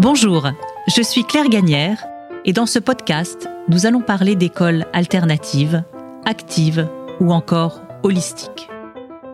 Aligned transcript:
Bonjour, 0.00 0.48
je 0.88 1.02
suis 1.02 1.24
Claire 1.24 1.50
Gagnère 1.50 2.06
et 2.46 2.54
dans 2.54 2.64
ce 2.64 2.78
podcast, 2.78 3.50
nous 3.68 3.84
allons 3.84 4.00
parler 4.00 4.34
d'écoles 4.34 4.86
alternatives, 4.94 5.84
actives 6.24 6.88
ou 7.20 7.34
encore 7.34 7.82
holistiques. 8.02 8.70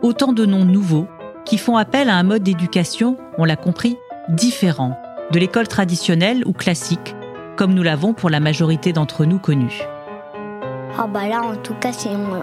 Autant 0.03 0.33
de 0.33 0.45
noms 0.45 0.65
nouveaux 0.65 1.07
qui 1.45 1.57
font 1.57 1.77
appel 1.77 2.11
à 2.11 2.17
un 2.17 2.25
mode 2.25 2.43
d'éducation, 2.43 3.17
on 3.39 3.45
l'a 3.45 3.55
compris, 3.55 3.97
différent 4.29 4.99
de 5.31 5.39
l'école 5.39 5.69
traditionnelle 5.69 6.43
ou 6.47 6.53
classique, 6.53 7.15
comme 7.57 7.73
nous 7.73 7.85
l'avons 7.85 8.13
pour 8.13 8.29
la 8.29 8.41
majorité 8.41 8.93
d'entre 8.93 9.25
nous 9.25 9.39
connus. 9.39 9.83
Ah 10.99 11.07
bah 11.07 11.29
là, 11.29 11.43
en 11.45 11.55
tout 11.55 11.75
cas, 11.75 11.93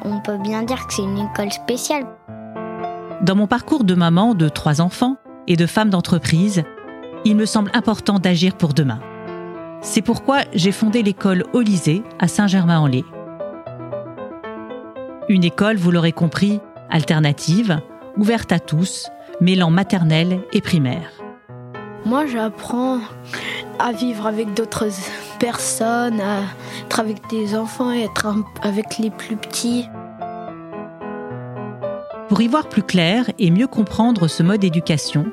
on 0.05 0.21
peut 0.21 0.37
bien 0.37 0.63
dire 0.63 0.87
que 0.87 0.93
c'est 0.93 1.03
une 1.03 1.27
école 1.29 1.51
spéciale. 1.51 2.05
Dans 3.21 3.35
mon 3.35 3.47
parcours 3.47 3.83
de 3.83 3.95
maman 3.95 4.33
de 4.33 4.47
trois 4.47 4.79
enfants 4.79 5.17
et 5.47 5.57
de 5.57 5.65
femme 5.65 5.89
d'entreprise, 5.89 6.63
il 7.25 7.35
me 7.35 7.45
semble 7.45 7.71
important 7.73 8.19
d'agir 8.19 8.55
pour 8.55 8.73
demain. 8.73 8.99
C'est 9.81 10.01
pourquoi 10.01 10.39
j'ai 10.53 10.71
fondé 10.71 11.03
l'école 11.03 11.45
Olysée 11.53 12.03
à 12.19 12.27
Saint-Germain-en-Laye. 12.27 13.05
Une 15.29 15.43
école, 15.43 15.77
vous 15.77 15.91
l'aurez 15.91 16.11
compris, 16.11 16.59
alternative, 16.89 17.79
ouverte 18.17 18.51
à 18.51 18.59
tous, 18.59 19.09
mêlant 19.41 19.69
maternelle 19.69 20.41
et 20.51 20.61
primaire. 20.61 21.09
Moi, 22.05 22.25
j'apprends 22.27 22.99
à 23.79 23.91
vivre 23.93 24.27
avec 24.27 24.53
d'autres 24.53 24.87
personnes, 25.39 26.19
à 26.19 26.41
être 26.85 26.99
avec 26.99 27.29
des 27.29 27.55
enfants 27.55 27.91
et 27.91 28.03
être 28.03 28.27
avec 28.61 28.97
les 28.99 29.09
plus 29.09 29.37
petits. 29.37 29.87
Pour 32.27 32.41
y 32.41 32.47
voir 32.47 32.67
plus 32.67 32.83
clair 32.83 33.29
et 33.39 33.51
mieux 33.51 33.67
comprendre 33.67 34.27
ce 34.27 34.43
mode 34.43 34.61
d'éducation, 34.61 35.25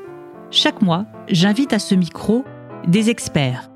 chaque 0.50 0.82
mois, 0.82 1.06
j'invite 1.28 1.72
à 1.72 1.78
ce 1.78 1.94
micro 1.94 2.44
des 2.86 3.08
experts 3.08 3.70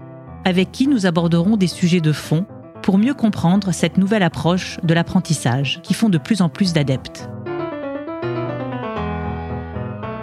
avec 0.45 0.73
qui 0.73 0.89
nous 0.89 1.07
aborderons 1.07 1.57
des 1.57 1.69
sujets 1.69 2.01
de 2.01 2.13
fond 2.13 2.47
pour 2.83 2.99
mieux 2.99 3.15
comprendre 3.15 3.73
cette 3.73 3.97
nouvelle 3.97 4.25
approche 4.25 4.79
de 4.83 4.93
l'apprentissage 4.93 5.81
qui 5.83 5.95
font 5.95 6.09
de 6.09 6.19
plus 6.19 6.43
en 6.43 6.49
plus 6.49 6.73
d'adeptes. 6.73 7.29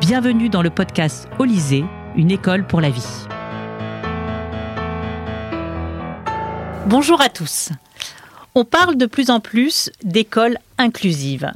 Bienvenue 0.01 0.49
dans 0.49 0.61
le 0.61 0.69
podcast 0.69 1.27
Olysée, 1.39 1.85
une 2.17 2.31
école 2.31 2.67
pour 2.67 2.81
la 2.81 2.89
vie. 2.89 3.27
Bonjour 6.87 7.21
à 7.21 7.29
tous. 7.29 7.69
On 8.55 8.65
parle 8.65 8.97
de 8.97 9.05
plus 9.05 9.29
en 9.29 9.39
plus 9.39 9.89
d'écoles 10.03 10.57
inclusives. 10.77 11.49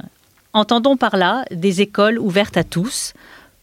Entendons 0.54 0.96
par 0.96 1.18
là 1.18 1.44
des 1.50 1.82
écoles 1.82 2.18
ouvertes 2.18 2.56
à 2.56 2.64
tous, 2.64 3.12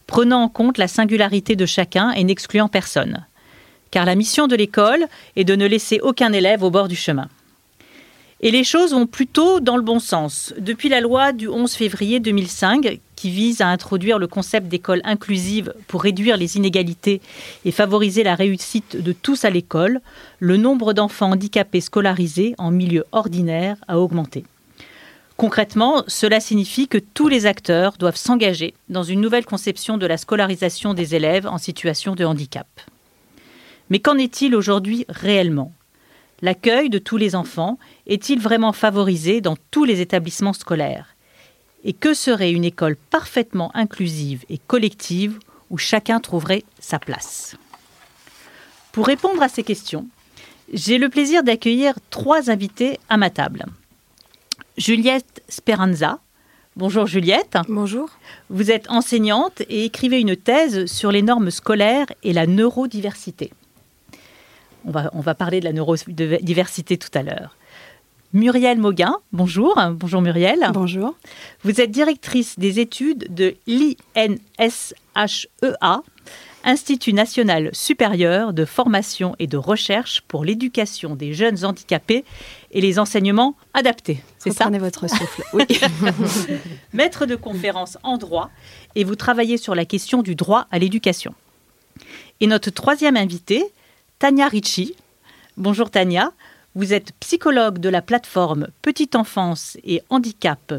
prenant 0.07 0.43
en 0.43 0.49
compte 0.49 0.77
la 0.77 0.87
singularité 0.87 1.55
de 1.55 1.65
chacun 1.65 2.11
et 2.11 2.23
n'excluant 2.23 2.67
personne. 2.67 3.25
Car 3.91 4.05
la 4.05 4.15
mission 4.15 4.47
de 4.47 4.55
l'école 4.55 5.05
est 5.35 5.43
de 5.43 5.55
ne 5.55 5.67
laisser 5.67 5.99
aucun 6.01 6.33
élève 6.33 6.63
au 6.63 6.71
bord 6.71 6.87
du 6.87 6.95
chemin. 6.95 7.29
Et 8.45 8.51
les 8.51 8.65
choses 8.65 8.91
vont 8.91 9.07
plutôt 9.07 9.61
dans 9.61 9.77
le 9.77 9.83
bon 9.83 9.99
sens. 9.99 10.53
Depuis 10.59 10.89
la 10.89 10.99
loi 10.99 11.31
du 11.31 11.47
11 11.47 11.71
février 11.73 12.19
2005, 12.19 12.99
qui 13.15 13.29
vise 13.29 13.61
à 13.61 13.69
introduire 13.69 14.19
le 14.19 14.27
concept 14.27 14.67
d'école 14.67 14.99
inclusive 15.05 15.73
pour 15.87 16.03
réduire 16.03 16.35
les 16.35 16.57
inégalités 16.57 17.21
et 17.63 17.71
favoriser 17.71 18.21
la 18.21 18.35
réussite 18.35 19.01
de 19.01 19.13
tous 19.13 19.45
à 19.45 19.49
l'école, 19.49 20.01
le 20.39 20.57
nombre 20.57 20.91
d'enfants 20.91 21.31
handicapés 21.31 21.79
scolarisés 21.79 22.53
en 22.57 22.69
milieu 22.69 23.05
ordinaire 23.13 23.77
a 23.87 23.97
augmenté. 23.97 24.43
Concrètement, 25.37 26.03
cela 26.07 26.39
signifie 26.39 26.87
que 26.87 26.99
tous 26.99 27.27
les 27.27 27.45
acteurs 27.45 27.97
doivent 27.97 28.15
s'engager 28.15 28.73
dans 28.89 29.03
une 29.03 29.19
nouvelle 29.19 29.45
conception 29.45 29.97
de 29.97 30.05
la 30.05 30.17
scolarisation 30.17 30.93
des 30.93 31.15
élèves 31.15 31.47
en 31.47 31.57
situation 31.57 32.15
de 32.15 32.23
handicap. 32.23 32.67
Mais 33.89 33.99
qu'en 33.99 34.17
est-il 34.17 34.55
aujourd'hui 34.55 35.05
réellement? 35.09 35.73
L'accueil 36.41 36.89
de 36.89 36.99
tous 36.99 37.17
les 37.17 37.35
enfants 37.35 37.79
est-il 38.05 38.39
vraiment 38.39 38.73
favorisé 38.73 39.41
dans 39.41 39.57
tous 39.71 39.85
les 39.85 40.01
établissements 40.01 40.53
scolaires? 40.53 41.15
Et 41.83 41.93
que 41.93 42.13
serait 42.13 42.51
une 42.51 42.63
école 42.63 42.95
parfaitement 42.95 43.71
inclusive 43.73 44.45
et 44.49 44.57
collective 44.57 45.39
où 45.69 45.77
chacun 45.77 46.19
trouverait 46.19 46.63
sa 46.79 46.99
place? 46.99 47.55
Pour 48.91 49.07
répondre 49.07 49.41
à 49.41 49.49
ces 49.49 49.63
questions, 49.63 50.07
j'ai 50.71 50.97
le 50.97 51.09
plaisir 51.09 51.43
d'accueillir 51.43 51.95
trois 52.09 52.49
invités 52.49 52.99
à 53.09 53.17
ma 53.17 53.29
table. 53.29 53.65
Juliette 54.77 55.43
Speranza. 55.49 56.19
Bonjour 56.75 57.05
Juliette. 57.05 57.57
Bonjour. 57.69 58.09
Vous 58.49 58.71
êtes 58.71 58.89
enseignante 58.89 59.61
et 59.69 59.85
écrivez 59.85 60.19
une 60.19 60.35
thèse 60.35 60.87
sur 60.87 61.11
les 61.11 61.21
normes 61.21 61.51
scolaires 61.51 62.07
et 62.23 62.33
la 62.33 62.47
neurodiversité. 62.47 63.51
On 64.85 64.91
va, 64.91 65.11
on 65.13 65.21
va 65.21 65.35
parler 65.35 65.59
de 65.59 65.65
la 65.65 65.73
neurodiversité 65.73 66.97
tout 66.97 67.11
à 67.13 67.21
l'heure. 67.21 67.55
Muriel 68.33 68.79
Mauguin, 68.79 69.15
bonjour. 69.31 69.79
Bonjour 69.91 70.21
Muriel. 70.21 70.67
Bonjour. 70.73 71.15
Vous 71.63 71.79
êtes 71.79 71.91
directrice 71.91 72.57
des 72.57 72.79
études 72.79 73.31
de 73.31 73.55
l'INSHEA, 73.67 74.71
Institut 76.65 77.13
national 77.13 77.69
supérieur 77.73 78.53
de 78.53 78.63
formation 78.63 79.35
et 79.37 79.47
de 79.47 79.57
recherche 79.57 80.21
pour 80.21 80.45
l'éducation 80.45 81.15
des 81.15 81.33
jeunes 81.33 81.65
handicapés 81.65 82.23
et 82.71 82.79
les 82.79 82.99
enseignements 82.99 83.55
adaptés. 83.73 84.23
C'est 84.37 84.51
ça 84.51 84.69
votre 84.69 85.09
souffle. 85.09 85.43
Oui. 85.53 85.65
Maître 86.93 87.25
de 87.25 87.35
conférence 87.35 87.97
en 88.03 88.17
droit 88.17 88.49
et 88.95 89.03
vous 89.03 89.15
travaillez 89.15 89.57
sur 89.57 89.75
la 89.75 89.83
question 89.83 90.21
du 90.21 90.35
droit 90.35 90.67
à 90.71 90.79
l'éducation. 90.79 91.33
Et 92.39 92.47
notre 92.47 92.69
troisième 92.69 93.17
invitée, 93.17 93.63
Tania 94.19 94.47
Ricci. 94.47 94.95
Bonjour 95.57 95.89
Tania. 95.89 96.31
Vous 96.75 96.93
êtes 96.93 97.11
psychologue 97.19 97.77
de 97.77 97.89
la 97.89 98.01
plateforme 98.01 98.69
Petite 98.81 99.15
Enfance 99.15 99.77
et 99.83 100.01
Handicap 100.09 100.73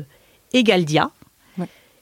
Egaldia 0.52 1.10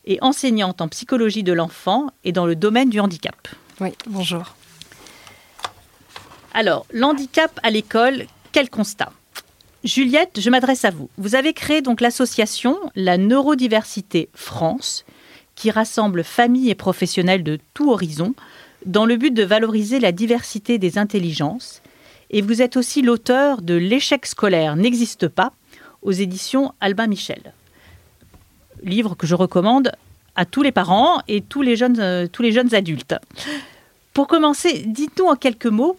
et 0.05 0.19
enseignante 0.21 0.81
en 0.81 0.89
psychologie 0.89 1.43
de 1.43 1.53
l'enfant 1.53 2.09
et 2.25 2.33
dans 2.33 2.47
le 2.47 2.57
domaine 2.57 2.91
du 2.91 3.01
handicap. 3.01 3.49
Oui, 3.83 3.89
bonjour. 4.07 4.55
Alors, 6.55 6.87
l'handicap 6.93 7.59
à 7.65 7.71
l'école, 7.71 8.27
quel 8.53 8.71
constat? 8.71 9.11
Juliette, 9.83 10.39
je 10.41 10.51
m'adresse 10.51 10.85
à 10.85 10.91
vous. 10.91 11.11
Vous 11.19 11.35
avez 11.35 11.53
créé 11.53 11.83
donc 11.83 12.01
l'association 12.01 12.79
La 12.95 13.19
Neurodiversité 13.19 14.29
France, 14.35 15.05
qui 15.57 15.73
rassemble 15.73 16.23
familles 16.23 16.71
et 16.71 16.77
professionnels 16.77 17.43
de 17.43 17.59
tout 17.75 17.91
horizon 17.91 18.37
dans 18.87 19.05
le 19.05 19.17
but 19.17 19.35
de 19.35 19.43
valoriser 19.43 19.99
la 19.99 20.13
diversité 20.13 20.79
des 20.79 20.97
intelligences. 20.97 21.83
Et 22.31 22.41
vous 22.41 22.63
êtes 22.63 22.77
aussi 22.77 23.03
l'auteur 23.03 23.63
de 23.63 23.75
L'échec 23.75 24.27
scolaire 24.27 24.77
n'existe 24.77 25.27
pas 25.27 25.51
aux 26.03 26.13
éditions 26.13 26.73
Albin 26.81 27.09
Michel. 27.09 27.53
Livre 28.85 29.17
que 29.17 29.27
je 29.27 29.35
recommande 29.35 29.91
à 30.37 30.45
tous 30.45 30.63
les 30.63 30.73
parents 30.73 31.21
et 31.27 31.41
tous 31.41 31.63
les 31.63 31.75
jeunes, 31.75 31.99
euh, 31.99 32.29
tous 32.29 32.43
les 32.43 32.53
jeunes 32.53 32.75
adultes. 32.77 33.17
Pour 34.13 34.27
commencer, 34.27 34.85
dites-nous 34.87 35.27
en 35.27 35.37
quelques 35.37 35.67
mots 35.67 35.97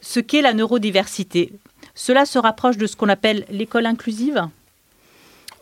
ce 0.00 0.18
qu'est 0.20 0.42
la 0.42 0.52
neurodiversité. 0.52 1.52
Cela 1.94 2.24
se 2.24 2.38
rapproche 2.38 2.76
de 2.76 2.86
ce 2.86 2.96
qu'on 2.96 3.08
appelle 3.08 3.44
l'école 3.50 3.86
inclusive? 3.86 4.48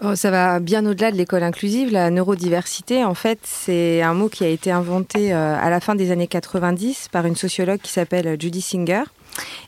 Oh, 0.02 0.14
ça 0.14 0.30
va 0.30 0.60
bien 0.60 0.86
au-delà 0.86 1.12
de 1.12 1.16
l'école 1.16 1.42
inclusive. 1.42 1.92
La 1.92 2.10
neurodiversité, 2.10 3.04
en 3.04 3.12
fait, 3.12 3.38
c'est 3.42 4.00
un 4.00 4.14
mot 4.14 4.30
qui 4.30 4.44
a 4.44 4.48
été 4.48 4.70
inventé 4.70 5.34
euh, 5.34 5.56
à 5.60 5.68
la 5.68 5.78
fin 5.80 5.94
des 5.94 6.10
années 6.10 6.26
90 6.26 7.08
par 7.12 7.26
une 7.26 7.36
sociologue 7.36 7.80
qui 7.80 7.92
s'appelle 7.92 8.40
Judy 8.40 8.62
Singer 8.62 9.02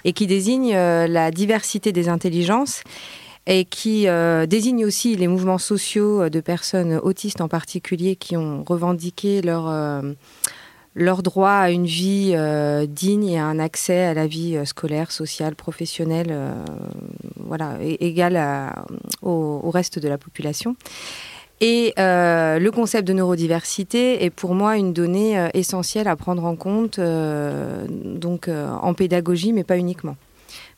et 0.05 0.15
qui 0.15 0.27
désigne 0.27 0.75
euh, 0.75 1.07
la 1.07 1.31
diversité 1.31 1.93
des 1.93 2.09
intelligences 2.09 2.83
et 3.47 3.67
qui 3.67 4.09
euh, 4.09 4.47
désigne 4.47 4.87
aussi 4.87 5.17
les 5.17 5.29
mouvements 5.29 5.59
sociaux 5.59 6.31
de 6.31 6.41
personnes 6.41 6.99
autistes 7.03 7.43
en 7.43 7.49
particulier 7.49 8.17
qui 8.17 8.35
ont 8.35 8.65
revendiqué 8.67 9.43
leur 9.43 9.67
leur 10.95 11.23
droit 11.23 11.51
à 11.51 11.71
une 11.71 11.87
vie 11.87 12.33
euh, 12.35 12.87
digne 12.87 13.29
et 13.29 13.39
à 13.39 13.47
un 13.47 13.59
accès 13.59 14.03
à 14.03 14.15
la 14.15 14.27
vie 14.27 14.57
euh, 14.57 14.65
scolaire, 14.65 15.11
sociale, 15.11 15.55
professionnelle, 15.55 16.29
euh, 16.31 16.53
voilà, 17.37 17.79
égal 17.83 18.39
au, 19.23 19.71
reste 19.71 19.99
de 19.99 20.09
la 20.09 20.19
population. 20.19 20.77
Et 21.61 21.95
le 21.97 22.71
concept 22.71 23.07
de 23.07 23.13
neurodiversité 23.13 24.25
est 24.25 24.31
pour 24.31 24.55
moi 24.55 24.77
une 24.77 24.93
donnée 24.93 25.49
essentielle 25.55 26.09
à 26.09 26.17
prendre 26.17 26.45
en 26.45 26.57
compte, 26.57 26.99
donc 26.99 28.49
en 28.49 28.95
pédagogie, 28.95 29.53
mais 29.53 29.63
pas 29.63 29.79
uniquement. 29.79 30.17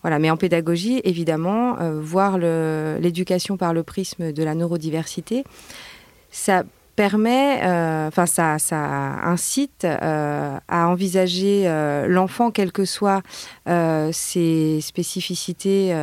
Voilà, 0.02 0.18
mais 0.18 0.30
en 0.30 0.36
pédagogie, 0.36 1.00
évidemment, 1.04 1.76
voir 2.00 2.36
l'éducation 2.36 3.56
par 3.56 3.72
le 3.72 3.82
prisme 3.82 4.32
de 4.32 4.42
la 4.42 4.54
neurodiversité, 4.54 5.44
ça 6.30 6.64
permet, 6.94 7.60
euh, 7.62 8.08
enfin 8.08 8.26
ça, 8.26 8.56
incite 8.74 9.84
euh, 9.84 10.56
à 10.68 10.88
envisager 10.88 11.64
euh, 11.66 12.06
l'enfant, 12.06 12.50
quelles 12.50 12.72
que 12.72 12.84
soient 12.84 13.22
ses 14.12 14.80
spécificités 14.80 15.94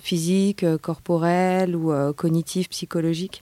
physiques, 0.00 0.64
corporelles 0.82 1.74
ou 1.74 1.92
cognitives, 2.14 2.68
psychologiques, 2.68 3.40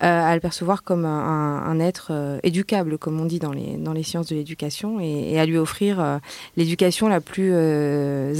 à 0.00 0.34
le 0.34 0.40
percevoir 0.40 0.82
comme 0.82 1.04
un, 1.04 1.80
être 1.80 2.38
éducable, 2.42 2.98
comme 2.98 3.20
on 3.20 3.24
dit 3.24 3.38
dans 3.38 3.52
les, 3.52 4.02
sciences 4.02 4.28
de 4.28 4.36
l'éducation, 4.36 5.00
et, 5.00 5.38
à 5.38 5.46
lui 5.46 5.58
offrir 5.58 6.20
l'éducation 6.56 7.08
la 7.08 7.20
plus 7.20 7.54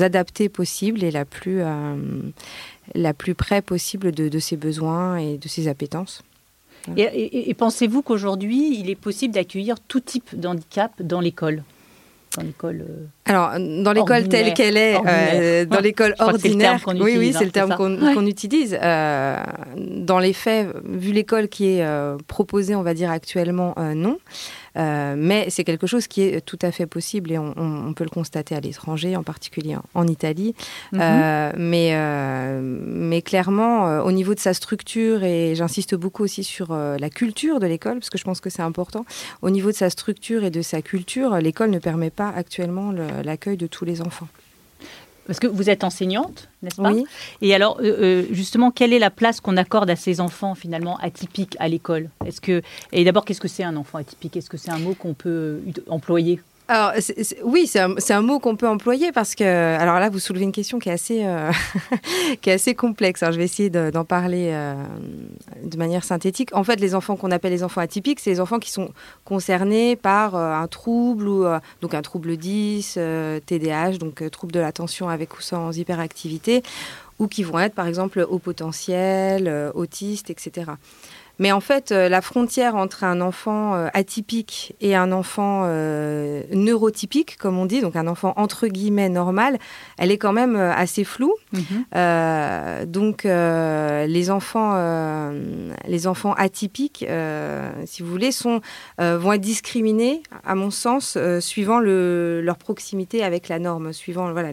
adaptée 0.00 0.49
possible 0.49 1.02
et 1.02 1.11
la 1.11 1.25
plus, 1.25 1.62
la 2.94 3.14
plus 3.14 3.34
près 3.34 3.62
possible 3.62 4.12
de, 4.12 4.29
de 4.29 4.38
ses 4.38 4.56
besoins 4.56 5.17
et 5.17 5.38
de 5.38 5.49
ses 5.49 5.69
appétences. 5.69 6.22
Et, 6.97 7.55
pensez-vous 7.55 8.03
qu'aujourd'hui, 8.03 8.79
il 8.79 8.91
est 8.91 8.94
possible 8.97 9.35
d'accueillir 9.35 9.77
tout 9.81 10.00
type 10.00 10.38
d'handicap 10.38 10.93
dans 11.00 11.21
l'école? 11.21 11.62
Dans 12.37 12.43
l'école 12.43 12.85
euh, 12.87 13.06
alors 13.25 13.53
dans 13.59 13.93
l'école 13.93 14.29
telle 14.29 14.53
qu'elle 14.53 14.77
est 14.77 14.99
euh, 15.06 15.65
dans 15.65 15.81
l'école 15.81 16.15
ordinaire 16.19 16.79
oui 17.00 17.15
oui 17.17 17.33
c'est 17.33 17.47
le 17.47 17.50
terme 17.50 17.75
qu'on 17.77 18.27
utilise. 18.27 18.77
Euh, 18.83 19.38
dans 19.77 20.19
les 20.19 20.35
faits 20.35 20.69
vu 20.85 21.12
l'école 21.12 21.49
qui 21.49 21.67
est 21.79 21.87
proposée 22.27 22.75
on 22.75 22.83
va 22.83 22.93
dire 22.93 23.11
actuellement 23.11 23.75
non. 23.94 24.19
euh, 24.19 24.66
mais 24.76 25.46
c'est 25.50 25.64
quelque 25.64 25.87
chose 25.87 26.06
qui 26.06 26.23
est 26.23 26.40
tout 26.40 26.58
à 26.62 26.70
fait 26.70 26.87
possible 26.87 27.32
et 27.32 27.38
on, 27.38 27.93
peut 27.94 28.05
le 28.05 28.11
constater 28.11 28.55
à 28.55 28.61
l'étranger, 28.61 29.17
en 29.17 29.23
particulier 29.23 29.76
en, 29.94 30.06
Italie. 30.06 30.55
Mhm. 30.93 31.00
Euh, 31.02 31.52
mais, 31.56 31.90
euh, 31.93 32.61
mais 32.62 33.23
clairement, 33.23 34.00
au 34.00 34.12
niveau 34.12 34.34
de 34.34 34.40
sa 34.40 34.55
structure, 34.55 35.25
et 35.25 35.55
j'insiste 35.55 35.94
beaucoup 35.94 36.23
aussi 36.25 36.44
sur 36.44 36.75
la 36.75 37.11
culture 37.11 37.61
de 37.61 37.67
l'école, 37.67 37.99
parce 37.99 38.11
que 38.11 38.19
je 38.19 38.25
pense 38.25 38.40
que 38.40 38.50
c'est 38.50 38.62
important, 38.62 39.05
au 39.43 39.50
niveau 39.50 39.70
de 39.70 39.76
sa 39.76 39.90
structure 39.90 40.44
et 40.44 40.50
de 40.50 40.62
sa 40.62 40.82
culture, 40.82 41.37
l'école 41.37 41.70
ne 41.70 41.79
permet 41.79 42.11
pas 42.11 42.29
actuellement 42.29 42.93
l'accueil 43.25 43.56
de 43.56 43.67
tous 43.67 43.84
les 43.84 44.02
enfants. 44.02 44.29
Parce 45.26 45.40
que 45.40 45.46
vous 45.46 45.69
êtes 45.69 45.84
enseignante, 45.84 46.49
n'est-ce 46.62 46.76
pas 46.76 46.93
Oui. 46.93 47.05
Et 47.43 47.55
alors, 47.55 47.78
euh, 47.81 47.84
euh, 47.84 48.26
justement, 48.31 48.70
quelle 48.70 48.93
est 48.93 48.99
la 48.99 49.11
place 49.11 49.40
qu'on 49.40 49.56
accorde 49.56 49.90
à 49.90 49.96
ces 49.96 50.20
enfants 50.20 50.55
finalement 50.55 50.96
atypiques 50.99 51.56
à 51.58 51.69
l'école? 51.69 52.11
Est-ce 52.25 52.40
que 52.40 52.62
et 52.93 53.05
d'abord, 53.05 53.25
qu'est-ce 53.25 53.40
que 53.40 53.49
c'est 53.49 53.64
un 53.64 53.76
enfant 53.76 53.99
atypique? 53.99 54.37
Est-ce 54.37 54.50
que 54.50 54.56
c'est 54.56 54.70
un 54.70 54.78
mot 54.78 54.94
qu'on 54.94 55.14
peut 55.14 55.61
employer 55.88 56.40
alors, 56.69 56.93
oui, 57.45 57.69
c'est 57.69 58.13
un, 58.13 58.23
mot 58.23 58.41
qu'on 58.41 58.57
peut 58.57 58.67
employer 58.67 59.13
parce 59.13 59.37
que, 59.37 59.45
alors 59.45 60.01
là, 60.01 60.11
vous 60.11 60.19
soulevez 60.19 60.43
une 60.43 60.53
question 60.53 60.81
qui 60.81 60.89
est 60.89 60.93
assez, 60.93 61.25
euh, 61.25 61.53
qui 62.43 62.51
est 62.51 62.55
assez 62.55 62.75
complexe. 62.75 63.23
Je 63.25 63.37
vais 63.37 63.45
essayer 63.45 63.71
d'en 63.71 64.05
parler 64.05 64.51
euh, 64.51 64.75
de 65.63 65.77
manière 65.77 66.03
synthétique. 66.03 66.51
En 66.55 66.65
fait, 66.65 66.81
les 66.81 66.97
enfants 66.97 67.15
qu'on 67.15 67.31
appelle 67.31 67.53
les 67.53 67.63
enfants 67.63 67.81
atypiques, 67.81 68.19
c'est 68.19 68.31
les 68.31 68.41
enfants 68.41 68.59
qui 68.59 68.73
sont 68.73 68.91
concernés 69.25 69.95
par 69.95 70.35
euh, 70.35 70.55
un 70.55 70.67
trouble, 70.67 71.29
ou, 71.29 71.47
donc 71.83 71.95
un 71.95 72.03
trouble 72.03 72.37
10, 72.37 72.99
TDAH, 73.47 73.99
donc 73.99 74.29
trouble 74.31 74.53
de 74.53 74.61
l'attention 74.61 75.09
avec 75.09 75.39
ou 75.39 75.43
sans 75.43 75.77
hyperactivité, 75.79 76.65
ou 77.21 77.29
qui 77.29 77.45
vont 77.45 77.61
être, 77.61 77.75
par 77.75 77.87
exemple, 77.87 78.27
au 78.29 78.41
potentiel, 78.41 79.71
autistes, 79.75 80.31
etc. 80.31 80.73
Mais 81.38 81.53
en 81.53 81.61
fait, 81.61 81.93
euh, 81.93 82.09
la 82.09 82.23
frontière 82.23 82.77
entre 82.77 83.05
un 83.05 83.21
enfant 83.21 83.75
euh, 83.75 83.88
atypique 83.93 84.75
et 84.81 84.94
un 84.94 85.12
enfant 85.12 85.62
euh, 85.65 86.43
neurotypique, 86.53 87.37
comme 87.37 87.59
on 87.59 87.67
dit, 87.67 87.81
donc 87.81 87.97
un 87.97 88.06
enfant 88.06 88.33
entre 88.37 88.69
guillemets 88.69 89.09
normal, 89.09 89.59
elle 89.99 90.11
est 90.11 90.19
quand 90.19 90.33
même 90.33 90.56
assez 90.56 91.05
floue. 91.05 91.35
Mhm. 91.53 92.87
donc, 92.87 93.25
les 93.25 94.31
enfants, 94.31 95.31
les 95.87 96.06
enfants 96.06 96.33
atypiques, 96.35 97.05
si 97.85 98.03
vous 98.03 98.11
voulez, 98.11 98.32
sont, 98.32 98.61
vont 98.99 99.32
être 99.32 99.41
discriminés, 99.41 100.23
à 100.44 100.55
mon 100.55 100.71
sens, 100.71 101.17
suivant 101.41 101.79
le, 101.79 102.41
leur 102.43 102.59
proximité 102.59 103.23
avec 103.23 103.49
la 103.49 103.59
norme, 103.59 103.93
suivant 103.93 104.32
voilà 104.32 104.50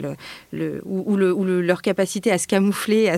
le, 0.52 0.82
ou, 0.86 1.16
le, 1.16 1.62
leur 1.62 1.82
capacité 1.82 2.32
à 2.32 2.38
se 2.38 2.48
camoufler, 2.48 3.10
à 3.10 3.18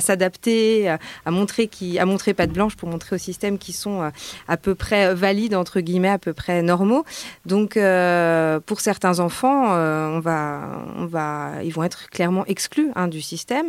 s'adapter, 0.00 0.88
à, 0.88 0.98
à 1.24 1.30
montrer 1.30 1.66
qui, 1.68 1.98
à 1.98 2.06
montrer 2.06 2.34
patte 2.34 2.52
blanche 2.52 2.76
pour 2.82 2.90
montrer 2.90 3.14
au 3.14 3.18
système 3.18 3.58
qui 3.58 3.72
sont 3.72 4.02
euh, 4.02 4.10
à 4.48 4.56
peu 4.56 4.74
près 4.74 5.14
valides, 5.14 5.54
entre 5.54 5.78
guillemets, 5.78 6.08
à 6.08 6.18
peu 6.18 6.32
près 6.32 6.62
normaux. 6.62 7.04
Donc, 7.46 7.76
euh, 7.76 8.58
pour 8.58 8.80
certains 8.80 9.20
enfants, 9.20 9.66
euh, 9.68 10.08
on 10.08 10.18
va, 10.18 10.82
on 10.96 11.06
va, 11.06 11.62
ils 11.62 11.72
vont 11.72 11.84
être 11.84 12.10
clairement 12.10 12.44
exclus 12.46 12.90
hein, 12.96 13.06
du 13.06 13.22
système, 13.22 13.66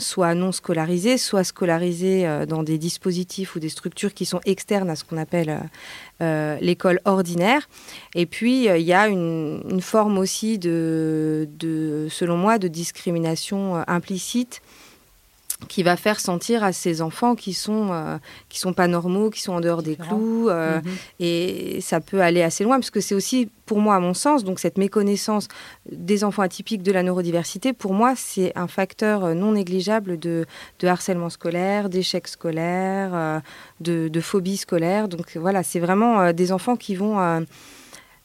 soit 0.00 0.34
non 0.34 0.50
scolarisés, 0.50 1.18
soit 1.18 1.44
scolarisés 1.44 2.26
dans 2.48 2.64
des 2.64 2.78
dispositifs 2.78 3.54
ou 3.54 3.60
des 3.60 3.68
structures 3.68 4.12
qui 4.12 4.26
sont 4.26 4.40
externes 4.44 4.90
à 4.90 4.96
ce 4.96 5.04
qu'on 5.04 5.16
appelle 5.16 5.60
l'école 6.60 6.98
ordinaire. 7.04 7.68
Et 8.16 8.26
puis, 8.26 8.64
il 8.64 8.82
y 8.82 8.92
a 8.92 9.06
une, 9.06 9.62
une 9.70 9.80
forme 9.80 10.18
aussi 10.18 10.58
de, 10.58 11.48
de, 11.60 12.08
selon 12.10 12.36
moi, 12.36 12.58
de 12.58 12.66
discrimination 12.66 13.84
implicite 13.86 14.62
qui 15.68 15.82
va 15.82 15.96
faire 15.96 16.20
sentir 16.20 16.64
à 16.64 16.72
ces 16.72 17.00
enfants 17.00 17.34
qui 17.34 17.52
sont 17.52 17.88
euh, 17.92 18.18
qui 18.48 18.58
sont 18.58 18.72
pas 18.72 18.88
normaux, 18.88 19.30
qui 19.30 19.40
sont 19.40 19.52
en 19.52 19.60
dehors 19.60 19.82
des 19.82 19.96
clous, 19.96 20.48
euh, 20.48 20.80
mhm. 20.80 20.92
et 21.20 21.80
ça 21.80 22.00
peut 22.00 22.20
aller 22.20 22.42
assez 22.42 22.64
loin 22.64 22.76
parce 22.76 22.90
que 22.90 23.00
c'est 23.00 23.14
aussi 23.14 23.48
pour 23.66 23.78
moi 23.78 23.94
à 23.94 24.00
mon 24.00 24.14
sens 24.14 24.44
donc 24.44 24.58
cette 24.58 24.78
méconnaissance 24.78 25.48
des 25.90 26.24
enfants 26.24 26.42
atypiques 26.42 26.82
de 26.82 26.92
la 26.92 27.02
neurodiversité 27.02 27.72
pour 27.72 27.94
moi 27.94 28.14
c'est 28.16 28.52
un 28.56 28.66
facteur 28.66 29.24
euh, 29.24 29.34
non 29.34 29.52
négligeable 29.52 30.18
de, 30.18 30.44
de 30.80 30.88
harcèlement 30.88 31.30
scolaire, 31.30 31.88
d'échec 31.88 32.28
scolaire, 32.28 33.42
de, 33.80 34.08
de, 34.08 34.20
phobie 34.20 34.56
scolaire 34.56 35.08
donc 35.08 35.36
voilà 35.36 35.62
c'est 35.62 35.80
vraiment 35.80 36.32
des 36.32 36.52
enfants 36.52 36.76
qui 36.76 36.94
vont 36.94 37.44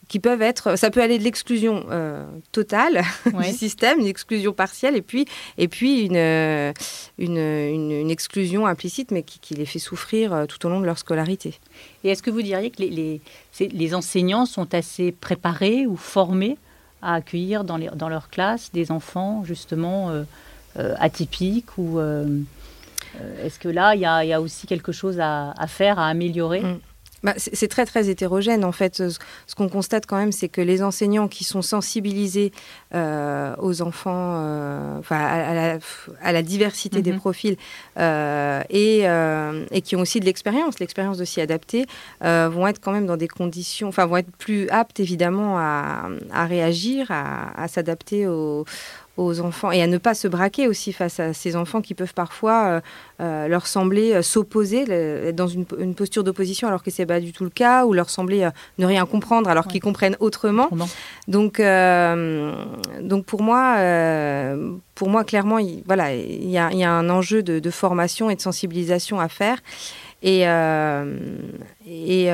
qui 0.09 0.19
peuvent 0.19 0.41
être, 0.41 0.75
ça 0.75 0.89
peut 0.89 1.01
aller 1.01 1.19
de 1.19 1.23
l'exclusion 1.23 1.85
euh, 1.91 2.25
totale 2.51 3.03
du 3.25 3.53
système, 3.53 3.99
une 3.99 4.07
exclusion 4.07 4.51
partielle, 4.51 4.95
et 4.95 5.03
puis, 5.03 5.25
et 5.57 5.67
puis 5.67 6.01
une, 6.01 6.17
euh, 6.17 6.73
une, 7.19 7.37
une, 7.37 8.09
exclusion 8.09 8.65
implicite, 8.65 9.11
mais 9.11 9.21
qui, 9.21 9.53
les 9.53 9.65
fait 9.65 9.79
souffrir 9.79 10.33
euh, 10.33 10.45
tout 10.47 10.65
au 10.65 10.69
long 10.69 10.81
de 10.81 10.85
leur 10.85 10.97
scolarité. 10.97 11.59
Et 12.03 12.09
est-ce 12.09 12.23
que 12.23 12.31
vous 12.31 12.41
diriez 12.41 12.71
que 12.71 12.81
les, 12.81 12.89
les, 12.89 13.21
les, 13.67 13.95
enseignants 13.95 14.47
sont 14.47 14.73
assez 14.73 15.11
préparés 15.11 15.85
ou 15.85 15.95
formés 15.95 16.57
à 17.03 17.13
accueillir 17.13 17.63
dans, 17.63 17.77
les, 17.77 17.89
dans 17.95 18.09
leur 18.09 18.29
classe 18.29 18.71
des 18.73 18.91
enfants 18.91 19.43
justement 19.45 20.11
atypiques 20.75 21.77
ou 21.77 21.99
est-ce 23.41 23.57
que 23.59 23.69
là, 23.69 23.95
il 23.95 23.99
y, 23.99 24.27
y, 24.29 24.33
a 24.33 24.41
aussi 24.41 24.67
quelque 24.67 24.91
chose 24.91 25.19
à, 25.19 25.51
à 25.51 25.67
faire, 25.67 25.97
à 25.97 26.07
améliorer? 26.07 26.61
Mm. 26.61 26.79
Bah, 27.23 27.33
c'est 27.37 27.67
très 27.67 27.85
très 27.85 28.09
hétérogène 28.09 28.63
en 28.63 28.71
fait. 28.71 28.95
Ce, 29.09 29.55
qu'on 29.55 29.69
constate 29.69 30.05
quand 30.05 30.17
même, 30.17 30.31
c'est 30.31 30.47
que 30.49 30.61
les 30.61 30.81
enseignants 30.83 31.27
qui 31.27 31.43
sont 31.43 31.61
sensibilisés 31.61 32.51
euh, 32.95 33.55
aux 33.59 33.81
enfants, 33.81 34.33
euh, 34.37 35.01
à, 35.09 36.31
la, 36.31 36.41
diversité 36.41 37.01
des 37.01 37.11
mhm. 37.11 37.19
profils 37.19 37.57
euh, 37.97 38.61
et, 38.69 39.01
et, 39.71 39.81
qui 39.81 39.95
ont 39.95 40.01
aussi 40.01 40.19
de 40.19 40.25
l'expérience, 40.25 40.79
l'expérience 40.79 41.17
de 41.17 41.25
s'y 41.25 41.41
adapter, 41.41 41.85
vont 42.21 42.67
être 42.67 42.79
quand 42.79 42.91
même 42.91 43.05
dans 43.05 43.17
des 43.17 43.27
conditions, 43.27 43.89
enfin 43.89 44.05
vont 44.05 44.17
être 44.17 44.31
plus 44.37 44.69
aptes 44.69 44.99
évidemment 44.99 45.57
à, 45.57 46.09
à 46.31 46.45
réagir, 46.45 47.07
à, 47.09 47.61
à 47.61 47.67
s'adapter 47.67 48.27
aux, 48.27 48.65
aux 49.19 49.41
enfants 49.41 49.71
et 49.71 49.81
à 49.81 49.87
ne 49.87 49.97
pas 49.97 50.13
se 50.13 50.27
braquer 50.27 50.67
aussi 50.67 50.93
face 50.93 51.19
à 51.19 51.33
ces 51.33 51.55
enfants 51.55 51.81
qui 51.81 51.93
peuvent 51.93 52.13
parfois 52.13 52.65
euh, 52.65 52.81
euh, 53.21 53.47
leur 53.47 53.67
sembler 53.67 54.13
euh, 54.13 54.21
s'opposer, 54.21 54.89
être 54.89 55.35
dans 55.35 55.47
une, 55.47 55.65
posture 55.93 56.23
d'opposition 56.23 56.67
alors 56.67 56.83
que 56.83 56.91
c'est 56.91 57.05
pas 57.05 57.19
du 57.19 57.33
tout 57.33 57.43
le 57.43 57.49
cas, 57.49 57.85
ou 57.85 57.93
leur 57.93 58.09
sembler 58.09 58.49
ne 58.77 58.85
rien 58.85 59.05
comprendre 59.05 59.49
alors 59.49 59.67
qu'ils 59.67 59.81
comprennent 59.81 60.15
autrement. 60.19 60.69
Donc, 61.27 61.61
donc 63.01 63.25
pour 63.25 63.41
moi, 63.41 63.75
pour 64.95 65.09
moi 65.09 65.23
clairement, 65.23 65.59
il, 65.59 65.83
voilà, 65.85 66.15
il 66.15 66.49
y, 66.49 66.57
a, 66.57 66.91
un 66.91 67.09
enjeu 67.09 67.43
de, 67.43 67.69
formation 67.69 68.29
et 68.29 68.35
de 68.35 68.41
sensibilisation 68.41 69.19
à 69.19 69.27
faire. 69.27 69.57
Et, 70.21 70.41
et, 71.87 72.29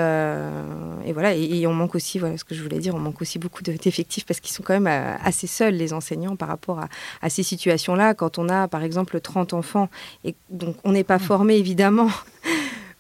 et, 1.05 1.13
voilà, 1.13 1.35
et, 1.35 1.67
on 1.67 1.73
manque 1.73 1.95
aussi, 1.95 2.17
voilà 2.19 2.37
ce 2.37 2.43
que 2.43 2.55
je 2.55 2.63
voulais 2.63 2.79
dire, 2.79 2.95
on 2.95 2.99
manque 2.99 3.21
aussi 3.21 3.37
beaucoup 3.39 3.61
d'effectifs 3.61 4.25
parce 4.25 4.39
qu'ils 4.39 4.53
sont 4.53 4.63
quand 4.63 4.73
même 4.73 4.87
euh, 4.87 5.15
assez 5.23 5.47
seuls, 5.47 5.75
les 5.75 5.93
enseignants, 5.93 6.35
par 6.35 6.47
rapport 6.47 6.79
à, 6.79 6.89
à 7.21 7.29
ces 7.29 7.43
situations-là. 7.43 8.13
Quand 8.13 8.39
on 8.39 8.49
a, 8.49 8.67
par 8.67 8.83
exemple, 8.83 9.19
30 9.19 9.53
enfants, 9.53 9.89
et 10.23 10.35
donc 10.49 10.77
on 10.83 10.91
n'est 10.91 11.03
pas 11.03 11.19
formé, 11.19 11.57
évidemment, 11.57 12.09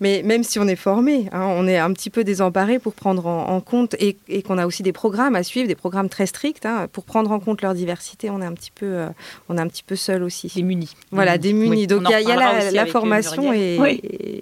mais 0.01 0.23
même 0.23 0.43
si 0.43 0.59
on 0.59 0.67
est 0.67 0.75
formé, 0.75 1.29
hein, 1.31 1.45
on 1.47 1.67
est 1.67 1.77
un 1.77 1.91
petit 1.93 2.09
peu 2.09 2.23
désemparé 2.23 2.79
pour 2.79 2.93
prendre 2.93 3.25
en, 3.27 3.61
compte 3.61 3.95
et, 3.99 4.17
qu'on 4.43 4.57
a 4.57 4.65
aussi 4.65 4.83
des 4.83 4.91
programmes 4.91 5.35
à 5.35 5.43
suivre, 5.43 5.67
des 5.67 5.75
programmes 5.75 6.09
très 6.09 6.25
stricts 6.25 6.65
hein, 6.65 6.87
pour 6.91 7.05
prendre 7.05 7.31
en 7.31 7.39
compte 7.39 7.61
leur 7.61 7.73
diversité. 7.73 8.29
On 8.29 8.41
est 8.41 8.45
un 8.45 8.53
petit 8.53 8.71
peu, 8.71 8.85
euh, 8.85 9.07
on 9.47 9.57
est 9.57 9.61
un 9.61 9.67
petit 9.67 9.83
peu 9.83 9.95
seul 9.95 10.23
aussi. 10.23 10.51
Démunis. 10.53 10.95
Voilà, 11.11 11.37
démunis. 11.37 11.87
Donc 11.87 12.03
il 12.09 12.27
y 12.27 12.31
a, 12.31 12.71
la, 12.71 12.85
formation 12.85 13.53
et, 13.53 13.77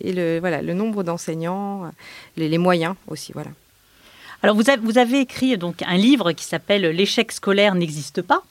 le 0.03 0.39
voilà 0.39 0.61
le 0.61 0.73
nombre 0.73 1.03
d'enseignants, 1.03 1.91
les, 2.35 2.57
moyens 2.57 2.95
aussi. 3.07 3.31
Voilà. 3.33 3.51
Alors 4.41 4.55
vous 4.55 4.69
avez, 4.69 4.81
vous 4.81 4.97
avez 4.97 5.19
écrit 5.19 5.57
donc 5.57 5.83
un 5.83 5.97
livre 5.97 6.31
qui 6.31 6.45
s'appelle 6.45 6.81
L'échec 6.81 7.31
scolaire 7.31 7.75
n'existe 7.75 8.23
pas. 8.23 8.41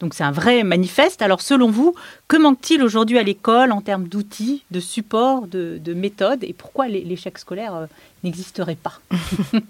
Donc 0.00 0.14
c'est 0.14 0.24
un 0.24 0.30
vrai 0.32 0.62
manifeste. 0.62 1.22
Alors 1.22 1.40
selon 1.40 1.70
vous, 1.70 1.94
que 2.28 2.36
manque-t-il 2.36 2.82
aujourd'hui 2.82 3.18
à 3.18 3.22
l'école 3.22 3.72
en 3.72 3.80
termes 3.80 4.08
d'outils, 4.08 4.64
de 4.70 4.80
supports, 4.80 5.46
de, 5.46 5.94
méthodes 5.94 6.42
et 6.42 6.52
pourquoi 6.52 6.88
l'échec 6.88 7.38
scolaire 7.38 7.74
euh, 7.74 7.86
n'existerait 8.24 8.76
pas? 8.76 9.00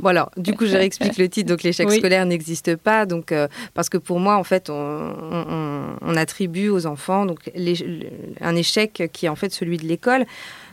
Bon 0.00 0.10
alors, 0.10 0.30
du 0.36 0.54
coup, 0.54 0.64
je 0.64 0.76
réexplique 0.76 1.18
le 1.18 1.28
titre. 1.28 1.48
Donc 1.48 1.64
l'échec 1.64 1.90
scolaire 1.90 2.24
n'existe 2.24 2.76
pas. 2.76 3.04
Donc 3.04 3.32
euh, 3.32 3.48
parce 3.74 3.88
que 3.88 3.98
pour 3.98 4.20
moi, 4.20 4.36
en 4.36 4.44
fait, 4.44 4.70
on, 4.70 6.16
attribue 6.16 6.68
aux 6.68 6.86
enfants 6.86 7.26
donc 7.26 7.38
un 8.40 8.56
échec 8.56 9.08
qui 9.12 9.26
est 9.26 9.28
en 9.28 9.36
fait 9.36 9.52
celui 9.52 9.76
de 9.76 9.84
l'école. 9.84 10.24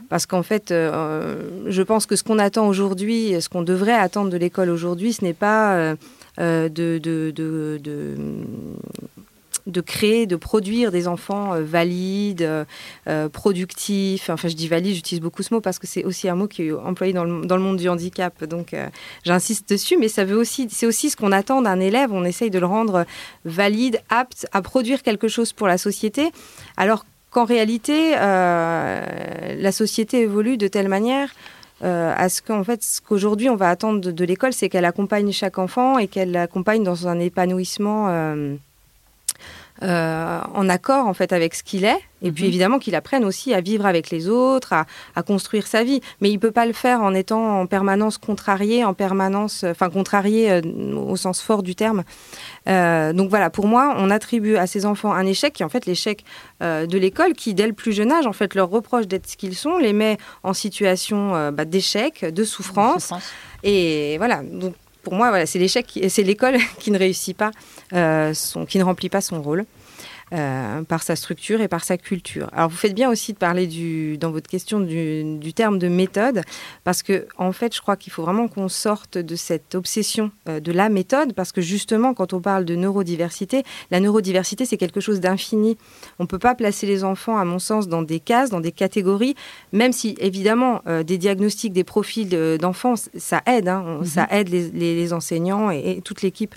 Parce 0.08 0.26
qu'en 0.26 0.42
fait, 0.42 0.70
euh, 0.70 1.42
je 1.66 1.82
pense 1.82 2.06
que 2.06 2.14
ce 2.14 2.22
qu'on 2.22 2.38
attend 2.38 2.68
aujourd'hui, 2.68 3.40
ce 3.40 3.48
qu'on 3.48 3.62
devrait 3.62 3.92
attendre 3.92 4.30
de 4.30 4.36
l'école 4.36 4.70
aujourd'hui, 4.70 5.12
ce 5.12 5.24
n'est 5.24 5.32
pas 5.32 5.74
euh, 5.74 5.96
de, 6.38 6.68
de, 6.98 7.30
de, 7.34 7.80
de, 9.66 9.80
créer, 9.80 10.26
de 10.26 10.36
produire 10.36 10.92
des 10.92 11.08
enfants 11.08 11.54
euh, 11.54 11.62
valides, 11.62 12.42
euh, 13.08 13.28
productifs. 13.28 14.30
Enfin, 14.30 14.48
je 14.48 14.54
dis 14.54 14.68
valide, 14.68 14.94
j'utilise 14.94 15.20
beaucoup 15.20 15.42
ce 15.42 15.52
mot 15.52 15.60
parce 15.60 15.78
que 15.78 15.86
c'est 15.86 16.04
aussi 16.04 16.28
un 16.28 16.34
mot 16.34 16.46
qui 16.46 16.68
est 16.68 16.72
employé 16.72 17.12
dans 17.12 17.24
le, 17.24 17.46
dans 17.46 17.56
le 17.56 17.62
monde 17.62 17.76
du 17.76 17.88
handicap. 17.88 18.44
Donc, 18.44 18.74
j'insiste 19.24 19.68
dessus, 19.70 19.96
mais 19.96 20.08
ça 20.08 20.24
veut 20.24 20.36
aussi, 20.36 20.68
c'est 20.70 20.86
aussi 20.86 21.10
ce 21.10 21.16
qu'on 21.16 21.32
attend 21.32 21.62
d'un 21.62 21.80
élève. 21.80 22.12
On 22.12 22.24
essaye 22.24 22.50
de 22.50 22.58
le 22.58 22.66
rendre 22.66 23.06
valide, 23.44 24.00
apte 24.08 24.46
à 24.52 24.62
produire 24.62 25.02
quelque 25.02 25.28
chose 25.28 25.52
pour 25.52 25.66
la 25.66 25.78
société. 25.78 26.30
Alors 26.76 27.06
qu'en 27.30 27.44
réalité, 27.44 28.12
la 28.12 29.72
société 29.72 30.20
évolue 30.20 30.56
de 30.56 30.68
telle 30.68 30.88
manière 30.88 31.30
euh, 31.84 32.14
à 32.16 32.28
ce 32.28 32.40
qu'en 32.40 32.64
fait, 32.64 32.82
ce 32.82 33.00
qu'aujourd'hui 33.00 33.50
on 33.50 33.56
va 33.56 33.68
attendre 33.68 34.00
de, 34.00 34.24
l'école, 34.24 34.52
c'est 34.52 34.68
qu'elle 34.68 34.84
accompagne 34.84 35.30
chaque 35.32 35.58
enfant 35.58 35.98
et 35.98 36.08
qu'elle 36.08 36.32
l'accompagne 36.32 36.82
dans 36.82 37.06
un 37.06 37.18
épanouissement 37.18 38.08
euh, 38.08 38.56
euh, 39.82 40.40
en 40.54 40.68
accord 40.68 41.06
en 41.06 41.14
fait 41.14 41.32
avec 41.32 41.54
ce 41.54 41.62
qu'il 41.62 41.84
est. 41.84 41.98
Et 42.22 42.32
puis 42.32 42.44
mhm. 42.44 42.48
évidemment 42.48 42.78
qu'il 42.78 42.94
apprenne 42.94 43.24
aussi 43.24 43.52
à 43.52 43.60
vivre 43.60 43.84
avec 43.84 44.10
les 44.10 44.28
autres, 44.28 44.72
à, 44.72 45.22
construire 45.22 45.66
sa 45.66 45.84
vie. 45.84 46.00
Mais 46.20 46.30
il 46.30 46.38
peut 46.38 46.50
pas 46.50 46.66
le 46.66 46.72
faire 46.72 47.02
en 47.02 47.12
étant 47.14 47.60
en 47.60 47.66
permanence 47.66 48.16
contrarié, 48.16 48.84
en 48.84 48.94
permanence, 48.94 49.64
enfin 49.64 49.90
contrarié 49.90 50.62
au 50.94 51.16
sens 51.16 51.42
fort 51.42 51.62
du 51.62 51.74
terme. 51.74 52.04
donc 52.66 53.28
voilà, 53.28 53.50
pour 53.50 53.66
moi, 53.66 53.94
on 53.98 54.10
attribue 54.10 54.56
à 54.56 54.66
ces 54.66 54.86
enfants 54.86 55.12
un 55.12 55.26
échec 55.26 55.52
qui 55.52 55.62
est 55.62 55.66
en 55.66 55.68
fait 55.68 55.84
l'échec 55.84 56.24
de 56.60 56.98
l'école, 56.98 57.34
qui 57.34 57.52
dès 57.52 57.66
le 57.66 57.74
plus 57.74 57.92
jeune 57.92 58.12
âge 58.12 58.26
en 58.26 58.32
fait 58.32 58.54
leur 58.54 58.70
reproche 58.70 59.06
d'être 59.06 59.28
ce 59.28 59.36
qu'ils 59.36 59.54
sont, 59.54 59.76
les 59.76 59.92
met 59.92 60.16
en 60.42 60.54
situation 60.54 61.50
bah, 61.52 61.66
d'échec, 61.66 62.24
de 62.24 62.44
souffrance. 62.44 63.12
Et 63.62 64.16
voilà. 64.18 64.42
Donc 64.42 64.74
pour 65.06 65.14
moi, 65.14 65.28
voilà, 65.28 65.46
c'est 65.46 65.60
l'échec, 65.60 65.86
c'est 66.08 66.24
l'école 66.24 66.56
qui 66.80 66.90
ne 66.90 66.98
réussit 66.98 67.36
pas, 67.36 67.52
euh, 67.92 68.34
qui 68.68 68.76
ne 68.76 68.82
remplit 68.82 69.08
pas 69.08 69.20
son 69.20 69.40
rôle. 69.40 69.64
Euh, 70.32 70.82
par 70.82 71.04
sa 71.04 71.14
structure 71.14 71.60
et 71.60 71.68
par 71.68 71.84
sa 71.84 71.96
culture. 71.96 72.50
Alors 72.52 72.68
vous 72.68 72.76
faites 72.76 72.96
bien 72.96 73.08
aussi 73.08 73.32
de 73.32 73.38
parler 73.38 73.68
du, 73.68 74.18
dans 74.18 74.32
votre 74.32 74.50
question 74.50 74.80
du, 74.80 75.52
terme 75.54 75.78
de 75.78 75.86
méthode, 75.86 76.42
parce 76.82 77.04
que 77.04 77.28
en 77.38 77.52
fait 77.52 77.72
je 77.72 77.80
crois 77.80 77.96
qu'il 77.96 78.12
faut 78.12 78.24
vraiment 78.24 78.48
qu'on 78.48 78.68
sorte 78.68 79.18
de 79.18 79.36
cette 79.36 79.76
obsession 79.76 80.32
euh, 80.48 80.58
de 80.58 80.72
la 80.72 80.88
méthode, 80.88 81.32
parce 81.32 81.52
que 81.52 81.60
justement 81.60 82.12
quand 82.12 82.32
on 82.32 82.40
parle 82.40 82.64
de 82.64 82.74
neurodiversité, 82.74 83.62
la 83.92 84.00
neurodiversité 84.00 84.64
c'est 84.64 84.76
quelque 84.76 84.98
chose 84.98 85.20
d'infini. 85.20 85.78
On 86.18 86.24
ne 86.24 86.28
peut 86.28 86.40
pas 86.40 86.56
placer 86.56 86.88
les 86.88 87.04
enfants, 87.04 87.38
à 87.38 87.44
mon 87.44 87.60
sens, 87.60 87.86
dans 87.86 88.02
des 88.02 88.18
cases, 88.18 88.50
dans 88.50 88.58
des 88.58 88.72
catégories, 88.72 89.36
même 89.70 89.92
si 89.92 90.16
évidemment 90.18 90.82
euh, 90.88 91.04
des 91.04 91.18
diagnostics, 91.18 91.72
des 91.72 91.84
profils 91.84 92.58
d'enfants, 92.58 92.94
ça 93.16 93.42
aide, 93.46 93.68
hein. 93.68 94.00
ça 94.04 94.22
mhm. 94.22 94.28
aide 94.32 94.48
les, 94.48 95.12
enseignants 95.12 95.70
et, 95.70 95.98
et 95.98 96.00
toute 96.02 96.22
l'équipe 96.22 96.56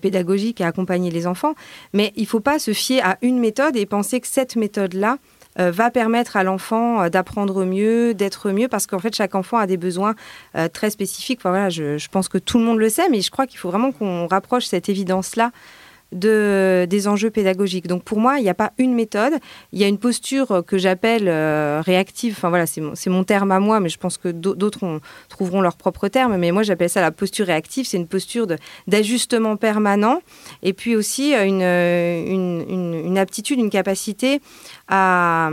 pédagogique 0.00 0.60
à 0.60 0.66
accompagner 0.66 1.10
les 1.10 1.26
enfants, 1.26 1.54
mais 1.92 2.12
il 2.16 2.22
ne 2.22 2.28
faut 2.28 2.40
pas 2.40 2.58
se 2.58 2.72
fier 2.72 3.00
à 3.04 3.18
une 3.22 3.38
méthode 3.38 3.76
et 3.76 3.86
penser 3.86 4.20
que 4.20 4.26
cette 4.26 4.56
méthode-là 4.56 5.18
euh, 5.60 5.70
va 5.70 5.90
permettre 5.90 6.36
à 6.36 6.42
l'enfant 6.42 7.02
euh, 7.02 7.08
d'apprendre 7.08 7.64
mieux, 7.64 8.12
d'être 8.12 8.50
mieux, 8.50 8.66
parce 8.66 8.86
qu'en 8.88 8.98
fait, 8.98 9.14
chaque 9.14 9.36
enfant 9.36 9.56
a 9.56 9.68
des 9.68 9.76
besoins 9.76 10.16
euh, 10.56 10.68
très 10.68 10.90
spécifiques. 10.90 11.40
voilà, 11.42 11.70
je, 11.70 12.08
pense 12.08 12.28
que 12.28 12.38
tout 12.38 12.58
le 12.58 12.64
monde 12.64 12.78
le 12.78 12.88
sait, 12.88 13.08
mais 13.08 13.20
je 13.20 13.30
crois 13.30 13.46
qu'il 13.46 13.58
faut 13.58 13.70
vraiment 13.70 13.92
qu'on 13.92 14.26
rapproche 14.26 14.64
cette 14.64 14.88
évidence-là 14.88 15.52
de, 16.12 16.86
des 16.88 17.08
enjeux 17.08 17.30
pédagogiques. 17.30 17.86
Donc 17.86 18.04
pour 18.04 18.18
moi, 18.18 18.38
il 18.38 18.42
n'y 18.42 18.48
a 18.48 18.54
pas 18.54 18.72
une 18.78 18.94
méthode, 18.94 19.34
il 19.72 19.80
y 19.80 19.84
a 19.84 19.88
une 19.88 19.98
posture 19.98 20.62
que 20.66 20.78
j'appelle 20.78 21.24
euh, 21.26 21.82
réactive. 21.84 22.34
Enfin 22.36 22.48
voilà, 22.48 22.66
c'est 22.66 23.10
mon, 23.10 23.24
terme 23.24 23.50
à 23.52 23.60
moi, 23.60 23.80
mais 23.80 23.88
je 23.88 23.98
pense 23.98 24.16
que 24.16 24.28
d'autres 24.28 25.00
trouveront 25.28 25.60
leur 25.60 25.76
propre 25.76 26.08
terme. 26.08 26.36
Mais 26.36 26.52
moi, 26.52 26.62
j'appelle 26.62 26.90
ça 26.90 27.00
la 27.00 27.10
posture 27.10 27.46
réactive. 27.46 27.86
C'est 27.86 27.96
une 27.96 28.06
posture 28.06 28.46
d'ajustement 28.86 29.56
permanent 29.56 30.20
et 30.62 30.72
puis 30.72 30.94
aussi 30.96 31.34
euh, 31.34 31.44
une, 31.44 33.04
une, 33.06 33.18
aptitude, 33.18 33.58
une 33.58 33.70
capacité 33.70 34.40
à 34.88 35.50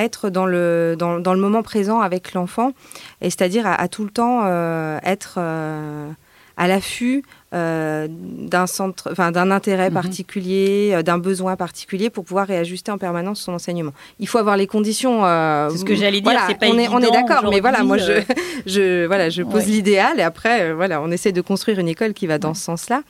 être 0.00 0.30
dans 0.30 0.46
le, 0.46 0.96
dans, 0.98 1.34
le 1.34 1.40
moment 1.40 1.62
présent 1.62 2.00
avec 2.00 2.34
l'enfant, 2.34 2.72
et 3.20 3.30
c'est-à-dire 3.30 3.66
à, 3.66 3.88
tout 3.88 4.04
le 4.04 4.10
temps 4.10 4.42
euh, 4.44 4.98
être 5.02 5.38
à 5.38 6.68
l'affût 6.68 7.22
euh, 7.54 8.08
d'un 8.10 8.66
centre, 8.66 9.10
enfin 9.12 9.30
d'un 9.30 9.50
intérêt 9.50 9.88
mhm. 9.88 9.94
particulier, 9.94 10.92
euh, 10.94 11.02
d'un 11.02 11.18
besoin 11.18 11.54
particulier 11.56 12.08
pour 12.08 12.24
pouvoir 12.24 12.46
réajuster 12.46 12.90
en 12.90 12.98
permanence 12.98 13.40
son 13.40 13.52
enseignement. 13.52 13.92
Il 14.18 14.26
faut 14.26 14.38
avoir 14.38 14.56
les 14.56 14.66
conditions. 14.66 15.24
Euh, 15.26 15.68
c'est 15.70 15.78
ce 15.78 15.84
que 15.84 15.94
j'allais 15.94 16.22
dire. 16.22 16.32
c'est 16.48 16.58
pas 16.58 16.68
on, 16.68 16.78
est, 16.78 16.88
on 16.88 17.00
est 17.00 17.10
d'accord, 17.10 17.50
mais 17.50 17.60
voilà, 17.60 17.82
moi 17.82 17.98
je, 17.98 18.22
je 18.66 19.06
voilà, 19.06 19.28
je 19.28 19.42
pose 19.42 19.66
l'idéal 19.66 20.18
et 20.18 20.22
après 20.22 20.72
voilà, 20.72 21.02
on 21.02 21.10
essaie 21.10 21.32
de 21.32 21.42
construire 21.42 21.78
une 21.78 21.88
école 21.88 22.14
qui 22.14 22.26
va 22.26 22.38
dans 22.38 22.54
ce 22.54 22.62
sens-là. 22.62 23.02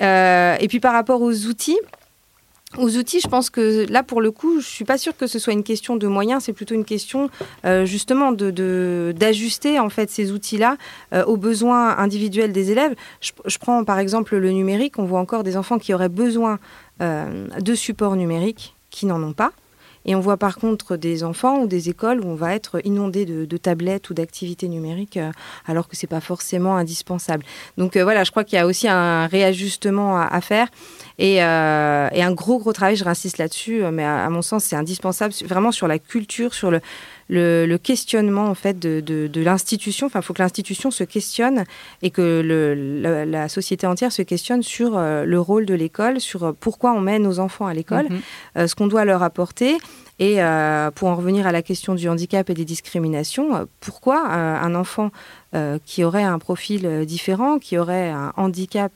et 0.00 0.68
puis 0.68 0.78
par 0.78 0.92
rapport 0.92 1.20
aux 1.20 1.46
outils. 1.46 1.78
Aux 2.78 2.96
outils, 2.96 3.20
je 3.20 3.28
pense 3.28 3.50
que 3.50 3.86
là, 3.90 4.02
pour 4.02 4.22
le 4.22 4.30
coup, 4.30 4.60
je 4.60 4.66
suis 4.66 4.84
pas 4.84 4.96
sûre 4.96 5.14
que 5.14 5.26
ce 5.26 5.38
soit 5.38 5.52
une 5.52 5.62
question 5.62 5.96
de 5.96 6.06
moyens, 6.06 6.44
c'est 6.44 6.54
plutôt 6.54 6.74
une 6.74 6.86
question 6.86 7.28
euh, 7.66 7.84
justement 7.84 8.32
de, 8.32 9.12
d'ajuster 9.14 9.78
en 9.78 9.90
fait 9.90 10.10
ces 10.10 10.32
outils-là 10.32 10.78
euh, 11.12 11.22
aux 11.24 11.36
besoins 11.36 11.98
individuels 11.98 12.52
des 12.52 12.70
élèves. 12.70 12.94
Je, 13.20 13.58
prends 13.58 13.84
par 13.84 13.98
exemple 13.98 14.36
le 14.36 14.50
numérique, 14.52 14.98
on 14.98 15.04
voit 15.04 15.20
encore 15.20 15.42
des 15.42 15.58
enfants 15.58 15.78
qui 15.78 15.92
auraient 15.92 16.08
besoin 16.08 16.58
euh, 17.02 17.46
de 17.60 17.74
supports 17.74 18.16
numériques 18.16 18.74
qui 18.90 19.04
n'en 19.04 19.22
ont 19.22 19.34
pas. 19.34 19.52
Et 20.04 20.16
on 20.16 20.20
voit 20.20 20.36
par 20.36 20.56
contre 20.56 20.96
des 20.96 21.22
enfants 21.22 21.60
ou 21.60 21.66
des 21.68 21.88
écoles 21.88 22.20
où 22.20 22.26
on 22.26 22.34
va 22.34 22.54
être 22.54 22.84
inondé 22.84 23.24
de, 23.24 23.56
tablettes 23.56 24.10
ou 24.10 24.14
d'activités 24.14 24.66
numériques 24.66 25.20
alors 25.64 25.86
que 25.86 25.94
c'est 25.94 26.08
pas 26.08 26.20
forcément 26.20 26.76
indispensable. 26.76 27.44
Donc 27.78 27.96
voilà, 27.96 28.24
je 28.24 28.32
crois 28.32 28.42
qu'il 28.42 28.56
y 28.56 28.60
a 28.60 28.66
aussi 28.66 28.88
un 28.88 29.28
réajustement 29.28 30.20
à 30.20 30.40
faire. 30.40 30.66
Euh, 31.20 32.08
et, 32.12 32.22
un 32.22 32.32
gros, 32.32 32.58
gros 32.58 32.72
travail, 32.72 32.96
je 32.96 33.04
réinsiste 33.04 33.38
là-dessus, 33.38 33.84
euh, 33.84 33.90
mais 33.90 34.04
à, 34.04 34.28
mon 34.30 34.42
sens, 34.42 34.64
c'est 34.64 34.76
indispensable, 34.76 35.34
vraiment 35.44 35.72
sur 35.72 35.86
la 35.86 35.98
culture, 35.98 36.54
sur 36.54 36.70
le, 36.70 36.80
le, 37.28 37.76
questionnement 37.76 38.46
en 38.46 38.54
fait 38.54 38.78
de, 38.78 39.00
de, 39.00 39.40
l'institution. 39.40 40.06
Enfin, 40.06 40.20
il 40.20 40.22
faut 40.22 40.34
que 40.34 40.42
l'institution 40.42 40.90
se 40.90 41.04
questionne 41.04 41.64
et 42.02 42.10
que 42.10 42.42
le, 42.44 43.24
la, 43.24 43.48
société 43.48 43.86
entière 43.86 44.12
se 44.12 44.22
questionne 44.22 44.62
sur 44.62 44.96
euh, 44.96 45.24
le 45.24 45.40
rôle 45.40 45.66
de 45.66 45.74
l'école, 45.74 46.20
sur 46.20 46.54
pourquoi 46.58 46.92
on 46.92 47.00
mène 47.00 47.22
nos 47.22 47.38
enfants 47.38 47.66
à 47.66 47.74
l'école, 47.74 48.08
mhm. 48.56 48.66
ce 48.66 48.74
qu'on 48.74 48.86
doit 48.86 49.04
leur 49.04 49.22
apporter. 49.22 49.78
Et 50.18 50.36
pour 50.94 51.08
en 51.08 51.16
revenir 51.16 51.48
à 51.48 51.52
la 51.52 51.62
question 51.62 51.96
du 51.96 52.08
handicap 52.08 52.48
et 52.48 52.54
des 52.54 52.64
discriminations, 52.64 53.66
pourquoi 53.80 54.24
un 54.28 54.74
enfant 54.76 55.10
qui 55.84 56.04
aurait 56.04 56.22
un 56.22 56.38
profil 56.38 57.04
différent, 57.06 57.58
qui 57.58 57.76
aurait 57.76 58.10
un 58.10 58.32
handicap 58.36 58.92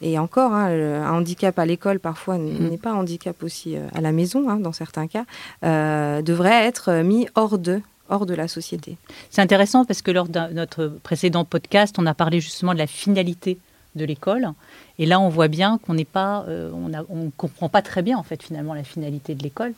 et 0.00 0.18
encore, 0.18 0.52
hein, 0.52 0.68
un 0.68 1.12
handicap 1.12 1.58
à 1.58 1.66
l'école 1.66 1.98
parfois 1.98 2.38
mm. 2.38 2.68
n'est 2.70 2.78
pas 2.78 2.90
un 2.90 2.96
handicap 2.96 3.42
aussi 3.42 3.76
euh, 3.76 3.86
à 3.94 4.00
la 4.00 4.12
maison, 4.12 4.48
hein, 4.48 4.56
dans 4.56 4.72
certains 4.72 5.06
cas, 5.06 5.24
euh, 5.64 6.22
devrait 6.22 6.66
être 6.66 7.02
mis 7.02 7.26
hors 7.34 7.58
de, 7.58 7.80
hors 8.08 8.26
de 8.26 8.34
la 8.34 8.48
société. 8.48 8.96
C'est 9.30 9.42
intéressant 9.42 9.84
parce 9.84 10.02
que 10.02 10.10
lors 10.10 10.28
de 10.28 10.52
notre 10.52 10.86
précédent 11.02 11.44
podcast, 11.44 11.96
on 11.98 12.06
a 12.06 12.14
parlé 12.14 12.40
justement 12.40 12.74
de 12.74 12.78
la 12.78 12.86
finalité 12.86 13.58
de 13.96 14.04
l'école. 14.04 14.52
Et 15.00 15.06
là, 15.06 15.18
on 15.18 15.28
voit 15.28 15.48
bien 15.48 15.78
qu'on 15.78 15.94
n'est 15.94 16.04
pas, 16.04 16.44
euh, 16.48 16.70
on 16.72 16.88
ne 16.88 17.30
comprend 17.36 17.68
pas 17.68 17.82
très 17.82 18.02
bien 18.02 18.16
en 18.18 18.22
fait 18.22 18.42
finalement 18.42 18.74
la 18.74 18.84
finalité 18.84 19.34
de 19.34 19.42
l'école, 19.42 19.72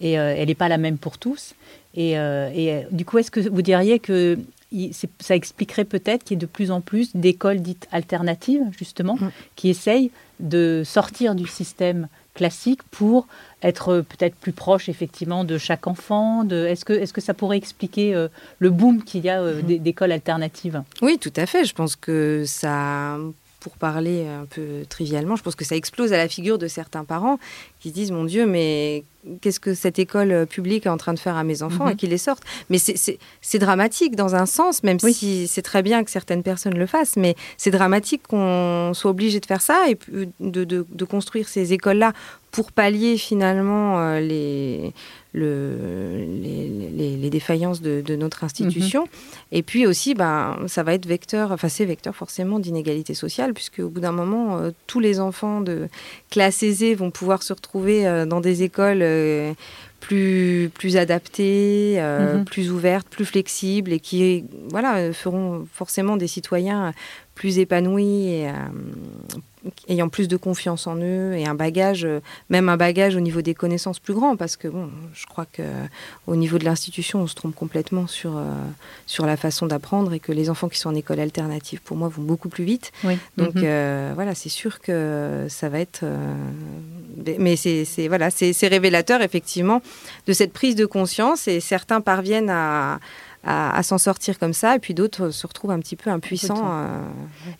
et 0.00 0.12
elle 0.12 0.48
n'est 0.48 0.54
pas 0.54 0.68
la 0.68 0.78
même 0.78 0.98
pour 0.98 1.18
tous. 1.18 1.54
Et, 1.94 2.12
et 2.12 2.82
du 2.90 3.04
coup, 3.04 3.18
est-ce 3.18 3.30
que 3.30 3.40
vous 3.40 3.62
diriez 3.62 4.00
que 4.00 4.38
ça 5.20 5.34
expliquerait 5.34 5.84
peut-être 5.84 6.24
qu'il 6.24 6.36
y 6.36 6.38
ait 6.38 6.40
de 6.40 6.46
plus 6.46 6.70
en 6.70 6.80
plus 6.80 7.14
d'écoles 7.14 7.60
dites 7.60 7.86
alternatives, 7.92 8.62
justement, 8.76 9.16
mm. 9.16 9.30
qui 9.56 9.68
essayent 9.68 10.10
de 10.40 10.82
sortir 10.84 11.34
du 11.34 11.46
système 11.46 12.08
classique 12.34 12.82
pour 12.90 13.26
être 13.62 14.04
peut-être 14.08 14.34
plus 14.34 14.52
proche 14.52 14.88
effectivement 14.88 15.44
de 15.44 15.56
chaque 15.56 15.86
enfant 15.86 16.46
Est-ce 16.48 16.84
que, 16.84 16.92
est 16.92 17.12
que 17.12 17.20
ça 17.20 17.32
pourrait 17.32 17.56
expliquer 17.56 18.14
euh, 18.14 18.28
le 18.58 18.70
boom 18.70 19.02
qu'il 19.04 19.24
y 19.24 19.30
a 19.30 19.40
euh, 19.40 19.62
mm. 19.62 19.78
d'écoles 19.78 20.12
alternatives? 20.12 20.82
Oui, 21.00 21.18
tout 21.18 21.32
à 21.36 21.46
fait. 21.46 21.64
Je 21.64 21.74
pense 21.74 21.96
que 21.96 22.44
ça, 22.46 23.18
pour 23.60 23.76
parler 23.76 24.26
un 24.26 24.46
peu 24.46 24.84
trivialement, 24.88 25.36
je 25.36 25.42
pense 25.42 25.54
que 25.54 25.64
ça 25.64 25.76
explose 25.76 26.12
à 26.12 26.16
la 26.16 26.28
figure 26.28 26.58
de 26.58 26.66
certains 26.68 27.04
parents 27.04 27.38
qui 27.84 27.90
se 27.90 27.94
disent 27.94 28.12
mon 28.12 28.24
Dieu, 28.24 28.46
mais 28.46 29.04
qu'est-ce 29.42 29.60
que 29.60 29.74
cette 29.74 29.98
école 29.98 30.46
publique 30.46 30.86
est 30.86 30.88
en 30.88 30.96
train 30.96 31.12
de 31.12 31.18
faire 31.18 31.36
à 31.36 31.44
mes 31.44 31.62
enfants 31.62 31.86
et 31.86 31.90
Mhm. 31.90 31.96
qu'ils 31.96 32.08
les 32.08 32.16
sortent? 32.18 32.42
Mais 32.70 32.78
c'est- 32.78 33.58
dramatique 33.58 34.16
dans 34.16 34.34
un 34.34 34.46
sens, 34.46 34.82
même 34.82 34.96
Oui. 35.02 35.12
si 35.12 35.46
c'est 35.48 35.60
très 35.60 35.82
bien 35.82 36.02
que 36.02 36.10
certaines 36.10 36.42
personnes 36.42 36.78
le 36.78 36.86
fassent, 36.86 37.16
mais 37.18 37.34
c'est 37.58 37.70
dramatique 37.70 38.22
qu'on 38.26 38.92
soit 38.94 39.10
obligé 39.10 39.38
de 39.38 39.44
faire 39.46 39.60
ça 39.60 39.86
et 39.90 39.96
puis 39.96 40.30
de, 40.40 40.64
de- 40.64 40.86
de 40.90 41.04
construire 41.04 41.46
ces 41.46 41.74
écoles-là 41.74 42.14
pour 42.52 42.72
pallier 42.72 43.18
finalement 43.18 43.98
euh, 43.98 44.20
les, 44.20 44.92
le- 45.32 46.24
les, 46.42 46.68
les- 46.96 47.16
les 47.16 47.30
défaillances 47.30 47.80
de, 47.82 48.00
de 48.00 48.14
notre 48.16 48.44
institution. 48.44 49.08
Et 49.50 49.62
puis 49.62 49.86
aussi, 49.86 50.14
ben, 50.14 50.56
ça 50.68 50.82
va 50.84 50.94
être 50.94 51.06
vecteur, 51.06 51.50
enfin 51.50 51.68
c'est 51.68 51.84
vecteur 51.84 52.14
forcément 52.14 52.58
d'inégalité 52.60 53.14
sociale, 53.14 53.52
puisque 53.54 53.80
au 53.80 53.88
bout 53.88 54.00
d'un 54.00 54.12
moment, 54.12 54.58
euh, 54.58 54.70
tous 54.86 55.00
les 55.00 55.18
enfants 55.18 55.60
de 55.60 55.88
classe 56.30 56.62
aisée 56.62 56.94
vont 56.94 57.10
pouvoir 57.10 57.42
se 57.42 57.52
retrouver 57.52 57.73
euh, 58.06 58.26
dans 58.26 58.40
des 58.40 58.62
écoles 58.62 59.00
euh, 59.02 59.52
plus, 60.00 60.70
plus 60.74 60.96
adaptées, 60.96 61.96
euh, 61.98 62.38
Mhm. 62.38 62.44
plus 62.44 62.70
ouvertes, 62.70 63.08
plus 63.08 63.24
flexibles, 63.24 63.92
et 63.92 64.00
qui 64.00 64.44
voilà, 64.68 65.12
feront 65.12 65.66
forcément 65.72 66.16
des 66.16 66.26
citoyens 66.28 66.92
plus 67.34 67.58
épanouis 67.58 68.28
et 68.28 68.48
euh, 68.48 68.52
ayant 69.88 70.08
plus 70.10 70.28
de 70.28 70.36
confiance 70.36 70.86
en 70.86 70.96
eux 70.96 71.32
et 71.34 71.46
un 71.46 71.54
bagage, 71.54 72.04
euh, 72.04 72.20
même 72.50 72.68
un 72.68 72.76
bagage 72.76 73.16
au 73.16 73.20
niveau 73.20 73.40
des 73.42 73.54
connaissances 73.54 73.98
plus 73.98 74.12
grand, 74.14 74.36
parce 74.36 74.56
que 74.56 74.68
bon, 74.68 74.90
je 75.14 75.24
crois 75.26 75.46
que 75.50 75.62
au 76.26 76.36
niveau 76.36 76.58
de 76.58 76.64
l'institution, 76.64 77.20
on 77.22 77.26
se 77.26 77.34
trompe 77.34 77.54
complètement 77.54 78.06
sur, 78.06 78.36
euh, 78.36 78.42
sur 79.06 79.24
la 79.26 79.36
façon 79.36 79.66
d'apprendre 79.66 80.12
et 80.12 80.20
que 80.20 80.32
les 80.32 80.50
enfants 80.50 80.68
qui 80.68 80.78
sont 80.78 80.90
en 80.90 80.94
école 80.94 81.18
alternative, 81.20 81.80
pour 81.82 81.96
moi, 81.96 82.08
vont 82.08 82.22
beaucoup 82.22 82.48
plus 82.50 82.64
vite. 82.64 82.92
Oui. 83.04 83.18
Donc 83.38 83.54
Mhm. 83.56 83.62
euh, 83.64 84.12
voilà, 84.14 84.34
c'est 84.34 84.48
sûr 84.50 84.80
que 84.80 85.46
ça 85.48 85.68
va 85.70 85.80
être. 85.80 86.00
euh, 86.02 86.34
mais 87.38 87.56
c'est 87.56 88.08
voilà, 88.08 88.30
c'est 88.30 88.68
révélateur 88.68 89.22
effectivement 89.22 89.80
de 90.26 90.32
cette 90.34 90.52
prise 90.52 90.76
de 90.76 90.84
conscience 90.84 91.48
et 91.48 91.60
certains 91.60 92.00
parviennent 92.02 92.50
à, 92.50 93.00
à, 93.44 93.76
à 93.76 93.82
s'en 93.82 93.98
sortir 93.98 94.38
comme 94.38 94.52
ça 94.54 94.76
et 94.76 94.78
puis 94.78 94.94
d'autres 94.94 95.30
se 95.30 95.46
retrouvent 95.46 95.70
un 95.70 95.80
petit 95.80 95.96
peu 95.96 96.10
impuissants. 96.10 96.64
euh, 96.64 96.98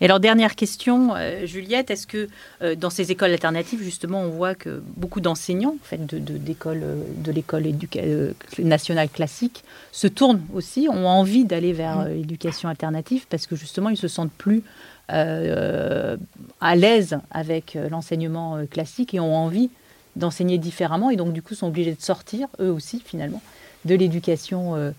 Et 0.01 0.05
alors, 0.05 0.19
dernière 0.19 0.55
question, 0.55 1.15
euh, 1.15 1.45
Juliette, 1.45 1.91
est-ce 1.91 2.07
que 2.07 2.27
euh, 2.61 2.75
dans 2.75 2.89
ces 2.89 3.11
écoles 3.11 3.31
alternatives, 3.31 3.81
justement, 3.81 4.21
on 4.21 4.29
voit 4.29 4.55
que 4.55 4.81
beaucoup 4.97 5.21
d'enseignants 5.21 5.75
en 5.81 5.85
fait, 5.85 6.05
de, 6.05 6.17
euh, 6.17 7.31
l'école 7.31 7.65
euh, 7.97 8.31
nationale 8.59 9.09
classique 9.09 9.63
se 9.91 10.07
tournent 10.07 10.41
aussi, 10.53 10.87
ont 10.89 11.07
envie 11.07 11.45
d'aller 11.45 11.73
vers 11.73 12.01
euh, 12.01 12.09
l'éducation 12.09 12.69
alternative 12.69 13.25
parce 13.29 13.47
que 13.47 13.55
justement, 13.55 13.89
ils 13.89 13.97
se 13.97 14.07
sentent 14.07 14.31
plus 14.31 14.63
euh, 15.11 16.17
à 16.61 16.75
l'aise 16.75 17.19
avec 17.29 17.75
euh, 17.75 17.89
l'enseignement 17.89 18.55
euh, 18.55 18.65
classique 18.65 19.13
et 19.13 19.19
ont 19.19 19.35
envie 19.35 19.69
d'enseigner 20.15 20.57
différemment 20.57 21.09
et 21.11 21.15
donc 21.15 21.33
du 21.33 21.41
coup 21.41 21.55
sont 21.55 21.67
obligés 21.67 21.93
de 21.93 22.01
sortir, 22.01 22.47
eux 22.59 22.71
aussi 22.71 23.01
finalement, 23.05 23.41
de 23.83 23.93
l'éducation 23.95 24.75
euh, 24.75 24.77
euh, 24.79 24.91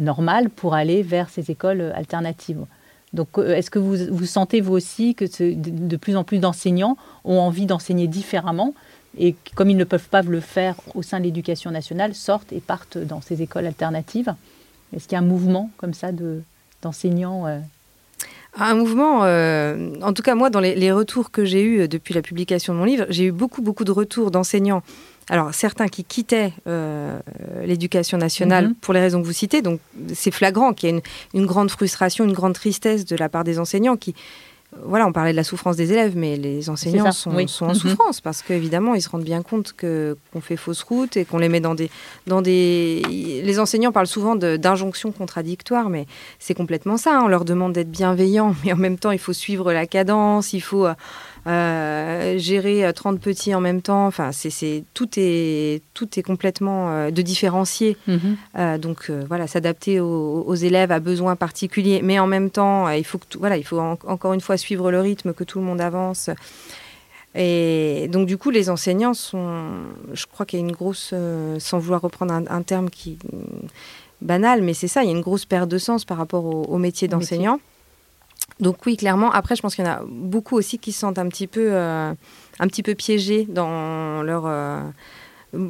normale 0.00 0.50
pour 0.50 0.74
aller 0.74 1.02
vers 1.02 1.28
ces 1.28 1.50
écoles 1.50 1.92
alternatives. 1.94 2.64
Donc, 3.12 3.38
euh, 3.38 3.54
est-ce 3.54 3.70
que 3.70 3.78
vous, 3.78 4.26
sentez 4.26 4.60
vous 4.60 4.72
aussi 4.72 5.14
que 5.14 5.24
de, 5.24 5.96
plus 5.96 6.16
en 6.16 6.24
plus 6.24 6.38
d'enseignants 6.38 6.96
ont 7.24 7.38
envie 7.38 7.66
d'enseigner 7.66 8.06
différemment 8.06 8.74
et 9.18 9.34
comme 9.54 9.68
ils 9.68 9.76
ne 9.76 9.84
peuvent 9.84 10.08
pas 10.08 10.22
le 10.22 10.40
faire 10.40 10.76
au 10.94 11.02
sein 11.02 11.18
de 11.18 11.24
l'éducation 11.24 11.70
nationale, 11.70 12.14
sortent 12.14 12.52
et 12.52 12.60
partent 12.60 12.96
dans 12.96 13.20
ces 13.20 13.42
écoles 13.42 13.66
alternatives? 13.66 14.34
Est-ce 14.96 15.04
qu'il 15.06 15.12
y 15.12 15.16
a 15.16 15.18
un 15.18 15.26
mouvement 15.26 15.70
comme 15.76 15.92
ça 15.92 16.12
de, 16.12 16.40
d'enseignants 16.80 17.46
euh, 17.46 17.58
Un 18.56 18.74
mouvement, 18.74 19.24
euh, 19.24 19.94
en 20.00 20.14
tout 20.14 20.22
cas 20.22 20.34
moi, 20.34 20.48
dans 20.48 20.60
les, 20.60 20.74
les 20.74 20.92
retours 20.92 21.30
que 21.30 21.44
j'ai 21.44 21.62
eus 21.62 21.88
depuis 21.88 22.14
la 22.14 22.22
publication 22.22 22.72
de 22.72 22.78
mon 22.78 22.86
livre, 22.86 23.04
j'ai 23.10 23.24
eu 23.24 23.32
beaucoup, 23.32 23.60
beaucoup 23.60 23.84
de 23.84 23.92
retours 23.92 24.30
d'enseignants. 24.30 24.82
Alors, 25.30 25.54
certains 25.54 25.88
qui 25.88 26.04
quittaient 26.04 26.52
euh, 26.66 27.18
l'éducation 27.64 28.18
nationale 28.18 28.68
Mhm. 28.68 28.74
pour 28.80 28.92
les 28.94 29.00
raisons 29.00 29.20
que 29.22 29.26
vous 29.26 29.32
citez, 29.32 29.62
donc 29.62 29.80
c'est 30.14 30.30
flagrant 30.32 30.72
qu'il 30.72 30.88
y 30.90 30.92
a 30.92 30.96
une, 30.96 31.02
une 31.40 31.46
grande 31.46 31.70
frustration, 31.70 32.24
une 32.24 32.32
grande 32.32 32.54
tristesse 32.54 33.04
de 33.04 33.16
la 33.16 33.28
part 33.28 33.44
des 33.44 33.58
enseignants 33.58 33.96
qui, 33.96 34.14
voilà, 34.84 35.06
on 35.06 35.12
parlait 35.12 35.32
de 35.32 35.36
la 35.36 35.44
souffrance 35.44 35.76
des 35.76 35.92
élèves, 35.92 36.14
mais 36.16 36.36
les 36.36 36.70
enseignants 36.70 37.04
ça, 37.04 37.12
sont, 37.12 37.34
oui. 37.36 37.46
sont 37.46 37.66
en 37.66 37.68
Mhm. 37.68 37.74
souffrance 37.74 38.20
parce 38.20 38.42
qu'évidemment, 38.42 38.94
ils 38.94 39.02
se 39.02 39.08
rendent 39.10 39.22
bien 39.22 39.42
compte 39.42 39.74
que 39.74 40.16
qu'on 40.32 40.40
fait 40.40 40.56
fausse 40.56 40.82
route 40.82 41.16
et 41.16 41.24
qu'on 41.26 41.38
les 41.38 41.48
met 41.50 41.60
dans 41.60 41.74
des, 41.74 41.90
dans 42.26 42.40
des. 42.42 43.02
Les 43.44 43.58
enseignants 43.60 43.92
parlent 43.92 44.06
souvent 44.06 44.34
d'injonctions 44.34 45.12
contradictoires, 45.12 45.88
mais 45.90 46.06
c'est 46.38 46.54
complètement 46.54 46.96
ça. 46.96 47.18
hein. 47.18 47.22
On 47.24 47.28
leur 47.28 47.44
demande 47.44 47.74
d'être 47.74 47.90
bienveillants, 47.90 48.54
mais 48.64 48.72
en 48.72 48.76
même 48.78 48.98
temps, 48.98 49.10
il 49.12 49.18
faut 49.20 49.34
suivre 49.34 49.72
la 49.72 49.86
cadence, 49.86 50.52
il 50.54 50.60
faut 50.62 50.86
euh, 50.86 50.94
euh, 51.46 52.38
gérer 52.38 52.84
euh, 52.84 52.92
30 52.92 53.20
petits 53.20 53.54
en 53.54 53.60
même 53.60 53.82
temps. 53.82 54.06
Enfin, 54.06 54.30
c'est 54.32 54.84
tout 54.94 55.08
est 55.16 55.82
tout 55.94 56.18
est 56.18 56.22
complètement 56.22 56.90
euh, 56.90 57.10
de 57.10 57.22
différencier. 57.22 57.96
Euh, 58.58 58.78
donc 58.78 59.06
euh, 59.10 59.24
voilà, 59.28 59.46
s'adapter 59.46 59.98
aux, 60.00 60.44
aux 60.46 60.54
élèves 60.54 60.92
à 60.92 61.00
besoins 61.00 61.34
particuliers, 61.36 62.00
mais 62.02 62.18
en 62.18 62.26
même 62.26 62.50
temps, 62.50 62.86
euh, 62.86 62.96
il 62.96 63.04
faut 63.04 63.18
que 63.18 63.26
tout- 63.28 63.38
voilà, 63.40 63.56
il 63.56 63.64
faut 63.64 63.78
en- 63.80 63.98
encore 64.06 64.32
une 64.34 64.40
fois 64.40 64.56
suivre 64.56 64.90
le 64.90 65.00
rythme, 65.00 65.32
que 65.32 65.44
tout 65.44 65.58
le 65.58 65.64
monde 65.64 65.80
avance. 65.80 66.30
Et 67.34 68.08
donc 68.12 68.26
du 68.26 68.36
coup, 68.36 68.50
les 68.50 68.68
enseignants 68.68 69.14
sont, 69.14 69.62
je 70.12 70.26
crois 70.26 70.44
qu'il 70.44 70.58
y 70.60 70.62
a 70.62 70.66
une 70.66 70.72
grosse, 70.72 71.10
euh, 71.14 71.58
sans 71.58 71.78
vouloir 71.78 72.02
reprendre 72.02 72.34
un, 72.34 72.44
un 72.46 72.62
terme 72.62 72.90
qui 72.90 73.18
banal, 74.20 74.62
mais 74.62 74.74
c'est 74.74 74.86
ça, 74.86 75.02
il 75.02 75.06
y 75.06 75.12
a 75.12 75.16
une 75.16 75.22
grosse 75.22 75.46
perte 75.46 75.68
de 75.68 75.78
sens 75.78 76.04
par 76.04 76.18
rapport 76.18 76.44
au, 76.44 76.62
au 76.64 76.78
métier 76.78 77.08
métier. 77.08 77.58
Donc 78.60 78.84
oui, 78.86 78.96
clairement. 78.96 79.30
Après, 79.32 79.56
je 79.56 79.62
pense 79.62 79.74
qu'il 79.74 79.84
y 79.84 79.88
en 79.88 79.92
a 79.92 80.00
beaucoup 80.06 80.56
aussi 80.56 80.78
qui 80.78 80.92
se 80.92 81.00
sentent 81.00 81.18
un 81.18 81.28
petit 81.28 81.46
peu, 81.46 81.68
euh, 81.72 82.12
un 82.60 82.66
petit 82.68 82.82
peu 82.82 82.94
piégés 82.94 83.46
dans 83.48 84.22
leur. 84.22 84.44
euh, 84.46 84.80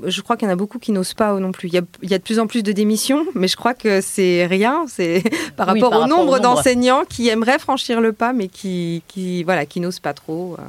je 0.06 0.20
crois 0.20 0.36
qu'il 0.36 0.46
y 0.46 0.50
en 0.50 0.52
a 0.52 0.56
beaucoup 0.56 0.78
qui 0.78 0.92
n'osent 0.92 1.14
pas 1.14 1.32
non 1.40 1.50
plus. 1.50 1.68
Il 1.68 1.74
y, 1.74 1.78
a, 1.78 1.82
il 2.02 2.10
y 2.10 2.14
a 2.14 2.18
de 2.18 2.22
plus 2.22 2.38
en 2.38 2.46
plus 2.46 2.62
de 2.62 2.70
démissions, 2.70 3.26
mais 3.34 3.48
je 3.48 3.56
crois 3.56 3.74
que 3.74 4.00
c'est 4.00 4.46
rien. 4.46 4.84
C'est 4.88 5.22
par 5.56 5.72
Oui, 5.72 5.80
rapport 5.80 5.90
par 5.90 5.98
au 5.98 6.02
rapport 6.02 6.18
nombre 6.18 6.32
au 6.34 6.38
nombre. 6.38 6.54
d'enseignants 6.54 7.02
qui 7.08 7.28
aimeraient 7.28 7.58
franchir 7.58 8.00
le 8.00 8.12
pas, 8.12 8.32
mais 8.32 8.46
qui, 8.48 9.02
qui 9.08 9.42
voilà, 9.42 9.66
qui 9.66 9.80
n'osent 9.80 9.98
pas 10.00 10.12
trop. 10.14 10.56
euh, 10.58 10.62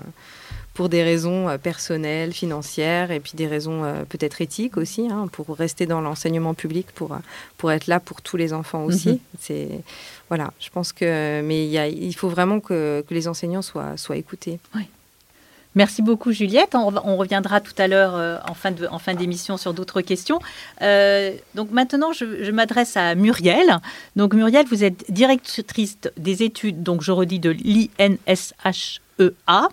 pour 0.74 0.90
des 0.90 1.04
raisons 1.04 1.50
euh, 1.50 1.58
personnelles, 1.58 2.34
financières, 2.34 3.12
et 3.12 3.20
puis 3.20 3.34
des 3.36 3.46
raisons 3.48 3.84
euh, 3.84 4.04
peut-être 4.10 4.42
éthiques 4.42 4.78
aussi, 4.78 5.08
hein, 5.12 5.28
pour 5.32 5.56
rester 5.56 5.86
dans 5.86 6.02
l'enseignement 6.02 6.54
public, 6.56 6.88
pour, 6.96 7.14
euh, 7.14 7.18
pour 7.58 7.72
être 7.72 7.86
là 7.88 8.00
pour 8.00 8.22
tous 8.24 8.38
les 8.38 8.54
enfants 8.54 8.84
aussi. 8.84 9.10
Mhm. 9.10 9.20
C'est 9.40 9.70
voilà, 10.30 10.52
je 10.60 10.70
pense 10.70 10.94
que 10.94 11.42
mais 11.44 11.66
il, 11.66 11.70
y 11.72 11.78
a, 11.78 11.88
il 11.88 12.14
faut 12.16 12.30
vraiment 12.30 12.60
que, 12.60 13.04
que 13.08 13.14
les 13.14 13.28
enseignants 13.28 13.62
soient, 13.62 13.98
soient 13.98 14.18
écoutés. 14.18 14.58
Merci 15.76 16.04
beaucoup 16.04 16.32
Juliette. 16.32 16.76
On, 16.76 16.94
on 17.04 17.18
reviendra 17.18 17.60
tout 17.60 17.74
à 17.80 17.88
l'heure 17.88 18.14
euh, 18.16 18.38
en 18.48 18.54
fin 18.54 18.70
de- 18.72 18.86
en 18.88 19.00
fin 19.00 19.16
d'émission 19.16 19.58
sur 19.58 19.74
d'autres 19.74 20.02
questions. 20.02 20.40
Euh, 20.84 21.34
donc 21.56 21.72
maintenant, 21.72 22.14
je, 22.14 22.44
je 22.44 22.52
m'adresse 22.52 22.96
à 22.96 23.16
Muriel. 23.16 23.80
Donc 24.16 24.34
Muriel, 24.36 24.68
vous 24.68 24.84
êtes 24.84 25.12
directrice 25.12 25.98
des 26.18 26.44
études, 26.44 26.84
donc 26.84 27.02
je 27.02 27.12
redis 27.12 27.40
de 27.40 27.50
l'INSHEA. 27.52 29.70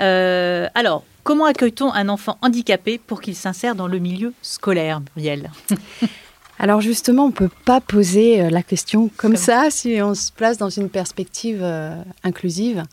Euh, 0.00 0.68
alors, 0.74 1.04
comment 1.22 1.44
accueille-t-on 1.46 1.92
un 1.92 2.08
enfant 2.08 2.38
handicapé 2.42 2.98
pour 2.98 3.20
qu'il 3.20 3.34
s'insère 3.36 3.74
dans 3.74 3.86
le 3.88 3.98
milieu 3.98 4.32
scolaire, 4.42 5.00
Muriel 5.16 5.50
Alors 6.58 6.80
justement, 6.80 7.24
on 7.24 7.28
ne 7.28 7.32
peut 7.32 7.50
pas 7.64 7.80
poser 7.80 8.40
euh, 8.40 8.48
la 8.50 8.62
question 8.62 9.08
comme, 9.16 9.32
Comme- 9.32 9.36
ça 9.36 9.70
si 9.70 10.00
on 10.00 10.14
se 10.14 10.30
place 10.30 10.56
dans 10.56 10.68
une 10.70 10.88
perspective 10.88 11.58
euh, 11.62 11.96
inclusive, 12.22 12.84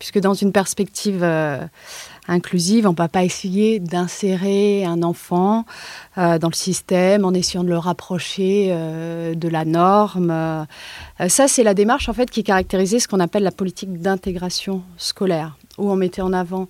puisque 0.00 0.18
dans 0.18 0.34
une 0.34 0.50
perspective 0.50 1.20
euh, 1.22 1.58
inclusive, 2.28 2.86
on 2.86 2.92
ne 2.92 2.96
va 2.96 3.08
pas 3.08 3.24
essayer 3.24 3.80
d'insérer 3.80 4.84
un 4.84 5.02
enfant 5.02 5.64
euh, 6.18 6.38
dans 6.38 6.48
le 6.48 6.54
système 6.54 7.24
en 7.24 7.32
essayant 7.32 7.64
de 7.64 7.68
le 7.68 7.78
rapprocher 7.78 8.68
euh, 8.70 9.34
de 9.34 9.48
la 9.48 9.64
norme. 9.64 10.30
Euh, 10.30 10.64
ça, 11.28 11.48
c'est 11.48 11.62
la 11.62 11.74
démarche 11.74 12.08
en 12.08 12.12
fait 12.12 12.30
qui 12.30 12.42
caractérisait 12.44 12.98
ce 13.00 13.08
qu'on 13.08 13.20
appelle 13.20 13.42
la 13.42 13.50
politique 13.52 14.00
d'intégration 14.00 14.82
scolaire, 14.96 15.56
où 15.78 15.90
on 15.90 15.96
mettait 15.96 16.22
en 16.22 16.32
avant 16.32 16.68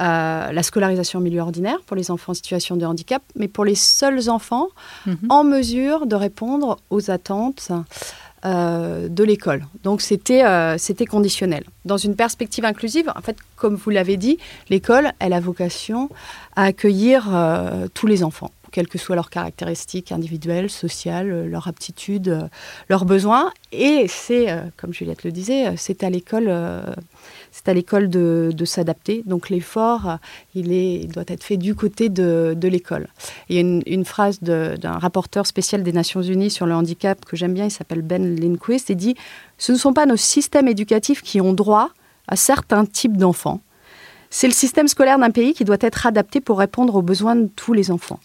euh, 0.00 0.52
la 0.52 0.62
scolarisation 0.62 1.18
en 1.18 1.22
milieu 1.22 1.40
ordinaire 1.40 1.78
pour 1.84 1.96
les 1.96 2.12
enfants 2.12 2.30
en 2.30 2.34
situation 2.34 2.76
de 2.76 2.86
handicap, 2.86 3.20
mais 3.34 3.48
pour 3.48 3.64
les 3.64 3.74
seuls 3.74 4.30
enfants 4.30 4.68
Mhm. 5.06 5.18
en 5.28 5.42
mesure 5.42 6.06
de 6.06 6.14
répondre 6.14 6.76
aux 6.90 7.10
attentes 7.10 7.70
euh, 8.44 9.08
de 9.08 9.24
l'école. 9.24 9.66
Donc 9.84 10.00
c'était 10.00 10.44
euh, 10.44 10.78
c'était 10.78 11.06
conditionnel. 11.06 11.64
Dans 11.84 11.96
une 11.96 12.14
perspective 12.14 12.64
inclusive, 12.64 13.12
en 13.16 13.20
fait, 13.20 13.36
comme 13.56 13.74
vous 13.74 13.90
l'avez 13.90 14.16
dit, 14.16 14.38
l'école, 14.70 15.12
elle 15.18 15.32
a 15.32 15.40
vocation 15.40 16.08
à 16.56 16.64
accueillir 16.64 17.28
euh, 17.32 17.88
tous 17.94 18.06
les 18.06 18.22
enfants, 18.22 18.50
quelles 18.70 18.88
que 18.88 18.98
soient 18.98 19.16
leurs 19.16 19.30
caractéristiques 19.30 20.12
individuelles, 20.12 20.70
sociales, 20.70 21.48
leurs 21.48 21.68
aptitudes, 21.68 22.28
euh, 22.28 22.42
leurs 22.88 23.04
besoins. 23.04 23.52
Et 23.72 24.06
c'est, 24.08 24.46
comme 24.76 24.94
Juliette 24.94 25.24
le 25.24 25.32
disait, 25.32 25.76
c'est 25.76 26.02
à 26.02 26.10
l'école, 26.10 26.50
c'est 27.58 27.70
à 27.70 27.74
l'école 27.74 28.08
de, 28.08 28.64
s'adapter. 28.64 29.22
Donc 29.26 29.50
l'effort, 29.50 30.18
il, 30.54 31.08
doit 31.08 31.24
être 31.26 31.42
fait 31.42 31.56
du 31.56 31.74
côté 31.74 32.08
de, 32.08 32.56
l'école. 32.62 33.08
Il 33.48 33.56
y 33.56 33.58
a 33.58 33.60
une, 33.60 34.04
phrase 34.04 34.40
d'un 34.40 34.98
rapporteur 34.98 35.46
spécial 35.46 35.82
des 35.82 35.92
Nations 35.92 36.22
Unies 36.22 36.50
sur 36.50 36.66
le 36.66 36.74
handicap 36.74 37.24
que 37.24 37.36
j'aime 37.36 37.54
bien, 37.54 37.64
il 37.64 37.70
s'appelle 37.70 38.02
Ben 38.02 38.36
Lindquist, 38.36 38.90
il 38.90 38.96
dit 38.96 39.16
«Ce 39.58 39.72
ne 39.72 39.76
sont 39.76 39.92
pas 39.92 40.06
nos 40.06 40.16
systèmes 40.16 40.68
éducatifs 40.68 41.22
qui 41.22 41.40
ont 41.40 41.52
droit 41.52 41.90
à 42.28 42.36
certains 42.36 42.84
types 42.84 43.16
d'enfants, 43.16 43.60
c'est 44.30 44.46
le 44.46 44.52
système 44.52 44.88
scolaire 44.88 45.18
d'un 45.18 45.30
pays 45.30 45.54
qui 45.54 45.64
doit 45.64 45.78
être 45.80 46.06
adapté 46.06 46.40
pour 46.40 46.58
répondre 46.58 46.94
aux 46.94 47.02
besoins 47.02 47.36
de 47.36 47.48
tous 47.56 47.72
les 47.72 47.90
enfants. 47.90 48.20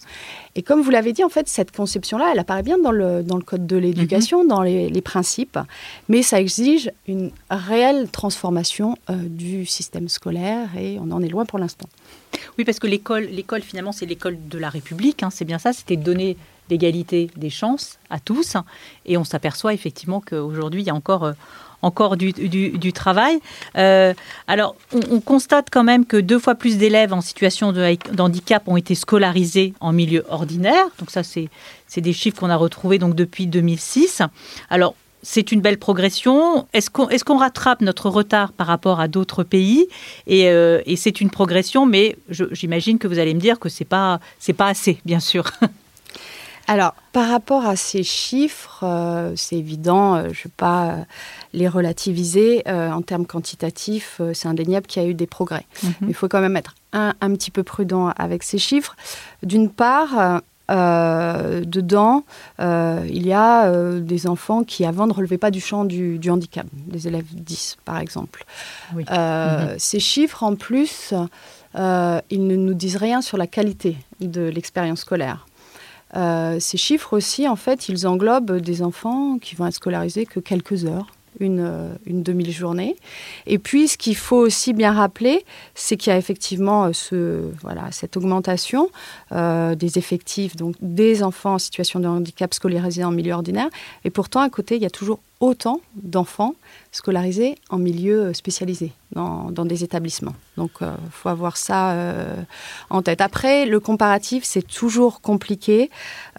Et 0.54 0.62
comme 0.62 0.82
vous 0.82 0.90
l'avez 0.90 1.12
dit, 1.12 1.24
en 1.24 1.28
fait, 1.28 1.48
cette 1.48 1.74
conception-là, 1.74 2.30
elle 2.32 2.38
apparaît 2.38 2.62
bien 2.62 2.78
dans 2.78 2.92
le, 2.92 3.22
dans 3.22 3.36
le 3.36 3.42
code 3.42 3.66
de 3.66 3.76
l'éducation, 3.76 4.42
mhm. 4.42 4.48
dans 4.48 4.62
les, 4.62 5.02
principes, 5.02 5.58
mais 6.08 6.22
ça 6.22 6.40
exige 6.40 6.90
une 7.08 7.30
réelle 7.50 8.08
transformation 8.10 8.96
euh, 9.10 9.14
du 9.16 9.66
système 9.66 10.08
scolaire 10.08 10.68
et 10.78 10.98
on 11.00 11.10
en 11.10 11.22
est 11.22 11.28
loin 11.28 11.44
pour 11.44 11.58
l'instant. 11.58 11.88
Oui, 12.56 12.64
parce 12.64 12.78
que 12.78 12.86
l'école, 12.86 13.24
l'école 13.24 13.62
finalement, 13.62 13.92
c'est 13.92 14.06
l'école 14.06 14.38
de 14.48 14.58
la 14.58 14.70
République, 14.70 15.22
hein, 15.22 15.30
c'est 15.30 15.44
bien 15.44 15.58
ça, 15.58 15.72
c'était 15.72 15.96
donner 15.96 16.36
l'égalité 16.70 17.30
des 17.36 17.50
chances 17.50 17.98
à 18.08 18.18
tous, 18.18 18.56
et 19.04 19.18
on 19.18 19.24
s'aperçoit 19.24 19.74
effectivement 19.74 20.20
qu'aujourd'hui, 20.20 20.82
il 20.82 20.86
y 20.86 20.90
a 20.90 20.94
encore... 20.94 21.24
Euh, 21.24 21.32
encore 21.84 22.16
du, 22.16 22.92
travail. 22.92 23.38
Euh, 23.76 24.14
alors, 24.48 24.76
on, 25.10 25.20
constate 25.20 25.68
quand 25.70 25.84
même 25.84 26.06
que 26.06 26.16
deux 26.16 26.38
fois 26.38 26.54
plus 26.54 26.78
d'élèves 26.78 27.12
en 27.12 27.20
situation 27.20 27.72
de, 27.72 27.96
handicap 28.18 28.66
ont 28.66 28.76
été 28.76 28.94
scolarisés 28.94 29.74
en 29.80 29.92
milieu 29.92 30.24
ordinaire. 30.28 30.86
Donc 30.98 31.10
ça, 31.10 31.22
c'est 31.22 31.50
des 32.00 32.12
chiffres 32.12 32.38
qu'on 32.40 32.50
a 32.50 32.56
retrouvés 32.56 32.98
donc 32.98 33.14
depuis 33.14 33.46
2006. 33.46 34.22
Alors, 34.70 34.94
c'est 35.22 35.52
une 35.52 35.60
belle 35.60 35.78
progression. 35.78 36.66
Est-ce 36.72 36.90
qu'on 36.90 37.38
rattrape 37.38 37.80
notre 37.80 38.10
retard 38.10 38.52
par 38.52 38.66
rapport 38.66 39.00
à 39.00 39.08
d'autres 39.08 39.42
pays? 39.42 39.86
Et, 40.26 40.48
euh, 40.48 40.82
et 40.86 40.96
c'est 40.96 41.20
une 41.20 41.30
progression, 41.30 41.86
mais 41.86 42.16
j'imagine 42.28 42.98
que 42.98 43.08
vous 43.08 43.18
allez 43.18 43.34
me 43.34 43.40
dire 43.40 43.58
que 43.58 43.68
c'est 43.68 43.86
pas 43.86 44.20
c'est 44.38 44.52
pas 44.52 44.68
assez, 44.68 44.98
bien 45.04 45.20
sûr. 45.20 45.44
Alors, 46.66 46.94
par 47.12 47.28
rapport 47.28 47.66
à 47.66 47.76
ces 47.76 48.02
chiffres, 48.02 48.80
euh, 48.82 49.32
c'est 49.36 49.56
évident, 49.56 50.14
euh, 50.14 50.22
je 50.32 50.40
ne 50.40 50.44
vais 50.44 50.50
pas 50.56 50.86
euh, 50.86 50.96
les 51.52 51.68
relativiser. 51.68 52.62
en 52.66 53.02
termes 53.02 53.26
quantitatifs, 53.26 54.20
c'est 54.32 54.48
indéniable 54.48 54.86
qu'il 54.86 55.02
y 55.02 55.04
a 55.04 55.08
eu 55.08 55.14
des 55.14 55.26
progrès. 55.26 55.66
Mhm. 55.82 55.92
Mais 56.02 56.08
il 56.08 56.14
faut 56.14 56.28
quand 56.28 56.40
même 56.40 56.56
être 56.56 56.74
un, 56.92 57.12
petit 57.34 57.50
peu 57.50 57.62
prudent 57.62 58.08
avec 58.16 58.42
ces 58.42 58.58
chiffres. 58.58 58.96
D'une 59.42 59.68
part, 59.68 60.40
dedans, 60.68 62.24
il 62.58 63.26
y 63.26 63.32
a 63.32 64.00
des 64.00 64.26
enfants 64.26 64.64
qui 64.64 64.84
avant 64.84 65.06
ne 65.06 65.12
relevaient 65.12 65.38
pas 65.38 65.50
du 65.50 65.60
champ 65.60 65.84
du, 65.84 66.30
handicap, 66.30 66.66
des 66.72 67.08
élèves 67.08 67.26
10 67.32 67.78
par 67.84 67.98
exemple. 67.98 68.44
Mhm. 68.94 69.04
Ces 69.78 70.00
chiffres, 70.00 70.42
en 70.42 70.54
plus, 70.54 71.12
ils 71.74 72.46
ne 72.46 72.56
nous 72.56 72.74
disent 72.74 72.96
rien 72.96 73.20
sur 73.20 73.36
la 73.36 73.46
qualité 73.46 73.96
de 74.20 74.42
l'expérience 74.42 75.00
scolaire. 75.00 75.46
Euh, 76.16 76.58
ces 76.60 76.76
chiffres 76.76 77.16
aussi, 77.16 77.48
en 77.48 77.56
fait, 77.56 77.88
ils 77.88 78.06
englobent 78.06 78.58
des 78.58 78.82
enfants 78.82 79.38
qui 79.38 79.54
vont 79.54 79.66
être 79.66 79.74
scolarisés 79.74 80.26
que 80.26 80.40
quelques 80.40 80.84
heures. 80.84 81.06
Une, 81.40 81.58
euh, 81.58 81.92
une 82.06 82.22
demi-journée. 82.22 82.94
Et 83.48 83.58
puis, 83.58 83.88
ce 83.88 83.98
qu'il 83.98 84.14
faut 84.14 84.36
aussi 84.36 84.72
bien 84.72 84.92
rappeler, 84.92 85.44
c'est 85.74 85.96
qu'il 85.96 86.12
y 86.12 86.14
a 86.14 86.16
effectivement 86.16 86.88
euh, 87.12 87.50
cette 87.90 88.16
augmentation 88.16 88.88
des 89.32 89.98
effectifs, 89.98 90.54
donc 90.54 90.76
des 90.80 91.24
enfants 91.24 91.54
en 91.54 91.58
situation 91.58 91.98
de 91.98 92.06
handicap 92.06 92.54
scolarisés 92.54 93.02
en 93.02 93.10
milieu 93.10 93.32
ordinaire. 93.32 93.68
Et 94.04 94.10
pourtant, 94.10 94.42
à 94.42 94.48
côté, 94.48 94.76
il 94.76 94.82
y 94.82 94.86
a 94.86 94.90
toujours 94.90 95.18
autant 95.44 95.80
d'enfants 95.94 96.54
scolarisés 96.90 97.56
en 97.68 97.78
milieu 97.78 98.32
spécialisé 98.32 98.92
dans, 99.14 99.64
des 99.64 99.84
établissements. 99.84 100.34
Donc, 100.56 100.70
il 100.80 100.86
euh, 100.86 100.90
faut 101.10 101.28
avoir 101.28 101.56
ça 101.56 101.92
euh, 101.92 102.34
en 102.90 103.02
tête. 103.02 103.20
Après, 103.20 103.66
le 103.66 103.80
comparatif, 103.80 104.44
c'est 104.44 104.66
toujours 104.66 105.20
compliqué 105.20 105.90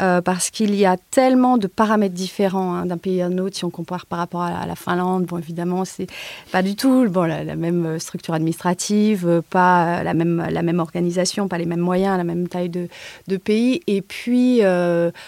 euh, 0.01 0.21
parce 0.21 0.49
qu'il 0.49 0.75
y 0.75 0.85
a 0.85 0.97
tellement 1.11 1.57
de 1.57 1.67
paramètres 1.67 2.13
différents 2.13 2.73
hein, 2.73 2.85
d'un 2.85 2.97
pays 2.97 3.21
à 3.21 3.27
un 3.27 3.37
autre. 3.37 3.55
Si 3.55 3.65
on 3.65 3.69
compare 3.69 4.05
par 4.05 4.19
rapport 4.19 4.41
à 4.41 4.65
la, 4.65 4.75
Finlande, 4.75 5.25
bon, 5.25 5.37
évidemment, 5.37 5.85
c'est 5.85 6.07
pas 6.51 6.61
du 6.61 6.75
tout 6.75 7.07
bon, 7.09 7.23
la, 7.23 7.55
même 7.55 7.97
structure 7.99 8.33
administrative, 8.33 9.41
pas 9.49 10.03
la 10.03 10.13
même, 10.13 10.45
la 10.49 10.61
même 10.61 10.79
organisation, 10.79 11.47
pas 11.47 11.57
les 11.57 11.65
mêmes 11.65 11.79
moyens, 11.79 12.17
la 12.17 12.23
même 12.23 12.47
taille 12.47 12.69
de, 12.69 12.89
de 13.27 13.37
pays. 13.37 13.81
Et 13.87 14.01
puis, 14.01 14.61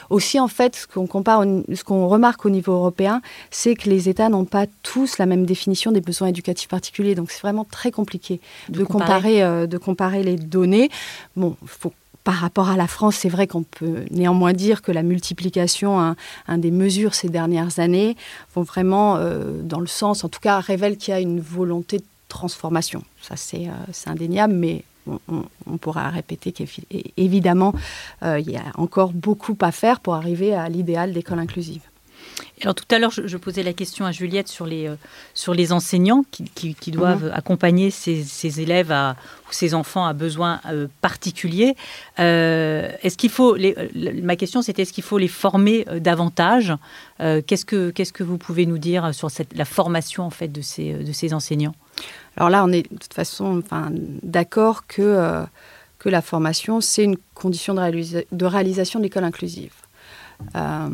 aussi, 0.09 0.39
en 0.39 0.47
fait, 0.47 0.75
ce 0.75 0.87
qu'on 0.87 1.07
compare, 1.07 1.43
ce 1.73 1.83
qu'on 1.83 2.07
remarque 2.07 2.45
au 2.45 2.49
niveau 2.49 2.73
européen, 2.73 3.21
c'est 3.51 3.66
que 3.75 3.89
les 3.89 4.09
États 4.09 4.29
n'ont 4.29 4.45
pas 4.45 4.65
tous 4.83 5.17
la 5.17 5.25
même 5.25 5.45
définition 5.45 5.91
des 5.91 6.01
besoins 6.01 6.29
éducatifs 6.29 6.67
particuliers. 6.67 7.15
Donc, 7.15 7.31
c'est 7.31 7.41
vraiment 7.41 7.65
très 7.65 7.91
compliqué 7.91 8.39
de, 8.69 8.83
comparer, 8.83 9.43
euh, 9.43 9.67
de 9.67 9.77
comparer 9.77 10.23
les 10.23 10.35
données. 10.35 10.89
Bon, 11.35 11.55
faut 11.65 11.93
par 12.23 12.35
rapport 12.35 12.67
à 12.67 12.75
la 12.75 12.87
France, 12.87 13.15
c'est 13.15 13.29
vrai 13.29 13.47
qu'on 13.47 13.63
peut 13.63 14.03
néanmoins 14.11 14.51
dire 14.51 14.81
que 14.81 14.91
la 14.91 15.01
multiplication, 15.01 15.97
un, 16.47 16.57
des 16.57 16.71
mesures 16.71 17.13
ces 17.13 17.29
dernières 17.29 17.79
années, 17.79 18.17
vont 18.53 18.63
vraiment 18.63 19.15
euh, 19.15 19.61
dans 19.61 19.79
le 19.79 19.87
sens, 19.87 20.25
en 20.25 20.27
tout 20.27 20.41
cas, 20.41 20.59
révèle 20.59 20.97
qu'il 20.97 21.13
y 21.13 21.15
a 21.15 21.21
une 21.21 21.39
volonté 21.39 21.99
de 21.99 22.03
transformation. 22.27 23.01
Ça, 23.21 23.37
c'est 23.37 23.67
euh, 23.67 24.09
indéniable, 24.11 24.53
mais 24.53 24.83
on, 25.07 25.77
pourra 25.77 26.09
répéter 26.09 26.51
qu'évidemment, 26.51 27.73
il 28.21 28.51
y 28.51 28.57
a 28.57 28.63
encore 28.75 29.13
beaucoup 29.13 29.55
à 29.61 29.71
faire 29.71 30.01
pour 30.01 30.15
arriver 30.15 30.53
à 30.53 30.67
l'idéal 30.67 31.13
d'école 31.13 31.39
inclusive. 31.39 31.79
Alors 32.61 32.73
tout 32.73 32.85
à 32.89 32.97
l'heure, 32.97 33.11
je, 33.11 33.37
posais 33.37 33.61
la 33.61 33.73
question 33.73 34.05
à 34.05 34.11
Juliette 34.11 34.47
sur 34.47 34.65
les, 34.65 34.87
euh, 34.87 34.95
sur 35.35 35.53
les 35.53 35.71
enseignants 35.71 36.23
qui, 36.31 36.91
doivent 36.91 37.25
mhm. 37.25 37.31
accompagner 37.33 37.91
ces, 37.91 38.59
élèves 38.59 38.91
à, 38.91 39.15
ou 39.47 39.53
ces 39.53 39.73
enfants 39.73 40.05
à 40.05 40.13
besoins 40.13 40.59
euh, 40.65 40.87
particuliers. 41.01 41.75
Euh, 42.19 42.89
est-ce 43.03 43.17
qu'il 43.17 43.29
faut 43.29 43.55
les, 43.55 43.75
ma 44.23 44.35
question 44.35 44.61
c'était 44.61 44.83
est-ce 44.83 44.93
qu'il 44.93 45.03
faut 45.03 45.17
les 45.17 45.27
former 45.27 45.85
davantage? 45.99 46.73
Qu'est-ce 47.19 47.65
que 47.65 47.89
qu'est-ce 47.91 48.13
que 48.13 48.23
vous 48.23 48.37
pouvez 48.37 48.65
nous 48.65 48.77
dire 48.77 49.13
sur 49.13 49.29
cette, 49.31 49.55
la 49.55 49.65
formation 49.65 50.23
en 50.23 50.29
fait 50.29 50.47
de 50.47 50.61
ces 50.61 50.93
de 50.93 51.11
ces 51.11 51.33
enseignants? 51.33 51.75
Alors 52.35 52.49
là, 52.49 52.63
on 52.63 52.71
est 52.71 52.83
de 52.91 52.97
toute 52.97 53.13
façon 53.13 53.61
enfin, 53.63 53.89
d'accord 53.91 54.87
que 54.87 55.43
que 55.99 56.09
la 56.09 56.21
formation 56.21 56.81
c'est 56.81 57.03
une 57.03 57.17
condition 57.33 57.73
de, 57.73 58.25
de 58.31 58.45
réalisation 58.45 58.99
de 58.99 59.03
l'école 59.03 59.23
inclusive. 59.23 59.73
Euh, 60.55 60.89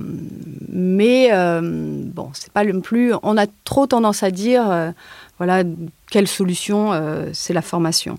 mais 0.70 1.30
euh, 1.32 1.62
bon, 1.62 2.30
c'est 2.34 2.52
pas 2.52 2.64
le 2.64 2.80
plus. 2.82 3.14
On 3.24 3.38
a 3.38 3.46
trop 3.64 3.88
tendance 3.88 4.24
à 4.24 4.32
dire, 4.32 4.70
euh, 4.70 4.92
voilà, 5.38 5.64
quelle 6.10 6.28
solution 6.28 6.92
c'est 7.34 7.54
la 7.54 7.62
formation. 7.62 8.18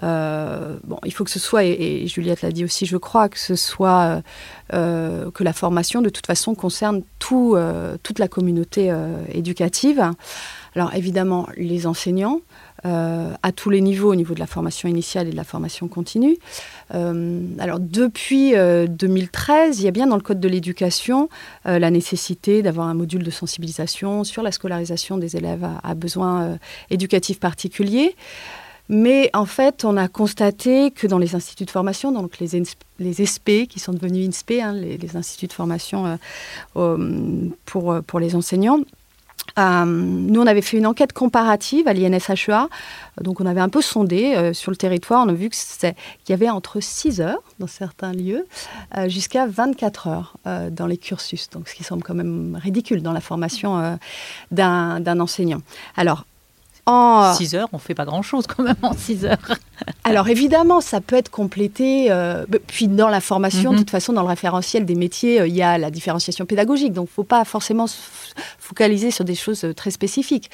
bon, 0.00 0.98
il 1.04 1.12
faut 1.12 1.24
que 1.24 1.30
ce 1.30 1.38
soit, 1.38 1.64
et, 1.64 2.06
Juliette 2.06 2.42
l'a 2.42 2.50
dit 2.50 2.64
aussi, 2.64 2.86
je 2.86 2.96
crois, 2.96 3.28
que 3.28 3.38
ce 3.38 3.54
soit 3.54 4.22
que 4.70 5.44
la 5.44 5.52
formation, 5.52 6.00
de 6.00 6.08
toute 6.08 6.26
façon, 6.26 6.54
concerne 6.54 7.02
tout, 7.18 7.56
toute 8.02 8.18
la 8.18 8.28
communauté 8.28 8.92
éducative. 9.30 10.10
Alors 10.74 10.94
évidemment, 10.94 11.46
les 11.56 11.86
enseignants, 11.86 12.40
euh, 12.86 13.32
à 13.42 13.50
tous 13.50 13.70
les 13.70 13.80
niveaux, 13.80 14.12
au 14.12 14.14
niveau 14.14 14.34
de 14.34 14.40
la 14.40 14.46
formation 14.46 14.88
initiale 14.88 15.28
et 15.28 15.30
de 15.30 15.36
la 15.36 15.44
formation 15.44 15.88
continue. 15.88 16.36
Euh, 16.94 17.40
alors 17.58 17.80
depuis 17.80 18.52
2013, 18.52 19.76
euh, 19.78 19.80
il 19.80 19.84
y 19.84 19.88
a 19.88 19.90
bien 19.90 20.06
dans 20.06 20.16
le 20.16 20.22
Code 20.22 20.40
de 20.40 20.48
l'éducation 20.48 21.28
la 21.64 21.90
nécessité 21.90 22.62
d'avoir 22.62 22.88
un 22.88 22.94
module 22.94 23.22
de 23.22 23.30
sensibilisation 23.30 24.24
sur 24.24 24.42
la 24.42 24.52
scolarisation 24.52 25.16
des 25.16 25.36
élèves 25.36 25.66
à, 25.82 25.94
besoins 25.94 26.58
éducatifs 26.90 27.40
particuliers. 27.40 28.16
Mais 28.90 29.30
en 29.32 29.46
fait, 29.46 29.86
on 29.86 29.96
a 29.96 30.08
constaté 30.08 30.90
que 30.90 31.06
dans 31.06 31.18
les 31.18 31.34
instituts 31.34 31.64
de 31.64 31.70
formation, 31.70 32.12
donc 32.12 32.38
les, 32.38 32.62
les 32.98 33.24
SP, 33.24 33.64
qui 33.68 33.78
sont 33.78 33.94
devenus 33.94 34.28
INSPE, 34.28 34.60
hein, 34.60 34.72
les, 34.74 35.16
instituts 35.16 35.46
de 35.46 35.52
formation 35.54 36.18
pour 36.74 38.20
les 38.20 38.34
enseignants, 38.34 38.80
euh, 39.58 39.84
nous, 39.84 40.40
on 40.40 40.46
avait 40.46 40.62
fait 40.62 40.76
une 40.76 40.86
enquête 40.86 41.12
comparative 41.12 41.86
à 41.88 41.92
l'INSHEA. 41.92 42.68
Donc, 43.20 43.40
on 43.40 43.46
avait 43.46 43.60
un 43.60 43.68
peu 43.68 43.82
sondé 43.82 44.34
euh, 44.34 44.52
sur 44.52 44.70
le 44.70 44.76
territoire. 44.76 45.24
On 45.24 45.28
a 45.28 45.32
vu 45.32 45.50
qu'il 45.50 45.94
y 46.28 46.32
avait 46.32 46.50
entre 46.50 46.80
6 46.80 47.20
heures 47.20 47.42
dans 47.58 47.66
certains 47.66 48.12
lieux 48.12 48.46
euh, 48.96 49.08
jusqu'à 49.08 49.46
24 49.46 50.08
heures 50.08 50.36
dans 50.70 50.86
les 50.86 50.96
cursus. 50.96 51.48
Donc, 51.50 51.68
ce 51.68 51.74
qui 51.74 51.84
semble 51.84 52.02
quand 52.02 52.14
même 52.14 52.58
ridicule 52.60 53.02
dans 53.02 53.12
la 53.12 53.20
formation 53.20 53.98
d'un 54.50 55.20
enseignant. 55.20 55.60
Alors, 55.96 56.24
en 56.86 57.32
6 57.32 57.54
heures, 57.54 57.68
on 57.72 57.78
fait 57.78 57.94
pas 57.94 58.04
grand-chose 58.04 58.46
quand 58.46 58.62
même 58.62 58.76
en 58.82 58.92
6 58.92 59.24
heures. 59.24 59.38
Alors 60.04 60.28
évidemment, 60.28 60.82
ça 60.82 61.00
peut 61.00 61.16
être 61.16 61.30
complété. 61.30 62.10
Euh, 62.10 62.44
puis 62.66 62.88
dans 62.88 63.08
la 63.08 63.22
formation, 63.22 63.70
de 63.70 63.76
mhm. 63.76 63.80
toute 63.80 63.90
façon, 63.90 64.12
dans 64.12 64.22
le 64.22 64.28
référentiel 64.28 64.84
des 64.84 64.94
métiers, 64.94 65.40
euh, 65.40 65.48
il 65.48 65.54
y 65.54 65.62
a 65.62 65.78
la 65.78 65.90
différenciation 65.90 66.44
pédagogique. 66.44 66.92
Donc 66.92 67.06
il 67.08 67.12
ne 67.12 67.14
faut 67.14 67.24
pas 67.24 67.44
forcément 67.46 67.86
se 67.86 67.96
focaliser 68.58 69.10
sur 69.10 69.24
des 69.24 69.34
choses 69.34 69.64
euh, 69.64 69.72
très 69.72 69.90
spécifiques. 69.90 70.50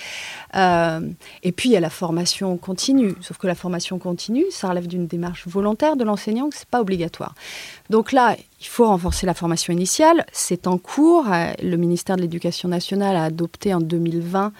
et 0.55 1.53
puis 1.53 1.69
il 1.71 1.73
y 1.73 1.77
a 1.77 1.81
la 1.81 1.91
formation 1.91 2.57
continue. 2.57 3.15
Sauf 3.21 3.39
que 3.39 3.49
la 3.49 3.57
formation 3.57 3.99
continue, 3.99 4.45
ça 4.51 4.69
relève 4.69 4.87
d'une 4.87 5.09
démarche 5.09 5.49
volontaire 5.49 5.97
de 5.97 6.05
l'enseignant, 6.05 6.49
que 6.49 6.55
ce 6.55 6.61
n'est 6.61 6.71
pas 6.71 6.81
obligatoire. 6.81 7.35
Donc 7.91 8.13
là, 8.13 8.37
il 8.61 8.67
faut 8.67 8.87
renforcer 8.87 9.27
la 9.27 9.35
formation 9.35 9.73
initiale. 9.73 10.25
C'est 10.33 10.69
en 10.69 10.79
cours. 10.79 11.27
Le 11.63 11.77
ministère 11.77 12.17
de 12.17 12.23
l'Éducation 12.23 12.69
nationale 12.69 13.17
a 13.17 13.25
adopté 13.25 13.75
en 13.75 13.81
2020 13.81 14.53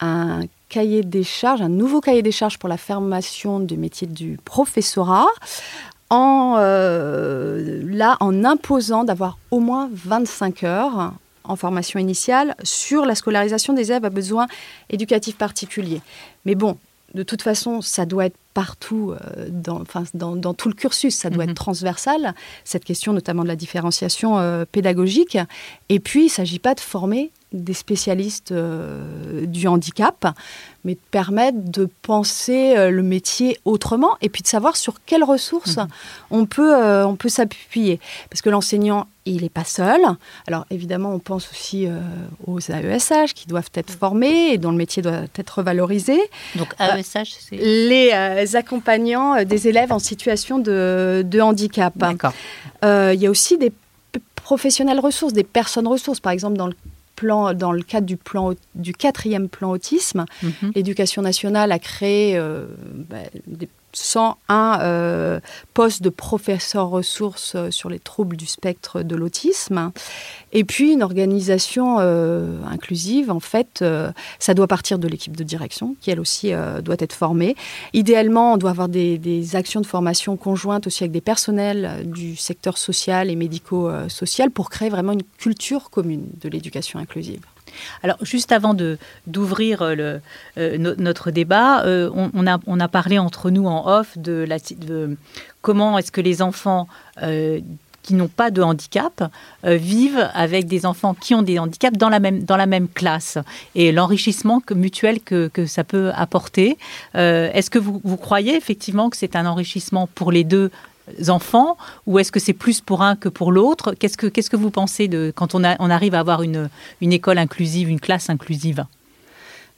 un 0.00 0.40
cahier 0.74 1.02
des 1.04 1.22
charges, 1.22 1.62
un 1.62 1.68
nouveau 1.68 2.00
cahier 2.00 2.22
des 2.22 2.32
charges 2.32 2.58
pour 2.58 2.68
la 2.68 2.76
formation 2.76 3.60
du 3.60 3.76
métier 3.76 4.08
du 4.08 4.38
professorat, 4.44 5.28
en, 6.10 6.56
euh, 6.58 7.80
là, 7.86 8.16
en 8.18 8.44
imposant 8.44 9.04
d'avoir 9.04 9.38
au 9.52 9.60
moins 9.60 9.88
25 9.92 10.64
heures 10.64 11.12
en 11.44 11.54
formation 11.54 12.00
initiale 12.00 12.56
sur 12.64 13.06
la 13.06 13.14
scolarisation 13.14 13.72
des 13.72 13.92
élèves 13.92 14.04
à 14.04 14.10
besoins 14.10 14.48
éducatifs 14.90 15.36
particuliers. 15.36 16.00
Mais 16.44 16.56
bon, 16.56 16.76
de 17.14 17.22
toute 17.22 17.42
façon, 17.42 17.80
ça 17.80 18.04
doit 18.04 18.26
être 18.26 18.36
partout, 18.54 19.12
euh, 19.12 19.46
dans, 19.50 19.80
enfin, 19.80 20.02
dans, 20.14 20.34
dans, 20.34 20.54
tout 20.54 20.68
le 20.68 20.74
cursus, 20.74 21.14
ça 21.14 21.30
doit 21.30 21.44
Mhm. 21.44 21.50
être 21.50 21.56
transversal, 21.56 22.34
cette 22.64 22.84
question 22.84 23.12
notamment 23.12 23.44
de 23.44 23.48
la 23.48 23.56
différenciation 23.56 24.38
euh, 24.38 24.64
pédagogique. 24.70 25.38
Et 25.88 26.00
puis, 26.00 26.22
il 26.22 26.26
ne 26.26 26.30
s'agit 26.30 26.58
pas 26.58 26.74
de 26.74 26.80
former 26.80 27.30
des 27.54 27.72
spécialistes 27.72 28.52
euh, 28.52 29.46
du 29.46 29.68
handicap, 29.68 30.26
mais 30.84 30.94
de 30.94 31.00
permettre 31.10 31.58
de 31.58 31.88
penser 32.02 32.76
euh, 32.76 32.90
le 32.90 33.02
métier 33.02 33.58
autrement 33.64 34.16
et 34.20 34.28
puis 34.28 34.42
de 34.42 34.48
savoir 34.48 34.76
sur 34.76 34.96
quelles 35.06 35.24
ressources 35.24 35.76
Mhm. 35.76 35.88
on 36.30 36.46
peut, 36.46 36.74
euh, 36.74 37.06
on 37.06 37.16
peut 37.16 37.28
s'appuyer. 37.28 38.00
Parce 38.28 38.42
que 38.42 38.50
l'enseignant, 38.50 39.06
il 39.24 39.42
n'est 39.42 39.48
pas 39.48 39.64
seul. 39.64 40.00
Alors 40.46 40.66
évidemment, 40.70 41.14
on 41.14 41.18
pense 41.18 41.48
aussi 41.50 41.88
aux 42.46 42.60
AESH 42.60 43.32
qui 43.34 43.46
doivent 43.46 43.70
être 43.74 43.90
formés 43.90 44.52
et 44.52 44.58
dont 44.58 44.70
le 44.70 44.76
métier 44.76 45.02
doit 45.02 45.22
être 45.38 45.62
valorisé. 45.62 46.20
Donc. 46.56 46.74
AESH, 46.78 47.36
c'est... 47.38 47.56
Les 47.56 48.56
accompagnants 48.56 49.42
des 49.44 49.68
élèves 49.68 49.92
en 49.92 49.98
situation 49.98 50.58
de, 50.58 51.24
de 51.24 51.40
handicap. 51.40 51.96
D'accord. 51.96 52.34
Il 52.82 53.18
y 53.18 53.26
a 53.26 53.30
aussi 53.30 53.56
des 53.56 53.72
professionnels 54.44 55.00
ressources, 55.00 55.32
des 55.32 55.42
personnes 55.42 55.88
ressources. 55.88 56.20
Par 56.20 56.32
exemple, 56.32 56.56
dans 56.56 56.66
le 56.66 56.74
plan, 57.14 57.54
dans 57.54 57.72
le 57.72 57.82
cadre 57.82 58.06
du 58.06 58.16
plan 58.16 58.50
au- 58.52 58.56
du 58.74 58.92
quatrième 58.92 59.48
plan 59.48 59.70
autisme, 59.70 60.24
Mhm. 60.42 60.72
l'éducation 60.74 61.22
nationale 61.22 61.72
a 61.72 61.78
créé 61.78 62.36
euh, 62.36 62.66
bah, 63.08 63.16
des 63.46 63.68
101 63.96 64.80
euh, 64.80 65.40
postes 65.72 66.02
de 66.02 66.08
professeurs 66.10 66.88
ressources 66.88 67.54
euh, 67.54 67.70
sur 67.70 67.88
les 67.88 67.98
troubles 67.98 68.36
du 68.36 68.46
spectre 68.46 69.02
de 69.02 69.16
l'autisme. 69.16 69.92
Et 70.52 70.64
puis 70.64 70.92
une 70.92 71.02
organisation 71.02 71.96
euh, 72.00 72.58
inclusive, 72.70 73.30
en 73.30 73.40
fait, 73.40 73.84
ça 74.38 74.54
doit 74.54 74.66
partir 74.66 74.98
de 74.98 75.08
l'équipe 75.08 75.36
de 75.36 75.44
direction, 75.44 75.96
qui 76.00 76.10
elle 76.10 76.20
aussi 76.20 76.52
doit 76.82 76.96
être 76.98 77.12
formée. 77.12 77.56
Idéalement, 77.92 78.54
on 78.54 78.56
doit 78.56 78.70
avoir 78.70 78.88
des, 78.88 79.18
des 79.18 79.56
actions 79.56 79.80
de 79.80 79.86
formation 79.86 80.36
conjointes 80.36 80.86
aussi 80.86 81.02
avec 81.02 81.12
des 81.12 81.20
personnels 81.20 82.02
du 82.04 82.36
secteur 82.36 82.78
social 82.78 83.30
et 83.30 83.36
médico-social 83.36 84.50
pour 84.50 84.70
créer 84.70 84.90
vraiment 84.90 85.12
une 85.12 85.24
culture 85.38 85.90
commune 85.90 86.26
de 86.40 86.48
l'éducation 86.48 86.98
inclusive. 86.98 87.40
Alors, 88.02 88.16
juste 88.22 88.52
avant 88.52 88.74
d'ouvrir 89.26 89.82
euh, 89.82 90.18
euh, 90.58 90.78
no- 90.78 90.94
notre 90.96 91.30
débat, 91.30 91.84
euh, 91.84 92.10
on, 92.12 92.46
a, 92.80 92.88
parlé 92.88 93.18
entre 93.18 93.50
nous 93.50 93.66
en 93.66 93.86
off 93.86 94.16
de, 94.18 94.44
la, 94.46 94.58
de 94.58 95.16
comment 95.62 95.98
est-ce 95.98 96.12
que 96.12 96.20
les 96.20 96.42
enfants 96.42 96.88
qui 98.02 98.12
n'ont 98.12 98.28
pas 98.28 98.50
de 98.50 98.60
handicap 98.60 99.32
vivent 99.62 100.28
avec 100.34 100.66
des 100.66 100.84
enfants 100.84 101.14
qui 101.14 101.34
ont 101.34 101.40
des 101.42 101.58
handicaps 101.58 101.96
dans 101.96 102.10
la 102.10 102.20
même, 102.20 102.44
dans 102.44 102.88
classe 102.92 103.38
et 103.74 103.92
l'enrichissement 103.92 104.62
mutuel 104.74 105.20
que, 105.20 105.48
que 105.48 105.64
ça 105.64 105.84
peut 105.84 106.12
apporter. 106.14 106.76
Est-ce 107.14 107.70
que 107.70 107.78
vous 107.78 108.16
croyez 108.18 108.56
effectivement 108.56 109.08
que 109.08 109.16
c'est 109.16 109.36
un 109.36 109.46
enrichissement 109.46 110.06
pour 110.14 110.32
les 110.32 110.44
deux 110.44 110.70
enfants 111.28 111.76
ou 112.06 112.18
est-ce 112.18 112.32
que 112.32 112.40
c'est 112.40 112.52
plus 112.52 112.80
pour 112.80 113.02
un 113.02 113.16
que 113.16 113.28
pour 113.28 113.52
l'autre? 113.52 113.94
Qu'est-ce 113.94 114.16
que 114.16 114.26
que 114.28 114.56
vous 114.56 114.70
pensez 114.70 115.08
de 115.08 115.32
quand 115.34 115.54
on, 115.54 115.64
arrive 115.64 116.14
à 116.14 116.20
avoir 116.20 116.42
une, 116.42 116.68
une 117.00 117.12
école 117.12 117.38
inclusive, 117.38 117.88
une 117.88 118.00
classe 118.00 118.30
inclusive? 118.30 118.84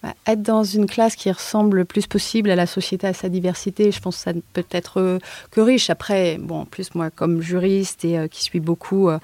Bah, 0.03 0.15
être 0.27 0.43
dans 0.43 0.63
une 0.63 0.87
classe 0.87 1.17
qui 1.17 1.31
ressemble 1.31 1.79
le 1.79 1.85
plus 1.85 2.07
possible 2.07 2.51
à 2.51 2.57
la 2.57 2.67
société, 2.67 3.07
à 3.07 3.15
sa 3.15 3.29
diversité, 3.29 3.91
je 3.91 4.01
pense 4.01 4.17
que 4.17 4.23
ça 4.23 4.33
ne 4.35 4.41
peut 4.53 4.67
être 4.71 5.01
euh, 5.01 5.19
que 5.51 5.61
riche. 5.61 5.89
Après, 5.89 6.37
bon, 6.39 6.61
en 6.61 6.65
plus, 6.67 6.95
moi, 6.95 7.11
comme 7.11 7.41
juriste 7.41 8.05
et 8.05 8.19
euh, 8.19 8.29
qui 8.29 8.45
suis 8.45 8.61
beaucoup 8.61 9.09
euh, 9.09 9.19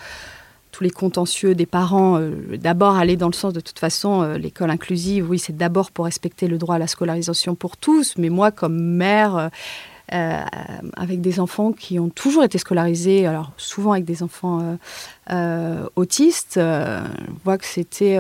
tous 0.71 0.83
les 0.83 0.91
contentieux 0.91 1.55
des 1.55 1.67
parents, 1.67 2.19
d'abord 2.55 2.97
aller 2.97 3.19
dans 3.19 3.27
le 3.27 3.35
sens 3.35 3.53
de 3.53 3.61
toute 3.61 3.79
façon, 3.79 4.23
l'école 4.39 4.71
inclusive, 4.71 5.29
oui, 5.29 5.39
c'est 5.39 5.55
d'abord 5.55 5.91
pour 5.91 6.07
respecter 6.07 6.49
le 6.49 6.57
droit 6.57 6.77
à 6.77 6.79
la 6.79 6.87
scolarisation 6.87 7.55
pour 7.55 7.77
tous, 7.77 8.15
mais 8.17 8.31
moi, 8.31 8.51
comme 8.51 8.83
mère, 8.83 9.51
euh, 10.13 10.43
avec 10.97 11.21
des 11.21 11.41
enfants 11.41 11.73
qui 11.73 11.99
ont 11.99 12.09
toujours 12.11 12.45
été 12.45 12.59
scolarisés, 12.59 13.27
alors 13.27 13.53
souvent 13.57 13.93
avec 13.93 14.05
des 14.05 14.23
enfants 14.23 14.61
euh, 14.61 14.77
euh, 15.31 15.87
autistes, 15.97 16.55
je 16.57 17.01
vois 17.45 17.59
que 17.59 17.65
c'était 17.67 18.17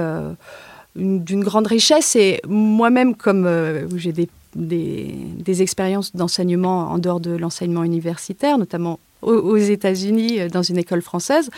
une- 0.96 1.24
d'une 1.24 1.42
grande 1.44 1.66
richesse. 1.66 2.16
Et 2.16 2.40
moi-même, 2.48 3.14
comme 3.14 3.48
j'ai 3.96 4.12
des, 4.12 4.28
des 4.54 5.62
expériences 5.62 6.14
d'enseignement 6.14 6.90
en 6.90 6.98
dehors 6.98 7.20
de 7.20 7.32
l'enseignement 7.36 7.84
universitaire, 7.84 8.58
notamment 8.58 8.98
aux, 9.22 9.56
États-Unis, 9.56 10.40
euh, 10.40 10.48
dans 10.48 10.62
une 10.62 10.78
école 10.78 11.02
française, 11.02 11.48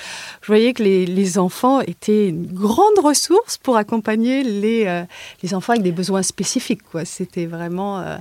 je 0.42 0.46
voyais 0.46 0.72
que 0.72 0.82
les, 0.82 1.38
enfants 1.38 1.80
étaient 1.80 2.28
une 2.28 2.46
grande 2.46 2.98
ressource 3.02 3.58
pour 3.58 3.76
accompagner 3.76 4.42
les, 4.44 4.84
euh, 4.86 5.02
les 5.42 5.54
enfants 5.54 5.72
avec 5.72 5.82
des 5.82 5.92
besoins 5.92 6.22
spécifiques. 6.22 6.82
C'était 7.04 7.46
vraiment. 7.46 8.00
euh, 8.00 8.16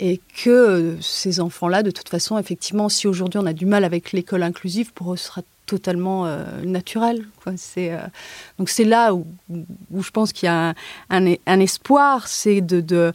et 0.00 0.20
que 0.42 0.96
ces 1.00 1.40
enfants-là, 1.40 1.82
de 1.82 1.90
toute 1.92 2.08
façon, 2.08 2.36
effectivement, 2.38 2.88
si 2.88 3.06
aujourd'hui 3.06 3.38
on 3.38 3.46
a 3.46 3.52
du 3.52 3.66
mal 3.66 3.84
avec 3.84 4.12
l'école 4.12 4.42
inclusive, 4.42 4.92
pour 4.92 5.12
eux, 5.12 5.16
ce 5.16 5.26
sera 5.26 5.42
totalement 5.66 6.26
euh, 6.26 6.44
naturel. 6.64 7.24
C'est, 7.56 7.92
donc 8.58 8.68
c'est 8.70 8.84
là 8.84 9.14
où, 9.14 9.24
je 10.00 10.10
pense 10.10 10.32
qu'il 10.32 10.46
y 10.46 10.50
a 10.50 10.70
un, 10.70 10.74
un- 11.26 11.34
un 11.46 11.60
espoir, 11.60 12.26
c'est 12.26 12.60
de, 12.60 12.80
de 12.80 13.12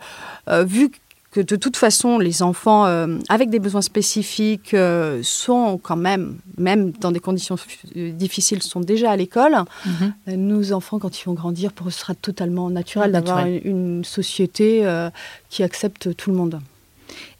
euh, 0.48 0.64
vu 0.64 0.90
que 1.32 1.42
de 1.42 1.56
toute 1.56 1.78
façon 1.78 2.18
les 2.18 2.42
enfants 2.42 2.86
euh, 2.86 3.18
avec 3.30 3.50
des 3.50 3.60
besoins 3.60 3.82
spécifiques 3.84 4.74
euh, 4.74 5.22
sont 5.24 5.78
quand 5.78 5.96
même, 5.96 6.38
même 6.58 6.92
dans 6.92 7.12
des 7.12 7.20
conditions 7.20 7.56
euh, 7.96 8.12
difficiles, 8.12 8.64
sont 8.64 8.80
déjà 8.80 9.12
à 9.12 9.16
l'école. 9.16 9.56
Mhm. 9.86 10.14
Euh, 10.30 10.36
Nos 10.36 10.74
enfants, 10.74 10.98
quand 10.98 11.20
ils 11.20 11.26
vont 11.26 11.34
grandir, 11.34 11.72
pour 11.72 11.88
eux, 11.88 11.92
ce 11.92 12.00
sera 12.00 12.16
totalement 12.16 12.70
naturel 12.70 13.12
d'avoir 13.12 13.46
une, 13.46 13.62
une 13.64 14.04
société 14.04 14.84
qui 15.50 15.64
accepte 15.64 16.16
tout 16.16 16.32
le 16.32 16.38
monde. 16.38 16.60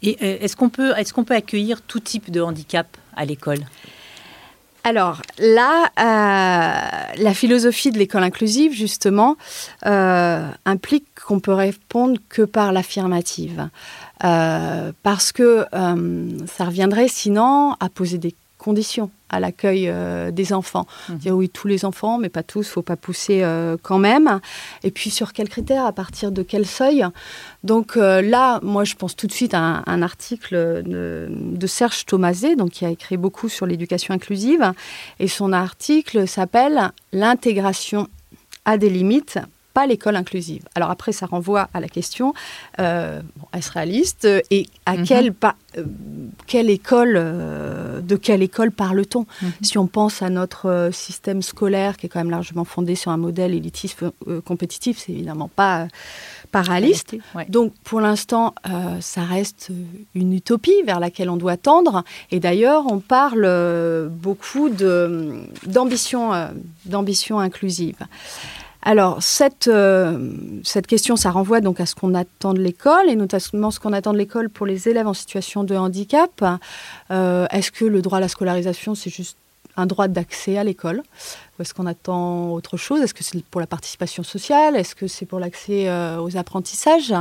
Et 0.02 0.12
est-ce 0.44 0.56
qu'on 0.56 0.68
peut, 0.68 0.92
est 0.96 1.12
qu'on 1.12 1.24
peut 1.24 1.34
accueillir 1.34 1.80
tout 1.82 2.00
type 2.00 2.30
de 2.30 2.40
handicap 2.40 2.86
à 3.16 3.24
l'école? 3.24 3.60
Alors 4.84 5.20
là, 5.38 5.90
euh, 5.98 7.22
la 7.22 7.34
philosophie 7.34 7.90
de 7.90 7.98
l'école 7.98 8.22
inclusive, 8.22 8.72
justement, 8.72 9.36
euh, 9.86 10.48
implique 10.64 11.06
qu'on 11.26 11.40
peut 11.40 11.52
répondre 11.52 12.18
que 12.28 12.42
par 12.42 12.72
l'affirmative. 12.72 13.68
Euh, 14.24 14.92
parce 15.02 15.32
que 15.32 15.64
ça 15.72 16.64
reviendrait 16.64 17.08
sinon 17.08 17.74
à 17.80 17.88
poser 17.88 18.18
des 18.18 18.34
conditions 18.60 19.10
à 19.30 19.40
l'accueil 19.40 19.88
euh, 19.88 20.30
des 20.30 20.52
enfants. 20.52 20.86
Mhm. 21.08 21.18
Dire 21.18 21.36
oui, 21.36 21.48
tous 21.48 21.68
les 21.68 21.84
enfants, 21.84 22.18
mais 22.18 22.28
pas 22.28 22.42
tous, 22.42 22.68
faut 22.68 22.82
pas 22.82 22.96
pousser 22.96 23.42
euh, 23.42 23.76
quand 23.82 23.98
même. 23.98 24.40
Et 24.82 24.90
puis 24.90 25.10
sur 25.10 25.32
quels 25.32 25.48
critères, 25.48 25.86
à 25.86 25.92
partir 25.92 26.30
de 26.30 26.42
quel 26.42 26.66
seuil? 26.66 27.04
Donc 27.64 27.96
euh, 27.96 28.20
là, 28.20 28.60
moi, 28.62 28.84
je 28.84 28.94
pense 28.94 29.16
tout 29.16 29.26
de 29.26 29.32
suite 29.32 29.54
à 29.54 29.60
un, 29.60 29.82
un 29.86 30.02
article 30.02 30.82
de, 30.84 31.28
de 31.30 31.66
Serge 31.66 32.04
Thomaset, 32.06 32.56
donc 32.56 32.70
qui 32.70 32.84
a 32.84 32.90
écrit 32.90 33.16
beaucoup 33.16 33.48
sur 33.48 33.66
l'éducation 33.66 34.14
inclusive, 34.14 34.72
et 35.18 35.28
son 35.28 35.52
article 35.52 36.28
s'appelle 36.28 36.90
L'intégration 37.12 38.08
a 38.64 38.76
des 38.76 38.90
limites. 38.90 39.38
Pas 39.80 39.86
l'école 39.86 40.16
inclusive. 40.16 40.62
Alors 40.74 40.90
après, 40.90 41.10
ça 41.12 41.24
renvoie 41.24 41.70
à 41.72 41.80
la 41.80 41.88
question 41.88 42.34
euh, 42.78 43.22
bon, 43.36 43.46
est-ce 43.56 43.72
réaliste 43.72 44.28
et 44.50 44.66
à 44.84 44.96
Mhm. 44.98 45.06
quelle, 45.06 45.32
euh, 45.78 45.84
quelle 46.46 46.68
école, 46.68 47.14
euh, 47.16 48.00
de 48.02 48.16
quelle 48.16 48.42
école 48.42 48.72
parle-t-on? 48.72 49.24
Mhm. 49.40 49.52
Si 49.62 49.78
on 49.78 49.86
pense 49.86 50.20
à 50.20 50.28
notre 50.28 50.90
système 50.92 51.40
scolaire 51.40 51.96
qui 51.96 52.04
est 52.04 52.08
quand 52.10 52.20
même 52.20 52.30
largement 52.30 52.66
fondé 52.66 52.94
sur 52.94 53.10
un 53.10 53.16
modèle 53.16 53.54
élitiste 53.54 54.04
compétitif, 54.44 54.98
c'est 54.98 55.12
évidemment 55.12 55.48
pas, 55.48 55.88
pas 56.52 56.60
réaliste. 56.60 57.16
Ouais. 57.34 57.46
Donc 57.48 57.72
pour 57.82 58.02
l'instant, 58.02 58.54
ça 59.00 59.22
reste 59.22 59.70
une 60.14 60.34
utopie 60.34 60.82
vers 60.84 61.00
laquelle 61.00 61.30
on 61.30 61.38
doit 61.38 61.56
tendre. 61.56 62.04
Et 62.30 62.38
d'ailleurs, 62.38 62.84
on 62.86 62.98
parle 62.98 63.48
beaucoup 64.10 64.68
d'ambition 64.68 66.32
inclusive. 67.40 67.96
Alors, 68.82 69.22
cette, 69.22 69.68
euh, 69.68 70.32
cette 70.64 70.86
question, 70.86 71.16
ça 71.16 71.30
renvoie 71.30 71.60
donc 71.60 71.80
à 71.80 71.86
ce 71.86 71.94
qu'on 71.94 72.14
attend 72.14 72.54
de 72.54 72.60
l'école, 72.60 73.08
et 73.08 73.16
notamment 73.16 73.70
ce 73.70 73.78
qu'on 73.78 73.92
attend 73.92 74.12
de 74.12 74.18
l'école 74.18 74.48
pour 74.48 74.66
les 74.66 74.88
élèves 74.88 75.06
en 75.06 75.14
situation 75.14 75.64
de 75.64 75.76
handicap. 75.76 76.42
Euh, 77.10 77.46
est-ce 77.50 77.70
que 77.70 77.84
le 77.84 78.00
droit 78.00 78.18
à 78.18 78.20
la 78.20 78.28
scolarisation, 78.28 78.94
c'est 78.94 79.10
juste 79.10 79.36
un 79.76 79.86
droit 79.86 80.08
d'accès 80.08 80.56
à 80.56 80.64
l'école? 80.64 81.02
Ou 81.60 81.62
est-ce 81.62 81.74
qu'on 81.74 81.84
attend 81.84 82.52
autre 82.52 82.78
chose? 82.78 83.02
Est-ce 83.02 83.12
que 83.12 83.22
c'est 83.22 83.44
pour 83.44 83.60
la 83.60 83.66
participation 83.66 84.22
sociale? 84.22 84.76
Est-ce 84.76 84.94
que 84.94 85.06
c'est 85.06 85.26
pour 85.26 85.38
l'accès 85.38 85.90
euh, 85.90 86.18
aux 86.18 86.38
apprentissages? 86.38 87.12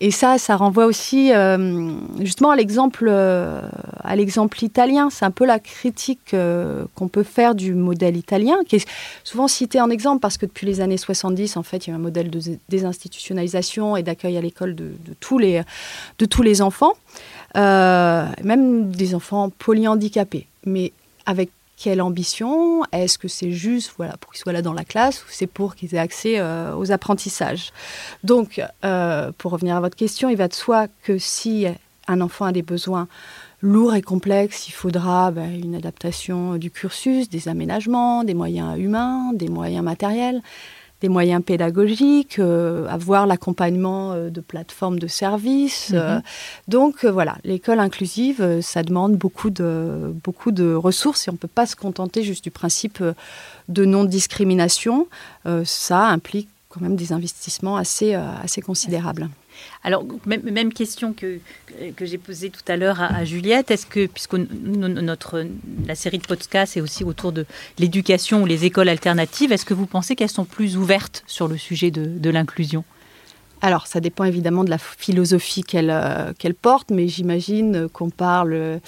Et 0.00 0.10
ça, 0.10 0.38
ça 0.38 0.56
renvoie 0.56 0.86
aussi 0.86 1.32
euh, 1.32 1.92
justement 2.18 2.50
à 2.50 2.56
l'exemple, 2.56 3.06
euh, 3.08 3.62
à 4.02 4.16
l'exemple 4.16 4.64
italien. 4.64 5.08
C'est 5.08 5.24
un 5.24 5.30
peu 5.30 5.46
la 5.46 5.60
critique 5.60 6.34
qu'on 6.96 7.06
peut 7.06 7.22
faire 7.22 7.54
du 7.54 7.74
modèle 7.74 8.16
italien, 8.16 8.56
qui 8.66 8.74
est 8.76 8.88
souvent 9.22 9.46
cité 9.46 9.80
en 9.80 9.88
exemple 9.88 10.18
parce 10.18 10.36
que 10.36 10.46
depuis 10.46 10.66
les 10.66 10.80
années 10.80 10.96
70, 10.96 11.56
en 11.56 11.62
fait, 11.62 11.86
il 11.86 11.90
y 11.90 11.92
a 11.92 11.96
un 11.96 12.00
modèle 12.00 12.28
de 12.28 12.40
désinstitutionnalisation 12.68 13.96
et 13.96 14.02
d'accueil 14.02 14.36
à 14.36 14.40
l'école 14.40 14.74
de, 14.74 14.86
de 14.86 15.14
tous 15.20 15.38
les, 15.38 15.62
de 16.18 16.26
tous 16.26 16.42
les 16.42 16.60
enfants, 16.60 16.94
même 17.54 18.90
des 18.90 19.14
enfants 19.14 19.48
polyhandicapés, 19.50 20.48
mais 20.66 20.90
avec 21.24 21.50
quelle 21.80 22.02
ambition? 22.02 22.82
Est-ce 22.92 23.18
que 23.18 23.26
c'est 23.26 23.52
juste 23.52 23.94
voilà, 23.96 24.16
pour 24.18 24.32
qu'ils 24.32 24.40
soient 24.40 24.52
là 24.52 24.62
dans 24.62 24.74
la 24.74 24.84
classe 24.84 25.22
ou 25.22 25.28
c'est 25.30 25.46
pour 25.46 25.74
qu'ils 25.74 25.94
aient 25.94 25.98
accès 25.98 26.38
euh, 26.38 26.76
aux 26.76 26.92
apprentissages? 26.92 27.72
Donc, 28.22 28.62
euh, 28.84 29.32
pour 29.38 29.52
revenir 29.52 29.76
à 29.76 29.80
votre 29.80 29.96
question, 29.96 30.28
il 30.28 30.36
va 30.36 30.48
de 30.48 30.54
soi 30.54 30.86
que 31.02 31.16
si 31.18 31.66
un 32.06 32.20
enfant 32.20 32.44
a 32.44 32.52
des 32.52 32.62
besoins 32.62 33.08
lourds 33.62 33.94
et 33.94 34.02
complexes, 34.02 34.68
il 34.68 34.72
faudra 34.72 35.30
ben, 35.30 35.50
une 35.50 35.74
adaptation 35.74 36.56
du 36.56 36.70
cursus, 36.70 37.30
des 37.30 37.48
aménagements, 37.48 38.24
des 38.24 38.34
moyens 38.34 38.78
humains, 38.78 39.32
des 39.32 39.48
moyens 39.48 39.84
matériels 39.84 40.42
des 41.00 41.08
moyens 41.08 41.42
pédagogiques, 41.42 42.38
euh, 42.38 42.86
avoir 42.88 43.26
l'accompagnement 43.26 44.12
euh, 44.12 44.30
de 44.30 44.40
plateformes 44.40 44.98
de 44.98 45.06
services. 45.06 45.92
Euh. 45.94 46.16
Mhm. 46.16 46.22
donc 46.68 47.04
voilà, 47.04 47.36
l'école 47.44 47.80
inclusive, 47.80 48.60
ça 48.60 48.82
demande 48.82 49.16
beaucoup 49.16 49.50
de, 49.50 50.14
beaucoup 50.22 50.50
de 50.50 50.74
ressources 50.74 51.26
et 51.26 51.30
on 51.30 51.34
ne 51.34 51.38
peut 51.38 51.48
pas 51.48 51.66
se 51.66 51.76
contenter 51.76 52.22
juste 52.22 52.44
du 52.44 52.50
principe 52.50 53.02
de 53.68 53.84
non-discrimination. 53.84 55.06
ça 55.64 56.06
implique 56.06 56.48
quand 56.68 56.80
même 56.80 56.96
des 56.96 57.12
investissements 57.12 57.76
assez, 57.76 58.14
assez 58.14 58.60
considérables. 58.60 59.28
Alors, 59.82 60.04
même, 60.26 60.72
question 60.72 61.12
que, 61.12 61.38
que 61.96 62.04
j'ai 62.04 62.18
posée 62.18 62.50
tout 62.50 62.60
à 62.68 62.76
l'heure 62.76 63.00
à, 63.00 63.24
Juliette. 63.24 63.70
Est-ce 63.70 63.86
que, 63.86 64.06
puisque 64.06 64.34
notre, 64.34 65.46
la 65.86 65.94
série 65.94 66.18
de 66.18 66.26
podcasts 66.26 66.76
est 66.76 66.80
aussi 66.80 67.02
autour 67.02 67.32
de 67.32 67.46
l'éducation 67.78 68.42
ou 68.42 68.46
les 68.46 68.64
écoles 68.64 68.88
alternatives, 68.88 69.52
est-ce 69.52 69.64
que 69.64 69.74
vous 69.74 69.86
pensez 69.86 70.16
qu'elles 70.16 70.30
sont 70.30 70.44
plus 70.44 70.76
ouvertes 70.76 71.24
sur 71.26 71.48
le 71.48 71.56
sujet 71.56 71.90
de, 71.90 72.30
l'inclusion? 72.30 72.84
Alors, 73.62 73.86
ça 73.86 74.00
dépend 74.00 74.24
évidemment 74.24 74.64
de 74.64 74.70
la 74.70 74.78
philosophie 74.78 75.62
qu'elle 75.62 75.90
euh, 75.90 76.32
porte, 76.60 76.90
mais 76.90 77.08
j'imagine 77.08 77.88
qu'on 77.88 78.10
parle 78.10 78.80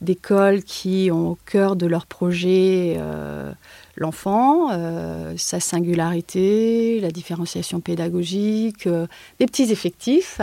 d'écoles 0.00 0.62
qui 0.62 1.10
ont 1.12 1.30
au 1.30 1.38
cœur 1.46 1.76
de 1.76 1.86
leur 1.86 2.06
projet 2.06 2.96
euh, 2.98 3.52
l'enfant, 3.96 4.68
euh, 4.70 5.34
sa 5.36 5.58
singularité, 5.58 7.00
la 7.00 7.10
différenciation 7.10 7.80
pédagogique, 7.80 8.86
euh, 8.86 9.06
des 9.40 9.46
petits 9.46 9.72
effectifs, 9.72 10.40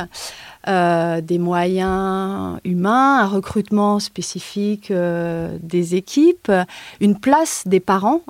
euh, 0.68 1.22
des 1.22 1.38
moyens 1.38 2.60
humains, 2.63 3.20
un 3.20 3.28
recrutement 3.28 4.00
spécifique 4.00 4.92
des 4.92 5.96
équipes, 5.96 6.52
une 7.00 7.20
place 7.20 7.63
des 7.66 7.80
parents 7.80 8.22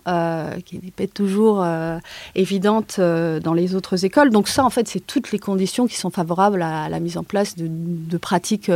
qui 0.66 0.80
n'est 0.84 0.92
pas 0.92 1.08
toujours 1.08 1.66
évidente 2.36 3.00
dans 3.00 3.54
les 3.54 3.76
autres 3.76 4.04
écoles. 4.04 4.32
Donc 4.32 4.48
ça, 4.48 4.66
en 4.66 4.70
fait, 4.70 4.88
c'est 4.88 5.00
toutes 5.00 5.32
les 5.32 5.40
conditions 5.40 5.86
qui 5.86 5.96
sont 5.96 6.10
favorables 6.10 6.62
à 6.62 6.90
la 6.90 7.00
mise 7.00 7.18
en 7.18 7.24
place 7.24 7.56
de, 7.56 7.68
de 7.70 8.18
pratiques 8.18 8.72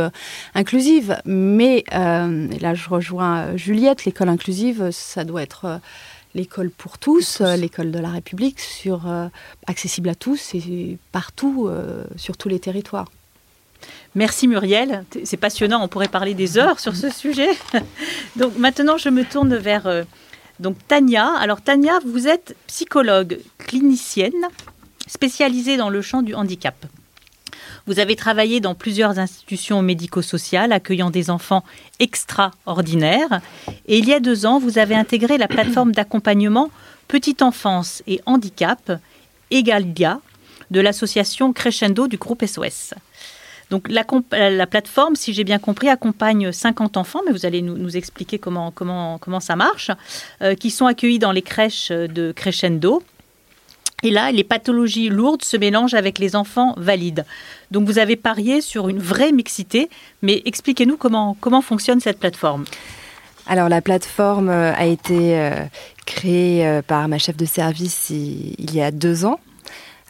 inclusives. 0.54 1.20
Mais 1.24 1.84
là, 1.90 2.74
je 2.74 2.88
rejoins 2.88 3.56
Juliette, 3.56 4.04
l'école 4.04 4.28
inclusive, 4.28 4.90
ça 4.92 5.24
doit 5.24 5.42
être 5.42 5.80
l'école 6.34 6.70
pour 6.70 6.98
tous, 6.98 7.40
euh, 7.40 7.56
l'école 7.56 7.90
de 7.90 7.98
la 7.98 8.10
République, 8.10 8.60
sur, 8.60 9.08
euh, 9.08 9.26
accessible 9.66 10.08
à 10.08 10.14
tous 10.14 10.54
et 10.54 10.98
partout, 11.12 11.68
euh, 11.68 12.04
sur 12.16 12.36
tous 12.36 12.48
les 12.48 12.60
territoires. 12.60 13.10
Merci 14.14 14.48
Muriel, 14.48 15.04
c'est 15.24 15.36
passionnant, 15.36 15.82
on 15.82 15.88
pourrait 15.88 16.08
parler 16.08 16.34
des 16.34 16.58
heures 16.58 16.80
sur 16.80 16.96
ce 16.96 17.10
sujet. 17.10 17.50
donc 18.36 18.56
maintenant, 18.58 18.98
je 18.98 19.08
me 19.08 19.24
tourne 19.24 19.54
vers 19.54 20.04
donc 20.58 20.76
Tania. 20.88 21.32
Alors 21.38 21.60
Tania, 21.60 22.00
vous 22.04 22.26
êtes 22.26 22.56
psychologue 22.66 23.38
clinicienne 23.58 24.48
spécialisée 25.06 25.76
dans 25.76 25.90
le 25.90 26.02
champ 26.02 26.22
du 26.22 26.34
handicap. 26.34 26.74
Vous 27.88 28.00
avez 28.00 28.16
travaillé 28.16 28.60
dans 28.60 28.74
plusieurs 28.74 29.18
institutions 29.18 29.80
médico-sociales 29.80 30.72
accueillant 30.72 31.08
des 31.08 31.30
enfants 31.30 31.64
extraordinaires. 32.00 33.40
Et 33.86 33.96
il 33.96 34.06
y 34.06 34.12
a 34.12 34.20
deux 34.20 34.44
ans, 34.44 34.58
vous 34.58 34.78
avez 34.78 34.94
intégré 34.94 35.38
la 35.38 35.48
plateforme 35.48 35.92
d'accompagnement 35.92 36.70
Petite 37.08 37.40
Enfance 37.40 38.02
et 38.06 38.20
Handicap, 38.26 38.92
Egalia, 39.50 40.20
de 40.70 40.80
l'association 40.80 41.54
Crescendo 41.54 42.08
du 42.08 42.18
groupe 42.18 42.44
SOS. 42.44 42.92
Donc 43.70 43.88
la, 43.88 44.04
la 44.50 44.66
plateforme, 44.66 45.16
si 45.16 45.32
j'ai 45.32 45.44
bien 45.44 45.58
compris, 45.58 45.88
accompagne 45.88 46.52
50 46.52 46.98
enfants, 46.98 47.20
mais 47.24 47.32
vous 47.32 47.46
allez 47.46 47.62
nous, 47.62 47.96
expliquer 47.96 48.38
comment 48.38 49.40
ça 49.40 49.56
marche, 49.56 49.90
euh, 50.42 50.54
qui 50.54 50.70
sont 50.70 50.84
accueillis 50.84 51.18
dans 51.18 51.32
les 51.32 51.40
crèches 51.40 51.88
de 51.88 52.32
Crescendo 52.32 53.02
et 54.04 54.10
là, 54.10 54.30
les 54.30 54.44
pathologies 54.44 55.08
lourdes 55.08 55.42
se 55.42 55.56
mélangent 55.56 55.94
avec 55.94 56.20
les 56.20 56.36
enfants 56.36 56.74
valides. 56.76 57.24
Donc 57.72 57.86
vous 57.86 57.98
avez 57.98 58.14
parié 58.14 58.60
sur 58.60 58.88
une 58.88 59.00
vraie 59.00 59.32
mixité, 59.32 59.90
mais 60.22 60.40
expliquez-nous 60.44 60.96
comment, 60.96 61.62
fonctionne 61.62 61.98
cette 61.98 62.20
plateforme. 62.20 62.64
Alors 63.48 63.68
la 63.68 63.80
plateforme 63.80 64.50
euh, 64.50 64.72
a 64.74 64.86
été 64.86 65.38
euh, 65.38 65.64
créée 66.06 66.66
euh, 66.66 66.82
par 66.82 67.08
ma 67.08 67.18
chef 67.18 67.36
de 67.36 67.46
service 67.46 68.10
il 68.10 68.74
y 68.74 68.80
a 68.80 68.90
deux 68.90 69.24
ans 69.24 69.40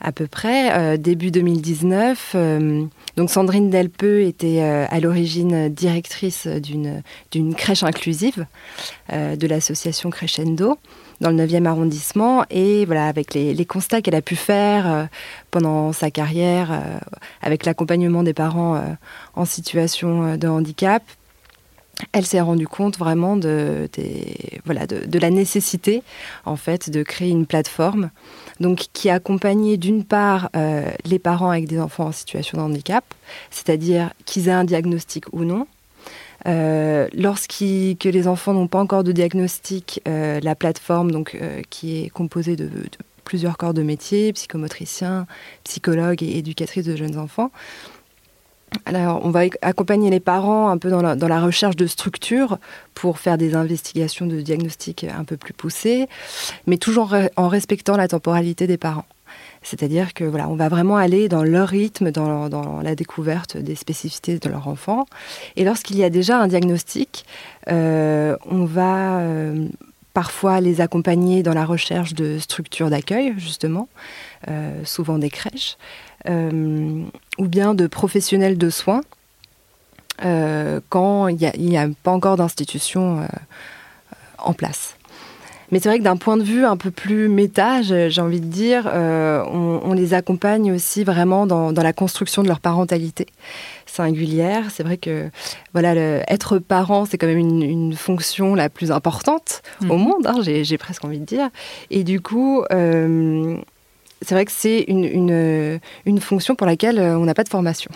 à 0.01 0.13
peu 0.13 0.29
près, 0.29 0.97
début 0.97 1.33
2019. 1.33 2.37
donc 3.17 3.31
Sandrine 3.31 3.69
Delpeux 3.69 4.23
était 4.23 4.61
à 4.61 5.01
l'origine 5.01 5.69
directrice 5.71 6.47
d'une 6.47 7.55
crèche 7.57 7.83
inclusive 7.83 8.47
de 9.11 9.47
l'association 9.49 10.11
Crescendo 10.11 10.79
dans 11.21 11.31
le 11.31 11.37
9e 11.37 11.67
arrondissement. 11.67 12.45
Et 12.51 12.85
voilà, 12.85 13.09
avec 13.09 13.35
les, 13.35 13.67
constats 13.67 14.01
qu'elle 14.03 14.15
a 14.15 14.23
pu 14.23 14.37
faire 14.37 14.91
euh, 14.91 15.05
pendant 15.51 15.93
sa 15.93 16.11
carrière, 16.11 16.73
euh, 16.73 16.99
avec 17.43 17.65
l'accompagnement 17.65 18.23
des 18.23 18.35
parents 18.35 18.77
euh, 18.77 18.81
en 19.35 19.45
situation 19.45 20.37
de 20.37 20.49
handicap, 20.49 21.03
elle 22.13 22.25
s'est 22.25 22.41
rendue 22.41 22.69
compte 22.69 22.97
vraiment 22.97 23.37
de, 23.37 23.91
voilà, 24.65 24.87
de, 24.87 25.19
la 25.19 25.31
nécessité 25.31 26.05
en 26.45 26.55
fait 26.55 26.91
de 26.91 27.03
créer 27.03 27.31
une 27.31 27.45
plateforme 27.45 28.11
donc 28.61 28.87
qui 28.93 29.11
accompagnait 29.11 29.77
d'une 29.79 30.05
part 30.05 30.49
les 31.05 31.19
parents 31.19 31.51
avec 31.51 31.67
des 31.67 31.81
enfants 31.81 32.07
en 32.07 32.13
situation 32.13 32.59
de 32.59 32.63
handicap, 32.63 33.05
c'est-à-dire 33.51 34.11
qu'ils 34.27 34.47
aient 34.47 34.53
un 34.53 34.63
diagnostic 34.63 35.25
ou 35.33 35.43
non, 35.43 35.67
euh, 36.47 37.09
que 37.09 38.09
les 38.09 38.29
enfants 38.29 38.55
n'ont 38.55 38.69
pas 38.69 38.81
encore 38.81 39.05
de 39.05 39.13
diagnostic, 39.13 40.01
euh, 40.07 40.41
la 40.43 40.55
plateforme 40.55 41.25
euh, 41.35 41.63
qui 41.71 42.05
est 42.05 42.09
composée 42.11 42.57
de, 42.57 42.69
plusieurs 43.25 43.59
corps 43.59 43.75
de 43.75 43.83
métier, 43.83 44.33
psychomotriciens, 44.33 45.27
psychologues 45.65 46.23
et 46.23 46.39
éducatrices 46.39 46.87
de 46.87 46.97
jeunes 46.97 47.19
enfants. 47.19 47.51
On 48.87 49.31
va 49.31 49.41
accompagner 49.63 50.11
les 50.11 50.21
parents 50.21 50.69
un 50.69 50.77
peu 50.77 50.91
dans 50.91 51.01
la, 51.01 51.17
dans 51.17 51.29
la, 51.29 51.41
recherche 51.41 51.75
de 51.75 51.87
structures 51.87 52.59
pour 52.95 53.19
faire 53.19 53.39
des 53.39 53.55
investigations 53.55 54.27
de 54.27 54.43
diagnostic 54.43 55.05
un 55.05 55.25
peu 55.25 55.39
plus 55.39 55.55
poussées, 55.55 56.07
mais 56.67 56.77
toujours 56.77 57.15
en 57.37 57.49
respectant 57.49 57.97
la 57.97 58.09
temporalité 58.09 58.67
des 58.67 58.77
parents. 58.77 59.07
C'est-à-dire 59.63 60.15
que 60.15 60.25
voilà, 60.25 60.47
va 60.47 60.69
vraiment 60.69 60.97
aller 60.97 61.29
dans 61.29 61.43
leur 61.43 61.69
rythme, 61.69 62.11
dans, 62.11 62.81
la 62.83 62.95
découverte 62.95 63.57
des 63.57 63.75
spécificités 63.75 64.39
de 64.39 64.49
leur 64.49 64.69
enfant. 64.69 65.07
Et 65.57 65.65
lorsqu'il 65.65 65.97
y 65.97 66.05
a 66.05 66.11
déjà 66.11 66.39
un 66.39 66.49
diagnostic, 66.49 67.25
euh, 67.69 68.37
on 68.47 68.65
va 68.65 69.21
euh, 69.21 69.69
parfois 70.15 70.61
les 70.61 70.81
accompagner 70.81 71.43
dans 71.43 71.55
la 71.55 71.65
recherche 71.65 72.15
de 72.15 72.39
structures 72.39 72.91
d'accueil, 72.91 73.35
justement, 73.39 73.89
euh, 74.49 74.85
souvent 74.85 75.19
des 75.19 75.31
crèches, 75.31 75.77
ou 76.27 77.47
bien 77.47 77.75
de 77.75 77.87
professionnels 77.87 78.59
de 78.59 78.71
soins, 78.71 79.01
quand 80.21 81.29
il 81.29 81.53
n'y 81.59 81.79
a, 81.79 81.89
pas 82.03 82.11
encore 82.11 82.37
d'institution 82.37 83.27
en 84.37 84.53
place. 84.53 84.98
Mais 85.71 85.81
c'est 85.81 85.89
vrai 85.89 85.99
que 85.99 86.05
d'un 86.05 86.17
point 86.17 86.37
de 86.37 86.43
vue 86.43 86.65
un 86.65 86.77
peu 86.77 86.91
plus 86.91 87.29
méta, 87.29 87.83
j'ai 87.83 88.21
envie 88.21 88.41
de 88.41 88.47
dire, 88.47 88.89
euh, 88.93 89.45
on, 89.45 89.93
les 89.93 90.15
accompagne 90.15 90.73
aussi 90.73 91.05
vraiment 91.05 91.47
dans, 91.47 91.73
la 91.73 91.93
construction 91.93 92.43
de 92.43 92.49
leur 92.49 92.61
parentalité 92.61 93.27
singulière. 93.87 94.71
C'est 94.71 94.83
vrai 94.83 94.97
que 94.97 95.29
voilà, 95.73 95.95
être 96.31 96.59
parent, 96.59 97.05
c'est 97.05 97.19
quand 97.19 97.27
même 97.27 97.39
une, 97.39 97.93
fonction 97.95 98.55
la 98.55 98.69
plus 98.69 98.93
importante 98.93 99.63
au 99.83 99.97
mhm. 99.97 99.99
monde, 99.99 100.27
hein, 100.27 100.41
j'ai 100.43 100.79
presque 100.79 101.05
envie 101.05 101.19
de 101.19 101.25
dire. 101.25 101.49
Et 101.91 102.05
du 102.05 102.21
coup, 102.21 102.63
euh, 102.73 103.57
c'est 104.23 104.35
vrai 104.35 104.45
que 104.45 104.53
c'est 104.53 104.85
une, 104.89 105.81
une, 106.07 106.21
fonction 106.21 106.55
pour 106.55 106.67
laquelle 106.67 106.99
on 106.99 107.25
n'a 107.25 107.35
pas 107.35 107.45
de 107.45 107.49
formation. 107.49 107.91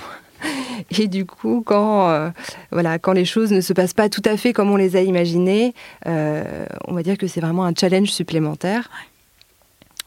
Et 0.99 1.09
du 1.09 1.27
coup, 1.27 1.63
quand, 1.65 2.11
euh, 2.11 2.31
voilà, 2.71 2.99
quand 2.99 3.13
les 3.13 3.25
choses 3.25 3.53
ne 3.53 3.61
se 3.61 3.73
passent 3.73 3.95
pas 3.95 4.09
tout 4.09 4.23
à 4.25 4.37
fait 4.37 4.53
comme 4.53 4.71
on 4.71 4.77
les 4.77 4.97
a 4.97 5.03
imaginées, 5.03 5.75
euh, 6.07 6.67
on 6.87 6.95
va 6.95 7.03
dire 7.03 7.17
que 7.17 7.27
c'est 7.27 7.41
vraiment 7.41 7.65
un 7.65 7.75
challenge 7.79 8.09
supplémentaire. 8.09 8.91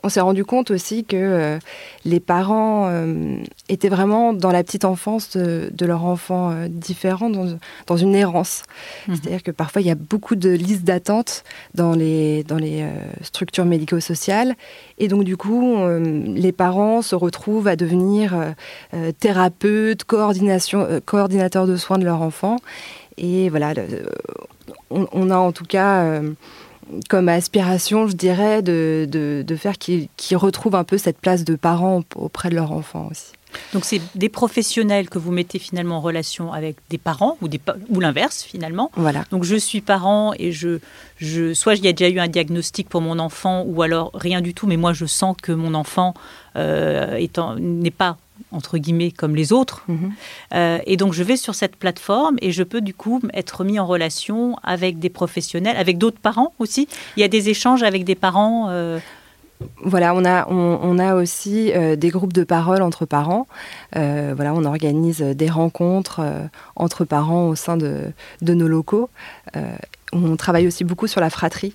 On 0.06 0.10
s'est 0.10 0.22
rendu 0.22 0.46
compte 0.46 0.70
aussi 0.70 1.04
que 1.04 1.16
euh, 1.16 1.58
les 2.06 2.20
parents 2.20 2.88
euh, 2.90 3.38
étaient 3.70 3.90
vraiment 3.90 4.34
dans 4.34 4.52
la 4.52 4.64
petite 4.64 4.86
enfance 4.86 5.36
de, 5.36 5.72
leur 5.84 6.06
enfant 6.06 6.52
euh, 6.52 6.68
différent, 6.70 7.32
dans, 7.32 7.98
une 7.98 8.14
errance. 8.14 8.62
Mhm. 9.08 9.16
C'est-à-dire 9.16 9.42
que 9.42 9.50
parfois, 9.50 9.82
il 9.82 9.88
y 9.88 9.92
a 9.92 9.96
beaucoup 9.96 10.36
de 10.36 10.52
listes 10.52 10.84
d'attente 10.84 11.44
dans 11.74 11.94
les, 11.94 12.44
dans 12.44 12.58
les 12.58 12.86
structures 13.24 13.66
médico-sociales. 13.66 14.54
Et 15.00 15.08
donc, 15.08 15.24
du 15.24 15.38
coup, 15.38 15.76
les 15.88 16.52
parents 16.52 17.02
se 17.02 17.16
retrouvent 17.16 17.68
à 17.68 17.76
devenir 17.76 18.54
thérapeutes, 19.20 20.04
coordination, 20.04 20.88
coordinateurs 21.06 21.66
de 21.66 21.78
soins 21.78 21.98
de 21.98 22.06
leur 22.06 22.22
enfant. 22.22 22.58
Et 23.18 23.50
voilà, 23.50 23.74
on, 24.92 25.08
on 25.12 25.32
a 25.32 25.38
en 25.38 25.52
tout 25.52 25.66
cas 25.66 26.22
comme 27.10 27.30
aspiration, 27.30 28.08
je 28.08 28.16
dirais, 28.16 28.62
de, 28.62 29.08
de, 29.10 29.56
faire 29.56 29.78
qu'ils 29.78 30.38
retrouvent 30.38 30.76
un 30.76 30.84
peu 30.84 30.98
cette 30.98 31.18
place 31.18 31.44
de 31.44 31.56
parents 31.56 32.04
auprès 32.16 32.50
de 32.50 32.56
leur 32.56 32.72
enfant 32.72 33.08
aussi. 33.12 33.32
Donc 33.74 33.86
c'est 33.86 34.02
des 34.16 34.28
professionnels 34.28 35.10
que 35.10 35.18
vous 35.18 35.32
mettez 35.32 35.60
finalement 35.60 35.98
en 35.98 36.02
relation 36.02 36.52
avec 36.52 36.76
des 36.90 36.98
parents 36.98 37.38
ou, 37.42 37.48
des, 37.48 37.60
ou 37.90 38.02
l'inverse 38.02 38.44
finalement. 38.44 38.92
Voilà. 38.96 39.24
Donc 39.32 39.44
je 39.46 39.56
suis 39.56 39.80
parent 39.80 40.34
et 40.38 40.52
je, 40.52 40.80
je 41.18 41.54
soit 41.54 41.76
il 41.76 41.86
y 41.86 41.88
a 41.88 41.94
déjà 41.94 42.10
eu 42.10 42.20
un 42.20 42.28
diagnostic 42.28 42.90
pour 42.90 43.00
mon 43.02 43.18
enfant 43.18 43.64
ou 43.66 43.82
alors 43.82 44.12
rien 44.14 44.42
du 44.42 44.54
tout, 44.54 44.68
mais 44.68 44.78
moi 44.78 44.92
je 44.92 45.06
sens 45.06 45.38
que 45.42 45.54
mon 45.54 45.74
enfant 45.74 46.14
euh, 46.58 47.18
n'est 47.60 47.92
pas 47.92 48.18
entre 48.52 48.78
guillemets 48.78 49.12
comme 49.12 49.36
les 49.36 49.52
autres. 49.54 49.84
Mhm. 49.88 50.14
Euh, 50.54 50.80
et 50.86 50.98
donc 50.98 51.14
je 51.14 51.24
vais 51.24 51.38
sur 51.38 51.56
cette 51.56 51.76
plateforme 51.76 52.38
et 52.42 52.52
je 52.52 52.64
peux 52.64 52.82
du 52.82 52.94
coup 52.94 53.22
être 53.34 53.64
mis 53.64 53.80
en 53.80 53.86
relation 53.86 54.58
avec 54.64 55.00
des 55.00 55.10
professionnels, 55.10 55.78
avec 55.78 55.98
d'autres 55.98 56.20
parents 56.20 56.54
aussi. 56.60 56.88
Il 57.18 57.22
y 57.22 57.24
a 57.24 57.28
des 57.28 57.50
échanges 57.50 57.84
avec 57.84 58.04
des 58.04 58.16
parents. 58.16 58.68
Euh, 58.70 59.00
voilà, 59.82 60.14
on 60.14 60.26
a, 60.26 60.50
on, 60.50 61.00
a 61.00 61.16
aussi 61.16 61.72
euh, 61.72 61.96
des 61.96 62.10
groupes 62.10 62.34
de 62.34 62.44
parole 62.44 62.82
entre 62.82 63.06
parents. 63.06 63.48
voilà, 63.94 64.54
on 64.54 64.66
organise 64.66 65.22
des 65.22 65.50
rencontres 65.50 66.22
entre 66.76 67.06
parents 67.06 67.48
au 67.48 67.56
sein 67.56 67.78
de, 67.78 68.12
de 68.42 68.54
nos 68.54 68.68
locaux. 68.68 69.10
on 70.12 70.36
travaille 70.36 70.68
aussi 70.68 70.84
beaucoup 70.84 71.08
sur 71.08 71.22
la 71.22 71.30
fratrie, 71.30 71.74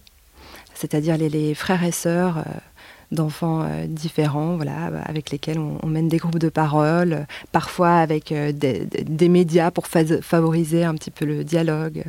c'est-à-dire 0.74 1.16
les, 1.16 1.30
les, 1.30 1.54
frères 1.54 1.82
et 1.82 1.90
sœurs 1.90 2.44
d'enfants 3.12 3.62
euh, 3.62 3.86
différents, 3.86 4.56
voilà, 4.56 4.86
avec 5.04 5.30
lesquels 5.30 5.58
on, 5.58 5.86
mène 5.86 6.08
des 6.08 6.18
groupes 6.18 6.38
de 6.38 6.48
parole, 6.48 7.26
parfois 7.52 7.96
avec 7.96 8.32
euh, 8.32 8.52
des, 8.52 9.28
médias 9.28 9.70
pour 9.70 9.86
favoriser 9.86 10.84
un 10.84 10.94
petit 10.94 11.10
peu 11.10 11.24
le 11.24 11.44
dialogue. 11.44 12.04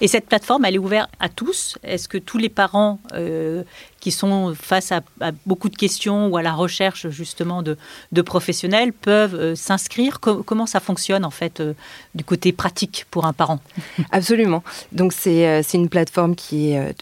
Et 0.00 0.08
cette 0.08 0.26
plateforme, 0.26 0.64
elle 0.64 0.74
est 0.74 0.78
ouverte 0.78 1.10
à 1.20 1.28
tous 1.28 1.78
Est-ce 1.82 2.08
que 2.08 2.18
tous 2.18 2.38
les 2.38 2.48
parents 2.48 3.00
euh, 3.14 3.62
qui 4.00 4.10
sont 4.10 4.54
face 4.54 4.92
à, 4.92 5.00
beaucoup 5.46 5.68
de 5.68 5.76
questions 5.76 6.28
ou 6.28 6.36
à 6.36 6.42
la 6.42 6.52
recherche 6.52 7.08
justement 7.08 7.62
de, 7.62 7.76
professionnels 8.22 8.92
peuvent 8.92 9.34
euh, 9.34 9.54
s'inscrire? 9.54 10.20
Comment 10.20 10.66
ça 10.66 10.80
fonctionne 10.80 11.24
en 11.24 11.30
fait 11.30 11.60
euh, 11.60 11.74
du 12.14 12.24
côté 12.24 12.52
pratique 12.52 13.06
pour 13.10 13.26
un 13.26 13.32
parent? 13.32 13.60
Absolument. 14.12 14.62
Donc 14.92 15.12
c'est 15.12 15.62
une 15.74 15.88
plateforme 15.88 16.34
qui 16.34 16.72
est 16.72 16.94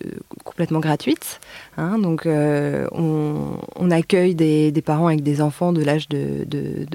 complètement 0.45 0.81
gratuite. 0.81 1.41
Hein. 1.77 1.99
donc 1.99 2.27
on, 2.27 3.91
accueille 3.91 4.35
des, 4.35 4.83
parents 4.85 5.07
avec 5.07 5.22
des 5.22 5.41
enfants 5.41 5.72
de 5.72 5.83
l'âge 5.83 6.09
de, 6.09 6.45
de, 6.47 6.87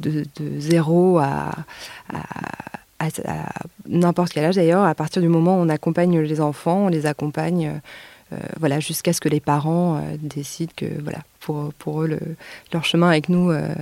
de, 0.00 0.24
0 0.58 1.18
à 1.18 1.52
à, 2.12 2.22
n'importe 3.88 4.32
quel 4.32 4.44
âge 4.44 4.56
d'ailleurs, 4.56 4.84
à 4.84 4.94
partir 4.94 5.22
du 5.22 5.28
moment 5.28 5.58
où 5.58 5.62
on 5.62 5.68
accompagne 5.68 6.20
les 6.20 6.40
enfants, 6.40 6.86
on 6.86 6.88
les 6.88 7.06
accompagne 7.06 7.80
euh, 8.32 8.36
voilà, 8.58 8.80
jusqu'à 8.80 9.12
ce 9.12 9.20
que 9.20 9.28
les 9.28 9.40
parents 9.40 9.96
euh, 9.96 10.16
décident 10.20 10.72
que 10.76 10.86
voilà, 11.02 11.18
pour, 11.40 11.72
pour 11.74 12.02
eux, 12.02 12.06
le, 12.06 12.20
leur 12.72 12.84
chemin 12.84 13.08
avec 13.08 13.28
nous 13.28 13.50
euh, 13.50 13.74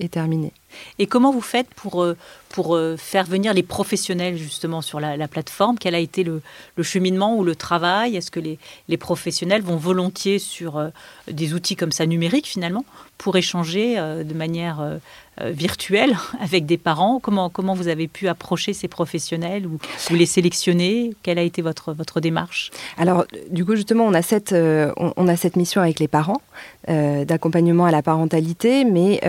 est 0.00 0.12
terminé. 0.12 0.52
Et 0.98 1.06
comment 1.06 1.32
vous 1.32 1.42
faites 1.42 1.68
pour, 1.74 2.02
euh, 2.02 2.16
pour 2.48 2.74
euh, 2.74 2.96
faire 2.96 3.24
venir 3.24 3.52
les 3.54 3.62
professionnels 3.62 4.36
justement 4.36 4.80
sur 4.80 5.00
la, 5.00 5.28
plateforme? 5.28 5.78
Quel 5.78 5.94
a 5.94 5.98
été 5.98 6.24
le, 6.24 6.42
cheminement 6.82 7.36
ou 7.36 7.44
le 7.44 7.54
travail? 7.54 8.16
Est-ce 8.16 8.30
que 8.30 8.40
les, 8.40 8.58
les, 8.88 8.96
professionnels 8.96 9.62
vont 9.62 9.76
volontiers 9.76 10.38
sur 10.38 10.78
euh, 10.78 10.88
des 11.30 11.54
outils 11.54 11.76
comme 11.76 11.92
ça 11.92 12.06
numériques 12.06 12.46
finalement 12.46 12.84
pour 13.18 13.36
échanger 13.36 13.96
de 13.96 14.34
manière 14.34 14.98
virtuelle 15.40 16.16
avec 16.40 16.66
des 16.66 16.76
parents 16.76 17.18
comment, 17.18 17.48
comment 17.48 17.74
vous 17.74 17.88
avez 17.88 18.06
pu 18.06 18.28
approcher 18.28 18.72
ces 18.74 18.88
professionnels 18.88 19.66
ou, 19.66 19.78
ou 20.10 20.14
les 20.14 20.26
sélectionner? 20.26 21.14
Quelle 21.22 21.38
a 21.38 21.42
été 21.42 21.62
votre, 21.62 21.92
votre 21.92 22.20
démarche? 22.20 22.70
Alors 22.98 23.24
du 23.50 23.64
coup 23.64 23.74
justement 23.74 24.04
on 24.04 24.14
a 24.14 24.22
cette, 24.22 24.54
on, 24.54 25.28
a 25.28 25.36
cette 25.36 25.56
mission 25.56 25.80
avec 25.80 26.00
les 26.00 26.08
parents 26.08 26.42
d'accompagnement 26.86 27.86
à 27.86 27.90
la 27.90 28.02
parentalité 28.02 28.84
mais 28.84 29.20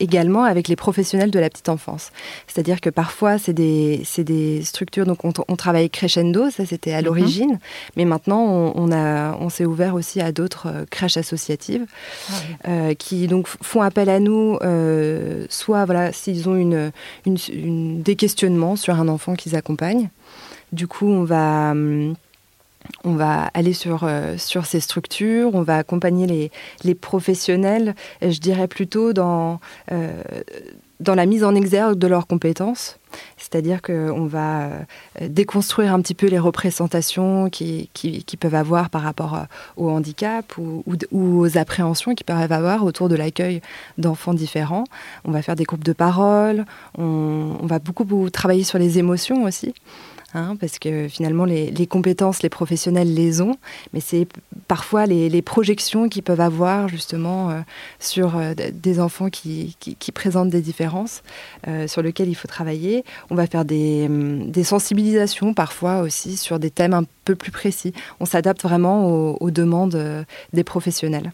également 0.00 0.44
avec 0.44 0.68
les 0.68 0.76
professionnels 0.76 1.30
de 1.30 1.38
la 1.38 1.48
petite 1.48 1.68
enfance. 1.68 2.10
C'est-à-dire 2.46 2.80
que 2.80 2.90
parfois, 2.90 3.38
c'est 3.38 3.52
des, 3.52 4.02
des, 4.18 4.62
structures, 4.62 5.06
donc 5.06 5.24
on, 5.24 5.56
travaille 5.56 5.90
crescendo, 5.90 6.50
ça 6.50 6.66
c'était 6.66 6.92
à 6.92 6.98
mhm. 6.98 7.04
l'origine, 7.04 7.58
mais 7.96 8.04
maintenant 8.04 8.72
on, 8.74 8.92
a, 8.92 9.36
on 9.38 9.48
s'est 9.48 9.64
ouvert 9.64 9.94
aussi 9.94 10.20
à 10.20 10.32
d'autres 10.32 10.66
euh, 10.68 10.84
crèches 10.90 11.16
associatives 11.16 11.86
ah 12.28 12.32
euh, 12.68 12.94
qui 12.94 13.26
donc 13.26 13.46
font 13.46 13.82
appel 13.82 14.08
à 14.08 14.20
nous, 14.20 14.58
euh, 14.62 15.03
soit 15.48 15.84
voilà, 15.84 16.12
s'ils 16.12 16.48
ont 16.48 16.56
une, 16.56 16.90
des 18.02 18.16
questionnements 18.16 18.76
sur 18.76 18.94
un 18.94 19.08
enfant 19.08 19.34
qu'ils 19.34 19.56
accompagnent. 19.56 20.08
Du 20.72 20.88
coup, 20.88 21.06
on 21.06 21.24
va 21.24 21.70
hum, 21.70 22.14
on 23.02 23.14
va 23.14 23.50
aller 23.54 23.72
sur, 23.72 24.04
euh, 24.04 24.36
sur 24.38 24.66
ces 24.66 24.80
structures, 24.80 25.54
on 25.54 25.62
va 25.62 25.78
accompagner 25.78 26.50
les, 26.82 26.94
professionnels, 26.94 27.94
je 28.22 28.38
dirais 28.38 28.68
plutôt 28.68 29.12
euh, 29.16 29.60
dans 31.00 31.14
la 31.14 31.26
mise 31.26 31.44
en 31.44 31.54
exergue 31.54 31.98
de 31.98 32.06
leurs 32.06 32.26
compétences. 32.26 32.98
C'est-à-dire 33.54 33.82
qu'on 33.82 34.26
va 34.26 34.64
euh, 34.64 34.78
déconstruire 35.28 35.94
un 35.94 36.00
petit 36.00 36.14
peu 36.14 36.26
les 36.26 36.40
représentations 36.40 37.48
qui, 37.50 37.88
peuvent 38.40 38.56
avoir 38.56 38.90
par 38.90 39.02
rapport 39.02 39.46
au 39.76 39.90
handicap 39.90 40.58
ou, 40.58 40.82
aux 41.12 41.56
appréhensions 41.56 42.16
qu'ils 42.16 42.26
peuvent 42.26 42.50
avoir 42.50 42.84
autour 42.84 43.08
de 43.08 43.14
l'accueil 43.14 43.62
d'enfants 43.96 44.34
différents. 44.34 44.82
On 45.24 45.30
va 45.30 45.40
faire 45.40 45.54
des 45.54 45.62
groupes 45.62 45.84
de 45.84 45.92
parole, 45.92 46.64
on, 46.98 47.58
va 47.62 47.78
beaucoup 47.78 48.28
travailler 48.28 48.64
sur 48.64 48.80
les 48.80 48.98
émotions 48.98 49.44
aussi. 49.44 49.72
Hein, 50.36 50.56
parce 50.58 50.80
que 50.80 51.06
finalement 51.06 51.44
les, 51.44 51.86
compétences, 51.86 52.42
les 52.42 52.48
professionnels 52.48 53.14
les 53.14 53.40
ont, 53.40 53.56
mais 53.92 54.00
c'est 54.00 54.26
parfois 54.66 55.06
les, 55.06 55.42
projections 55.42 56.08
qu'ils 56.08 56.24
peuvent 56.24 56.40
avoir 56.40 56.88
justement 56.88 57.50
euh, 57.50 57.60
sur 58.00 58.36
euh, 58.36 58.52
des 58.72 58.98
enfants 58.98 59.30
qui, 59.30 59.76
présentent 60.12 60.50
des 60.50 60.60
différences 60.60 61.22
euh, 61.68 61.86
sur 61.86 62.02
lesquelles 62.02 62.28
il 62.28 62.34
faut 62.34 62.48
travailler. 62.48 63.04
On 63.30 63.36
va 63.36 63.46
faire 63.46 63.64
des, 63.64 64.06
hum, 64.06 64.52
sensibilisations 64.64 65.54
parfois 65.54 66.00
aussi 66.00 66.36
sur 66.36 66.58
des 66.58 66.70
thèmes 66.70 66.94
un 66.94 67.04
peu 67.24 67.36
plus 67.36 67.52
précis. 67.52 67.92
On 68.18 68.24
s'adapte 68.24 68.62
vraiment 68.62 69.06
aux 69.40 69.50
demandes 69.52 70.26
des 70.52 70.64
professionnels. 70.64 71.30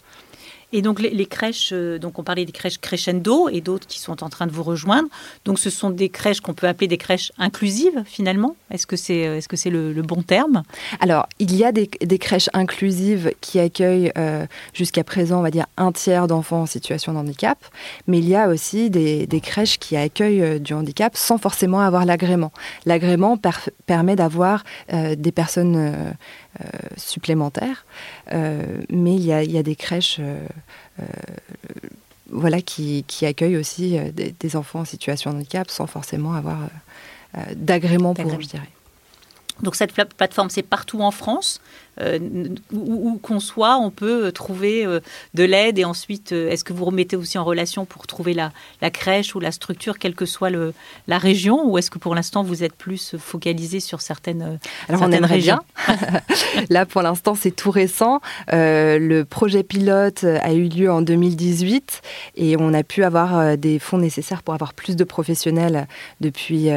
Et 0.72 0.82
donc 0.82 1.00
les, 1.00 1.26
crèches, 1.26 1.70
euh, 1.72 1.98
donc 1.98 2.18
on 2.18 2.22
parlait 2.22 2.44
des 2.44 2.52
crèches 2.52 2.78
crescendo 2.78 3.48
et 3.48 3.60
d'autres 3.60 3.86
qui 3.86 3.98
sont 3.98 4.22
en 4.22 4.28
train 4.28 4.46
de 4.46 4.52
vous 4.52 4.62
rejoindre. 4.62 5.08
Donc 5.44 5.58
ce 5.58 5.68
sont 5.68 5.90
des 5.90 6.08
crèches 6.08 6.40
qu'on 6.40 6.54
peut 6.54 6.68
appeler 6.68 6.86
des 6.86 6.98
crèches 6.98 7.32
inclusives 7.38 8.02
finalement. 8.06 8.54
Est-ce 8.70 8.86
que 8.86 8.96
c'est 8.96 9.18
est 9.18 9.40
-ce 9.40 9.48
que 9.48 9.68
le, 9.68 10.02
bon 10.02 10.22
terme? 10.22 10.62
Alors 11.00 11.26
il 11.38 11.56
y 11.56 11.64
a 11.64 11.72
des, 11.72 12.18
crèches 12.18 12.50
inclusives 12.52 13.32
qui 13.40 13.58
accueillent 13.58 14.12
euh, 14.16 14.46
jusqu'à 14.72 15.04
présent, 15.04 15.40
on 15.40 15.42
va 15.42 15.50
dire, 15.50 15.66
un 15.76 15.90
tiers 15.90 16.28
d'enfants 16.28 16.62
en 16.62 16.66
situation 16.66 17.12
de 17.14 17.18
handicap. 17.18 17.58
Mais 18.06 18.18
il 18.18 18.28
y 18.28 18.36
a 18.36 18.48
aussi 18.48 18.90
des, 18.90 19.40
crèches 19.42 19.78
qui 19.78 19.96
accueillent 19.96 20.42
euh, 20.42 20.58
du 20.58 20.74
handicap 20.74 21.16
sans 21.16 21.38
forcément 21.38 21.80
avoir 21.80 22.04
l'agrément. 22.04 22.52
L'agrément 22.86 23.38
permet 23.86 24.16
d'avoir 24.16 24.64
des 24.90 25.32
personnes 25.32 26.16
supplémentaires. 26.96 27.84
mais 28.30 29.14
il 29.14 29.24
y, 29.24 29.32
a, 29.32 29.42
il 29.42 29.52
y, 29.52 29.58
a, 29.58 29.62
des 29.62 29.76
crèches 29.76 30.20
euh, 31.00 31.04
voilà, 32.32 32.60
qui, 32.62 33.04
qui, 33.06 33.26
accueille 33.26 33.56
aussi 33.56 33.98
euh, 33.98 34.10
des, 34.12 34.56
enfants 34.56 34.80
en 34.80 34.84
situation 34.84 35.32
de 35.32 35.36
handicap 35.36 35.70
sans 35.70 35.86
forcément 35.86 36.34
avoir 36.34 36.58
euh, 37.36 37.40
d'agrément 37.56 38.14
pour, 38.14 38.40
je 38.40 38.46
dirais. 38.46 38.68
Donc 39.62 39.74
cette 39.74 39.92
plateforme, 39.92 40.48
c'est 40.48 40.62
partout 40.62 41.00
en 41.00 41.10
France. 41.10 41.60
Euh, 42.00 42.18
où, 42.72 43.18
qu'on 43.22 43.40
soit, 43.40 43.76
on 43.76 43.90
peut 43.90 44.26
euh, 44.26 44.30
trouver 44.30 44.86
euh, 44.86 45.00
de 45.34 45.44
l'aide. 45.44 45.78
Et 45.78 45.84
ensuite, 45.84 46.32
est-ce 46.32 46.64
que 46.64 46.72
vous 46.72 46.84
remettez 46.84 47.16
aussi 47.16 47.36
en 47.36 47.44
relation 47.44 47.84
pour 47.84 48.06
trouver 48.06 48.34
la, 48.34 48.50
crèche 48.90 49.34
ou 49.34 49.40
la 49.40 49.52
structure, 49.52 49.98
quelle 49.98 50.14
que 50.14 50.24
soit 50.24 50.50
le, 50.50 50.72
la 51.06 51.18
région 51.18 51.68
Ou 51.68 51.78
est-ce 51.78 51.90
que 51.90 51.98
pour 51.98 52.14
l'instant, 52.14 52.42
vous 52.42 52.64
êtes 52.64 52.74
plus 52.74 53.16
focalisé 53.18 53.80
sur 53.80 54.00
certaines, 54.00 54.58
Alors 54.88 55.02
on 55.02 55.12
aimerait 55.12 55.34
régions 55.34 55.58
Là, 56.70 56.86
pour 56.86 57.02
l'instant, 57.02 57.34
c'est 57.34 57.50
tout 57.50 57.70
récent. 57.70 58.20
le 58.50 59.22
projet 59.22 59.62
pilote 59.62 60.24
a 60.24 60.52
eu 60.52 60.68
lieu 60.68 60.90
en 60.90 61.02
2018 61.02 62.02
et 62.36 62.56
on 62.58 62.74
a 62.74 62.82
pu 62.82 63.04
avoir 63.04 63.56
des 63.56 63.78
fonds 63.78 63.98
nécessaires 63.98 64.42
pour 64.42 64.54
avoir 64.54 64.74
plus 64.74 64.96
de 64.96 65.04
professionnels 65.04 65.86
depuis 66.20 66.70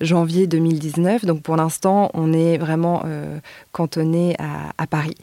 janvier 0.00 0.46
2019. 0.46 1.24
Donc 1.24 1.42
pour 1.42 1.56
l'instant, 1.56 2.10
on 2.14 2.32
est 2.32 2.58
vraiment 2.58 3.02
cantonné 3.72 4.34
à 4.38 4.55
à, 4.78 4.86
Paris. 4.86 5.16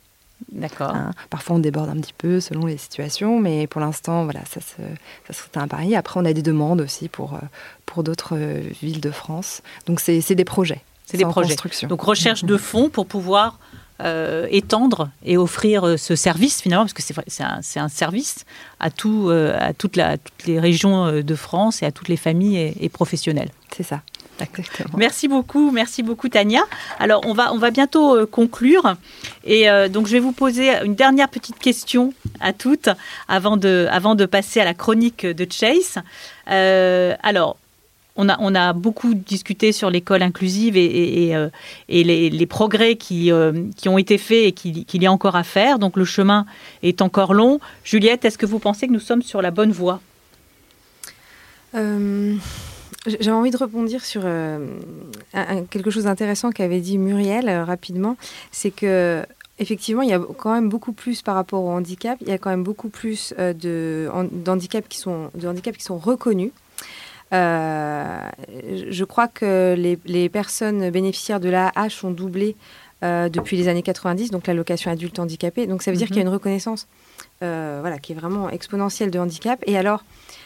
D'accord. 0.51 0.93
Hein, 0.93 1.11
parfois, 1.29 1.55
on 1.55 1.59
déborde 1.59 1.89
un 1.89 1.95
petit 1.95 2.13
peu 2.17 2.39
selon 2.39 2.65
les 2.65 2.77
situations, 2.77 3.39
mais 3.39 3.67
pour 3.67 3.81
l'instant, 3.81 4.25
voilà, 4.25 4.41
ça 4.45 4.59
se, 4.61 4.81
ça 5.27 5.33
se 5.33 5.59
à 5.59 5.67
Paris. 5.67 5.95
Après, 5.95 6.19
on 6.19 6.25
a 6.25 6.33
des 6.33 6.41
demandes 6.41 6.81
aussi 6.81 7.07
pour, 7.07 7.35
euh, 7.35 7.39
pour 7.85 8.03
d'autres 8.03 8.35
euh, 8.37 8.61
villes 8.81 9.01
de 9.01 9.11
France. 9.11 9.61
Donc, 9.85 9.99
c'est 9.99 10.35
des 10.35 10.45
projets. 10.45 10.81
C'est 11.05 11.17
des 11.17 11.25
projets. 11.25 11.55
Donc, 11.87 12.01
recherche 12.01 12.43
de 12.43 12.57
fonds 12.57 12.89
pour 12.89 13.05
pouvoir 13.05 13.59
euh, 14.01 14.47
étendre 14.49 15.09
et 15.25 15.37
offrir 15.37 15.97
ce 15.97 16.15
service 16.15 16.61
finalement, 16.61 16.83
parce 16.83 16.93
que 16.93 17.01
c'est 17.01 17.43
un, 17.43 17.59
un, 17.83 17.89
service 17.89 18.45
à, 18.79 18.89
tout, 18.89 19.29
à 19.29 19.73
toute 19.73 19.95
la, 19.95 20.17
toutes 20.17 20.45
les 20.45 20.59
régions 20.59 21.21
de 21.21 21.35
France 21.35 21.83
et 21.83 21.85
à 21.85 21.91
toutes 21.91 22.09
les 22.09 22.17
familles 22.17 22.57
et, 22.57 22.85
et 22.85 22.89
professionnels. 22.89 23.49
C'est 23.75 23.83
ça. 23.83 24.01
Merci 24.97 25.27
beaucoup, 25.27 25.71
merci 25.71 26.03
beaucoup 26.03 26.29
Tania. 26.29 26.61
Alors 26.99 27.21
on 27.25 27.33
va, 27.33 27.53
on 27.53 27.57
va 27.57 27.71
bientôt 27.71 28.15
euh, 28.15 28.25
conclure 28.25 28.95
et 29.43 29.69
euh, 29.69 29.87
donc 29.87 30.07
je 30.07 30.13
vais 30.13 30.19
vous 30.19 30.31
poser 30.31 30.71
une 30.83 30.95
dernière 30.95 31.29
petite 31.29 31.59
question 31.59 32.13
à 32.39 32.53
toutes 32.53 32.89
avant 33.27 33.57
de, 33.57 33.87
avant 33.91 34.15
de 34.15 34.25
passer 34.25 34.59
à 34.59 34.65
la 34.65 34.73
chronique 34.73 35.25
de 35.25 35.47
Chase. 35.49 35.99
Euh, 36.49 37.15
alors 37.23 37.57
on 38.15 38.29
a, 38.29 38.73
beaucoup 38.73 39.13
discuté 39.13 39.71
sur 39.71 39.89
l'école 39.89 40.21
inclusive 40.21 40.77
et, 40.77 41.31
et 41.89 42.03
les, 42.03 42.45
progrès 42.45 42.95
qui, 42.95 43.31
qui, 43.75 43.89
ont 43.89 43.97
été 43.97 44.17
faits 44.17 44.45
et 44.45 44.51
qu'il 44.51 45.03
y 45.03 45.05
a 45.05 45.11
encore 45.11 45.35
à 45.35 45.43
faire. 45.43 45.79
Donc 45.79 45.97
le 45.97 46.05
chemin 46.05 46.45
est 46.83 47.01
encore 47.01 47.33
long. 47.33 47.59
Juliette, 47.83 48.25
est-ce 48.25 48.37
que 48.37 48.45
vous 48.45 48.59
pensez 48.59 48.87
que 48.87 48.93
nous 48.93 48.99
sommes 48.99 49.23
sur 49.23 49.41
la 49.41 49.51
bonne 49.51 49.71
voie? 49.71 49.99
J'ai 53.05 53.31
envie 53.31 53.51
de 53.51 53.57
rebondir 53.57 54.05
sur 54.05 54.21
euh, 54.23 54.65
quelque 55.69 55.91
chose 55.91 56.05
d'intéressant 56.05 56.51
qu'avait 56.51 56.79
dit 56.79 56.97
Muriel 56.97 57.49
euh, 57.49 57.65
rapidement. 57.65 58.15
C'est 58.51 58.71
que 58.71 59.25
effectivement, 59.59 60.01
il 60.03 60.09
y 60.09 60.13
a 60.13 60.21
quand 60.37 60.53
même 60.53 60.69
beaucoup 60.69 60.93
plus 60.93 61.21
par 61.21 61.35
rapport 61.35 61.63
au 61.63 61.69
handicap. 61.69 62.17
Il 62.21 62.29
y 62.29 62.31
a 62.31 62.37
quand 62.37 62.49
même 62.49 62.63
beaucoup 62.63 62.87
plus 62.87 63.33
euh, 63.39 63.53
de, 63.53 64.09
qui 64.87 64.97
sont, 64.97 65.31
de 65.35 65.47
handicaps 65.47 65.77
qui 65.77 65.83
sont 65.83 65.97
reconnus. 65.97 66.51
Je 67.33 69.03
crois 69.03 69.27
que 69.27 69.75
les, 69.77 69.97
les, 70.05 70.29
personnes 70.29 70.89
bénéficiaires 70.91 71.39
de 71.39 71.49
l'AH 71.49 72.03
ont 72.03 72.11
doublé 72.11 72.55
depuis 73.01 73.57
les 73.57 73.67
années 73.67 73.81
90, 73.81 74.31
donc 74.31 74.47
l'allocation 74.47 74.89
adulte 74.89 75.19
handicapé. 75.19 75.67
Donc 75.67 75.83
ça 75.83 75.91
veut 75.91 75.97
dire 75.97 76.07
qu'il 76.07 76.17
y 76.17 76.19
a 76.19 76.23
mhm. 76.23 76.29
une 76.29 76.33
reconnaissance 76.33 76.87
voilà, 77.39 77.97
qui 77.99 78.13
est 78.13 78.15
vraiment 78.15 78.49
exponentielle 78.49 79.11
de 79.11 79.19
handicap. 79.19 79.61
Et 79.67 79.77
alors, 79.77 80.03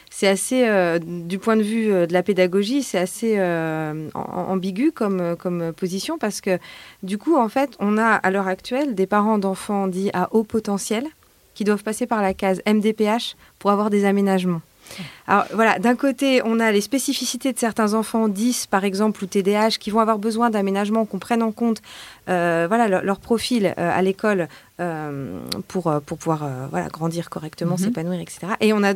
c'est 0.09 0.27
assez, 0.27 0.67
euh, 0.67 0.99
du 0.99 1.37
point 1.37 1.57
de 1.57 1.61
vue 1.61 1.91
euh, 1.91 2.05
de 2.05 2.13
la 2.13 2.23
pédagogie, 2.23 2.83
c'est 2.83 2.97
assez 2.97 3.35
euh, 3.37 4.09
ambigu 4.13 4.91
comme, 4.91 5.35
comme 5.37 5.73
position 5.73 6.17
parce 6.17 6.41
que 6.41 6.59
du 7.03 7.17
coup, 7.17 7.37
en 7.37 7.49
fait, 7.49 7.75
on 7.79 7.97
a 7.97 8.07
à 8.07 8.31
l'heure 8.31 8.47
actuelle 8.47 8.95
des 8.95 9.05
parents 9.05 9.37
d'enfants 9.37 9.87
dits 9.87 10.09
à 10.13 10.29
haut 10.33 10.43
potentiel 10.43 11.05
qui 11.53 11.63
doivent 11.63 11.83
passer 11.83 12.07
par 12.07 12.21
la 12.21 12.33
case 12.33 12.61
MDPH 12.65 13.35
pour 13.59 13.71
avoir 13.71 13.89
des 13.89 14.05
aménagements. 14.05 14.61
Alors 15.27 15.45
voilà, 15.53 15.79
d'un 15.79 15.95
côté, 15.95 16.41
on 16.43 16.59
a 16.59 16.71
les 16.71 16.81
spécificités 16.81 17.53
de 17.53 17.59
certains 17.59 17.93
enfants 17.93 18.27
10 18.27 18.67
par 18.67 18.83
exemple 18.83 19.23
ou 19.23 19.27
TDAH 19.27 19.77
qui 19.79 19.89
vont 19.89 19.99
avoir 19.99 20.19
besoin 20.19 20.49
d'aménagements 20.49 21.05
qu'on 21.05 21.19
prenne 21.19 21.43
en 21.43 21.51
compte 21.51 21.81
voilà, 22.27 22.87
leur, 22.87 23.19
profil 23.19 23.73
à 23.77 24.01
l'école 24.01 24.47
pour, 25.67 26.01
pour 26.05 26.17
pouvoir 26.17 26.49
voilà, 26.69 26.87
grandir 26.87 27.29
correctement, 27.29 27.73
mhm. 27.73 27.77
s'épanouir, 27.77 28.19
etc. 28.19 28.47
Et 28.59 28.73
on 28.73 28.83
a 28.83 28.93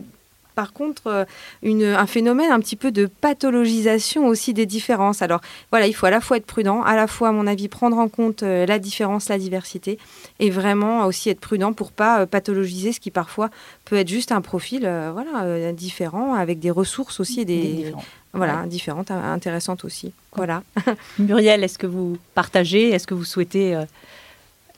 par 0.56 0.74
contre 0.74 1.08
euh, 1.08 1.26
une, 1.64 1.84
un 1.84 2.06
phénomène 2.06 2.52
un 2.52 2.60
petit 2.60 2.76
peu 2.76 2.92
de 2.92 3.06
pathologisation 3.06 4.28
aussi 4.28 4.54
des 4.54 4.66
différences. 4.66 5.22
Alors 5.22 5.42
voilà, 5.72 5.88
il 5.88 5.94
faut 5.94 6.06
à 6.06 6.10
la 6.10 6.22
fois 6.22 6.38
être 6.38 6.46
prudent, 6.46 6.82
à 6.84 6.96
la 6.96 7.08
fois, 7.08 7.30
à 7.30 7.32
mon 7.32 7.48
avis, 7.48 7.68
prendre 7.68 7.98
en 7.98 8.08
compte 8.08 8.44
euh, 8.44 8.66
la 8.66 8.80
différence, 8.80 9.30
la 9.30 9.38
diversité, 9.38 9.98
et 10.40 10.50
vraiment 10.50 11.06
aussi 11.06 11.30
être 11.30 11.40
prudent 11.40 11.74
pour 11.74 11.92
pas 11.92 12.22
euh, 12.22 12.26
pathologiser 12.26 12.92
ce 12.92 13.00
qui 13.00 13.12
parfois 13.12 13.50
peut 13.86 13.98
être 13.98 14.10
juste 14.10 14.32
un 14.32 14.42
profil 14.42 14.82
voilà, 15.14 15.74
différent, 15.74 16.34
avec 16.34 16.60
des 16.60 16.72
ressources 16.72 17.20
aussi, 17.20 17.46
des, 17.46 17.94
voilà, 18.34 18.66
différentes, 18.68 19.12
intéressantes 19.12 19.84
aussi. 19.84 20.14
Voilà. 20.36 20.64
Muriel, 21.20 21.64
est-ce 21.64 21.78
que 21.78 21.88
vous 21.88 22.18
partagez, 22.36 22.90
est-ce 22.90 23.08
que 23.08 23.14
vous 23.14 23.26
souhaitez 23.26 23.78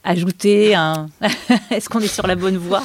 ajouter 0.04 0.76
un... 0.76 1.08
Est-ce 1.72 1.90
qu'on 1.90 2.00
est 2.00 2.08
sur 2.08 2.28
la 2.28 2.36
bonne 2.36 2.58
voie? 2.58 2.84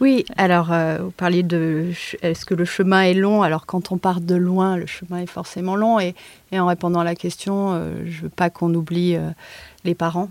Oui, 0.00 0.24
alors 0.36 0.72
euh, 0.72 0.98
vous 1.02 1.10
parliez 1.10 1.42
de 1.42 1.90
est-ce 2.22 2.44
que 2.44 2.54
le 2.54 2.64
chemin 2.64 3.02
est 3.02 3.14
long? 3.14 3.42
Alors 3.42 3.66
quand 3.66 3.92
on 3.92 3.98
part 3.98 4.20
de 4.20 4.34
loin, 4.34 4.76
le 4.76 4.86
chemin 4.86 5.18
est 5.18 5.30
forcément 5.30 5.76
long. 5.76 5.98
Et, 6.00 6.14
en 6.52 6.66
répondant 6.66 7.00
à 7.00 7.04
la 7.04 7.16
question, 7.16 7.72
euh, 7.72 8.04
je 8.06 8.22
veux 8.22 8.28
pas 8.28 8.48
qu'on 8.48 8.72
oublie 8.74 9.16
euh, 9.16 9.30
les 9.84 9.94
parents. 9.94 10.28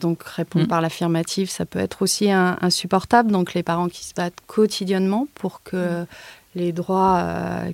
donc 0.00 0.22
répondre 0.24 0.64
mm. 0.64 0.68
par 0.68 0.80
l'affirmative, 0.80 1.48
ça 1.48 1.64
peut 1.64 1.78
être 1.78 2.02
aussi 2.02 2.30
insupportable. 2.30 3.30
Donc 3.30 3.54
les 3.54 3.62
parents 3.62 3.88
qui 3.88 4.04
se 4.04 4.14
battent 4.14 4.40
quotidiennement 4.46 5.28
pour 5.34 5.62
que 5.62 6.02
mm. 6.02 6.06
les 6.56 6.72
droits 6.72 7.22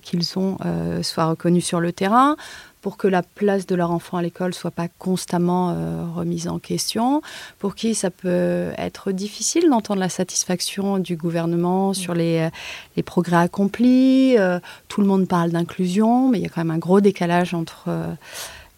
qu'ils 0.03 0.39
ont 0.39 0.59
soient 1.03 1.27
reconnus 1.27 1.65
sur 1.65 1.81
le 1.81 1.93
terrain 1.93 2.37
pour 2.83 2.97
que 2.97 3.07
la 3.07 3.23
place 3.23 3.67
de 3.67 3.77
leur 3.77 3.93
enfant 3.93 4.19
à 4.19 4.23
l'école 4.23 4.53
soit 4.53 4.73
pas 4.73 4.89
constamment 4.99 5.71
euh, 5.71 6.05
remise 6.15 6.49
en 6.49 6.59
question, 6.59 7.23
pour 7.61 7.77
qui 7.77 7.95
ça 7.95 8.11
peut 8.11 8.71
être 8.77 9.13
difficile 9.13 9.71
d'entendre 9.71 10.01
la 10.01 10.09
satisfaction 10.09 10.99
du 10.99 11.17
gouvernement 11.17 11.91
mm. 11.91 11.95
sur 11.95 12.13
les, 12.13 12.39
euh, 12.39 12.51
les 12.97 13.05
progrès 13.05 13.37
accomplis. 13.37 14.37
Euh, 14.37 14.59
tout 14.89 15.01
le 15.01 15.07
monde 15.07 15.29
parle 15.29 15.51
d'inclusion, 15.51 16.29
mais 16.29 16.41
il 16.41 16.43
y 16.43 16.47
a 16.47 16.49
quand 16.49 16.61
même 16.63 16.73
un 16.73 16.79
gros 16.79 17.01
décalage 17.01 17.55
entre 17.55 17.89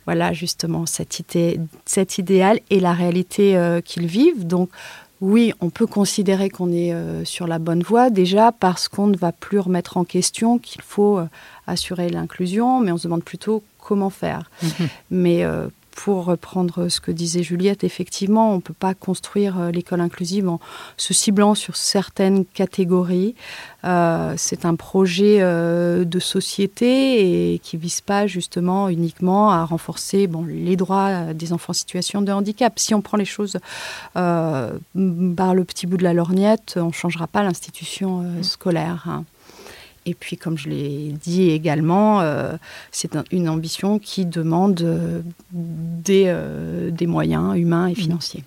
voilà 0.04 0.34
justement 0.34 0.84
cette 0.84 1.18
idée, 1.18 1.58
cet 1.86 2.18
idéal 2.18 2.60
et 2.68 2.78
la 2.78 2.92
réalité 2.92 3.58
qu'ils 3.86 4.06
vivent. 4.06 4.46
Donc 4.46 4.68
oui, 5.22 5.54
on 5.60 5.70
peut 5.70 5.86
considérer 5.86 6.50
qu'on 6.50 6.70
est 6.70 6.94
sur 7.24 7.46
la 7.46 7.58
bonne 7.58 7.82
voie 7.82 8.10
déjà 8.10 8.52
parce 8.52 8.88
qu'on 8.88 9.06
ne 9.06 9.16
va 9.16 9.32
plus 9.32 9.58
remettre 9.58 9.96
en 9.96 10.04
question 10.04 10.58
qu'il 10.58 10.82
faut 10.82 11.20
assurer 11.66 12.10
l'inclusion, 12.10 12.80
mais 12.80 12.92
on 12.92 12.98
se 12.98 13.04
demande 13.04 13.24
plutôt 13.24 13.62
comment 13.84 14.10
faire. 14.10 14.50
Mhm. 14.62 14.88
Mais 15.10 15.44
euh, 15.44 15.68
pour 15.94 16.24
reprendre 16.24 16.88
ce 16.88 17.00
que 17.00 17.12
disait 17.12 17.44
Juliette, 17.44 17.84
effectivement, 17.84 18.50
on 18.52 18.56
ne 18.56 18.60
peut 18.60 18.74
pas 18.74 18.94
construire 18.94 19.60
euh, 19.60 19.70
l'école 19.70 20.00
inclusive 20.00 20.48
en 20.48 20.58
se 20.96 21.14
ciblant 21.14 21.54
sur 21.54 21.76
certaines 21.76 22.44
catégories. 22.46 23.36
Euh, 23.84 24.34
c'est 24.36 24.64
un 24.64 24.74
projet 24.74 25.40
de 25.40 26.18
société 26.18 27.52
et 27.52 27.58
qui 27.58 27.76
vise 27.76 28.00
pas 28.00 28.26
justement 28.26 28.88
uniquement 28.88 29.50
à 29.50 29.64
renforcer 29.64 30.26
bon, 30.26 30.44
les 30.48 30.76
droits 30.76 31.34
des 31.34 31.52
enfants 31.52 31.70
en 31.70 31.74
situation 31.74 32.22
de 32.22 32.32
handicap. 32.32 32.78
Si 32.78 32.94
on 32.94 33.02
prend 33.02 33.18
les 33.18 33.24
choses 33.26 33.58
par 34.14 34.70
le 34.94 35.64
petit 35.64 35.86
bout 35.86 35.98
de 35.98 36.04
la 36.04 36.14
lorgnette, 36.14 36.74
on 36.80 36.86
ne 36.86 36.92
changera 36.92 37.26
pas 37.26 37.42
l'institution 37.42 38.22
mhm. 38.22 38.42
scolaire. 38.42 39.04
Hein. 39.06 39.24
Et 40.06 40.14
puis, 40.14 40.36
comme 40.36 40.58
je 40.58 40.68
l'ai 40.68 41.14
dit 41.22 41.50
également, 41.50 42.20
euh, 42.20 42.56
c'est 42.92 43.16
une 43.30 43.48
ambition 43.48 43.98
qui 43.98 44.26
demande 44.26 44.80
euh, 44.82 45.22
des, 45.52 46.24
euh, 46.26 46.90
des, 46.90 47.06
moyens 47.06 47.56
humains 47.56 47.86
et 47.86 47.92
mmh. 47.92 47.96
financiers. 47.96 48.44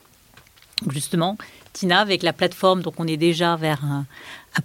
Justement, 0.89 1.37
Tina, 1.73 1.99
avec 1.99 2.21
la 2.21 2.33
plateforme, 2.33 2.83
donc 2.83 2.99
on 2.99 3.07
est 3.07 3.17
déjà 3.17 3.55
vers 3.55 3.83
un, 3.83 4.05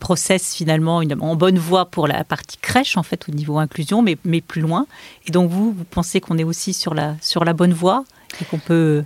process 0.00 0.54
finalement 0.54 1.02
en 1.20 1.36
bonne 1.36 1.58
voie 1.58 1.84
pour 1.84 2.08
la 2.08 2.24
partie 2.24 2.56
crèche, 2.56 2.96
en 2.96 3.02
fait, 3.02 3.28
au 3.28 3.32
niveau 3.32 3.58
inclusion, 3.58 4.00
mais, 4.00 4.16
mais 4.24 4.40
plus 4.40 4.62
loin. 4.62 4.86
Et 5.26 5.30
donc, 5.30 5.50
vous, 5.50 5.72
vous 5.72 5.84
pensez 5.84 6.18
qu'on 6.18 6.38
est 6.38 6.44
aussi 6.44 6.72
sur 6.72 6.94
la, 6.94 7.16
sur 7.20 7.44
la 7.44 7.52
bonne 7.52 7.74
voie 7.74 8.04
et 8.40 8.46
qu'on 8.46 8.58
peut 8.58 9.04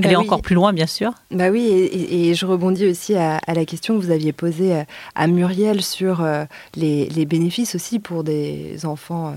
bah 0.00 0.08
aller 0.08 0.16
encore 0.16 0.42
plus 0.42 0.54
loin, 0.54 0.72
bien 0.72 0.86
sûr. 0.86 1.12
Bah 1.30 1.50
oui, 1.50 1.66
et, 1.68 2.34
je 2.34 2.46
rebondis 2.46 2.86
aussi 2.86 3.14
à, 3.14 3.40
la 3.46 3.64
question 3.64 3.98
que 3.98 4.04
vous 4.04 4.10
aviez 4.10 4.32
posée 4.32 4.74
euh, 4.74 4.84
à 5.14 5.26
Muriel 5.26 5.82
sur 5.82 6.22
euh, 6.22 6.44
les, 6.74 7.26
bénéfices 7.26 7.74
aussi 7.74 7.98
pour 7.98 8.24
des 8.24 8.84
enfants 8.84 9.28
euh, 9.28 9.32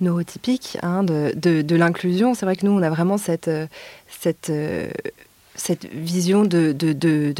neurotypiques 0.00 0.78
hein, 0.82 1.02
de, 1.02 1.32
de, 1.34 1.76
l'inclusion. 1.76 2.34
C'est 2.34 2.46
vrai 2.46 2.56
que 2.56 2.66
nous, 2.66 2.72
on 2.72 2.82
a 2.82 2.90
vraiment 2.90 3.18
cette, 3.18 3.50
cette, 4.08 4.52
cette 5.54 5.86
vision 5.92 6.42
de, 6.42 6.72
de, 6.72 6.92
de, 6.92 7.32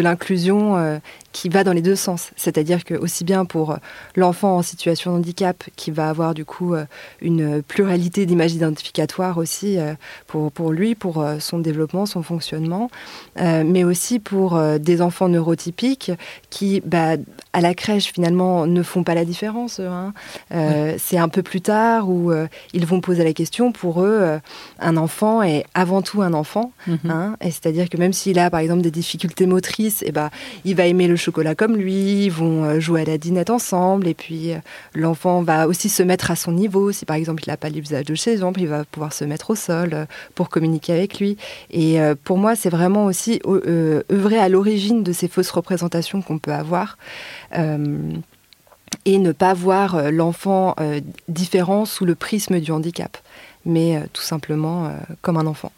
l'inclusion 0.00 0.76
euh, 0.76 0.98
qui 1.32 1.48
va 1.48 1.64
dans 1.64 1.72
les 1.72 1.82
deux 1.82 1.96
sens. 1.96 2.30
C'est-à-dire 2.36 2.84
que 2.84 2.94
aussi 2.94 3.24
bien 3.24 3.44
pour 3.44 3.76
l'enfant 4.16 4.58
en 4.58 4.62
situation 4.62 5.12
de 5.12 5.16
handicap, 5.16 5.64
qui 5.76 5.90
va 5.90 6.08
avoir 6.08 6.34
du 6.34 6.44
coup 6.44 6.74
euh, 6.74 6.84
une 7.20 7.62
pluralité 7.62 8.26
d'images 8.26 8.52
identificatoires 8.52 9.38
aussi 9.38 9.78
euh, 9.78 9.94
pour, 10.26 10.52
pour 10.52 10.72
lui, 10.72 10.94
pour 10.94 11.24
son 11.40 11.58
développement, 11.58 12.06
son 12.06 12.22
fonctionnement, 12.22 12.90
mais 13.36 13.84
aussi 13.84 14.18
pour 14.18 14.60
des 14.78 15.02
enfants 15.02 15.28
neurotypiques 15.28 16.12
qui, 16.50 16.80
bah, 16.84 17.16
à 17.52 17.60
la 17.60 17.74
crèche, 17.74 18.12
finalement, 18.12 18.66
ne 18.66 18.82
font 18.82 19.04
pas 19.04 19.14
la 19.14 19.24
différence. 19.24 19.80
Hein. 19.80 20.12
C'est 20.98 21.18
un 21.18 21.28
peu 21.28 21.42
plus 21.42 21.60
tard 21.60 22.08
où 22.08 22.32
ils 22.72 22.86
vont 22.86 23.00
poser 23.00 23.24
la 23.24 23.32
question. 23.32 23.72
Pour 23.72 24.02
eux, 24.02 24.38
un 24.78 24.96
enfant 24.96 25.42
est 25.42 25.64
avant 25.74 26.02
tout 26.02 26.22
un 26.22 26.32
enfant. 26.32 26.72
Mm-hmm. 26.88 27.10
Hein. 27.10 27.36
et 27.40 27.50
c'est-à-dire 27.50 27.88
que 27.88 27.96
même 27.96 28.12
s'il 28.12 28.38
a, 28.38 28.50
par 28.50 28.60
exemple, 28.60 28.82
des 28.82 28.91
difficultés 28.92 29.46
motrices, 29.46 30.02
et 30.02 30.06
eh 30.08 30.12
ben, 30.12 30.30
il 30.64 30.76
va 30.76 30.86
aimer 30.86 31.08
le 31.08 31.16
chocolat 31.16 31.54
comme 31.54 31.76
lui, 31.76 32.26
ils 32.26 32.30
vont 32.30 32.64
euh, 32.64 32.80
jouer 32.80 33.02
à 33.02 33.04
la 33.04 33.18
dinette 33.18 33.50
ensemble, 33.50 34.06
et 34.06 34.14
puis 34.14 34.52
euh, 34.52 34.58
l'enfant 34.94 35.42
va 35.42 35.66
aussi 35.66 35.88
se 35.88 36.02
mettre 36.02 36.30
à 36.30 36.36
son 36.36 36.52
niveau. 36.52 36.92
Si 36.92 37.04
par 37.04 37.16
exemple 37.16 37.42
il 37.46 37.50
n'a 37.50 37.56
pas 37.56 37.68
l'usage 37.68 38.04
de 38.04 38.14
ses 38.14 38.38
jambes, 38.38 38.56
il 38.58 38.68
va 38.68 38.84
pouvoir 38.84 39.12
se 39.12 39.24
mettre 39.24 39.50
au 39.50 39.54
sol 39.54 39.90
euh, 39.92 40.04
pour 40.34 40.48
communiquer 40.48 40.92
avec 40.92 41.18
lui. 41.18 41.36
Et 41.70 41.98
pour 42.24 42.38
moi, 42.38 42.54
c'est 42.54 42.70
vraiment 42.70 43.06
aussi 43.06 43.40
œuvrer 43.46 44.38
à 44.38 44.48
l'origine 44.48 45.02
de 45.02 45.12
ces 45.12 45.28
fausses 45.28 45.50
représentations 45.50 46.22
qu'on 46.22 46.38
peut 46.38 46.52
avoir 46.52 46.98
et 47.52 49.18
ne 49.18 49.32
pas 49.32 49.54
voir 49.54 50.10
l'enfant 50.10 50.74
différent 51.28 51.84
sous 51.84 52.04
le 52.04 52.14
prisme 52.14 52.60
du 52.60 52.70
handicap, 52.70 53.16
mais 53.64 54.00
tout 54.12 54.22
simplement 54.22 54.92
comme 55.22 55.36
un 55.36 55.46
enfant. 55.46 55.72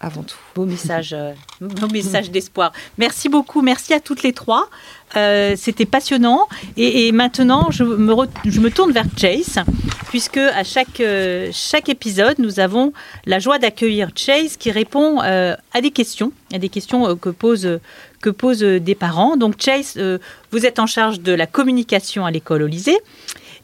Avant 0.00 0.22
tout. 0.22 0.36
Beau 0.54 0.66
message, 0.66 1.14
euh, 1.14 1.32
beau 1.60 1.88
message 1.88 2.30
d'espoir. 2.30 2.72
Merci 2.98 3.28
beaucoup, 3.28 3.62
merci 3.62 3.94
à 3.94 4.00
toutes 4.00 4.22
les 4.22 4.32
trois. 4.32 4.68
Euh, 5.16 5.54
C'était 5.56 5.86
passionnant. 5.86 6.48
Et, 6.76 7.12
maintenant, 7.12 7.70
je 7.70 7.84
me, 7.84 8.68
tourne 8.68 8.92
vers 8.92 9.06
Chase, 9.16 9.60
puisque 10.08 10.36
à 10.36 10.64
chaque, 10.64 11.00
euh, 11.00 11.50
chaque 11.52 11.88
épisode, 11.88 12.38
nous 12.38 12.60
avons 12.60 12.92
la 13.24 13.38
joie 13.38 13.58
d'accueillir 13.58 14.10
Chase 14.14 14.56
qui 14.56 14.70
répond 14.70 15.20
à 15.20 15.80
des 15.80 15.90
questions, 15.90 16.32
à 16.52 16.58
des 16.58 16.68
questions 16.68 17.16
que 17.16 17.30
posent, 17.30 17.78
que 18.20 18.30
posent 18.30 18.60
des 18.60 18.94
parents. 18.94 19.36
Donc 19.36 19.60
Chase, 19.60 19.98
vous 20.50 20.66
êtes 20.66 20.78
en 20.78 20.86
charge 20.86 21.20
de 21.20 21.32
la 21.32 21.46
communication 21.46 22.26
à 22.26 22.30
l'école 22.30 22.62
au 22.62 22.66
lycée. 22.66 22.98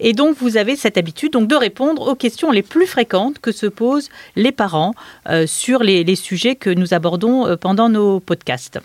Et 0.05 0.15
donc, 0.15 0.37
vous 0.39 0.57
avez 0.57 0.75
cette 0.75 0.99
habitude 0.99 1.33
donc, 1.33 1.47
de 1.47 1.55
répondre 1.55 2.09
aux 2.09 2.17
questions 2.17 2.51
les 2.51 2.63
plus 2.63 2.87
fréquentes 2.87 3.39
que 3.39 3.53
se 3.53 3.67
posent 3.67 4.11
les 4.35 4.51
parents 4.51 4.95
euh, 5.29 5.47
sur 5.47 5.85
les, 5.85 6.17
sujets 6.17 6.57
que 6.57 6.71
nous 6.71 6.93
abordons 6.93 7.47
euh, 7.47 7.57
pendant 7.57 7.89
nos 7.89 8.19
podcasts. 8.19 8.81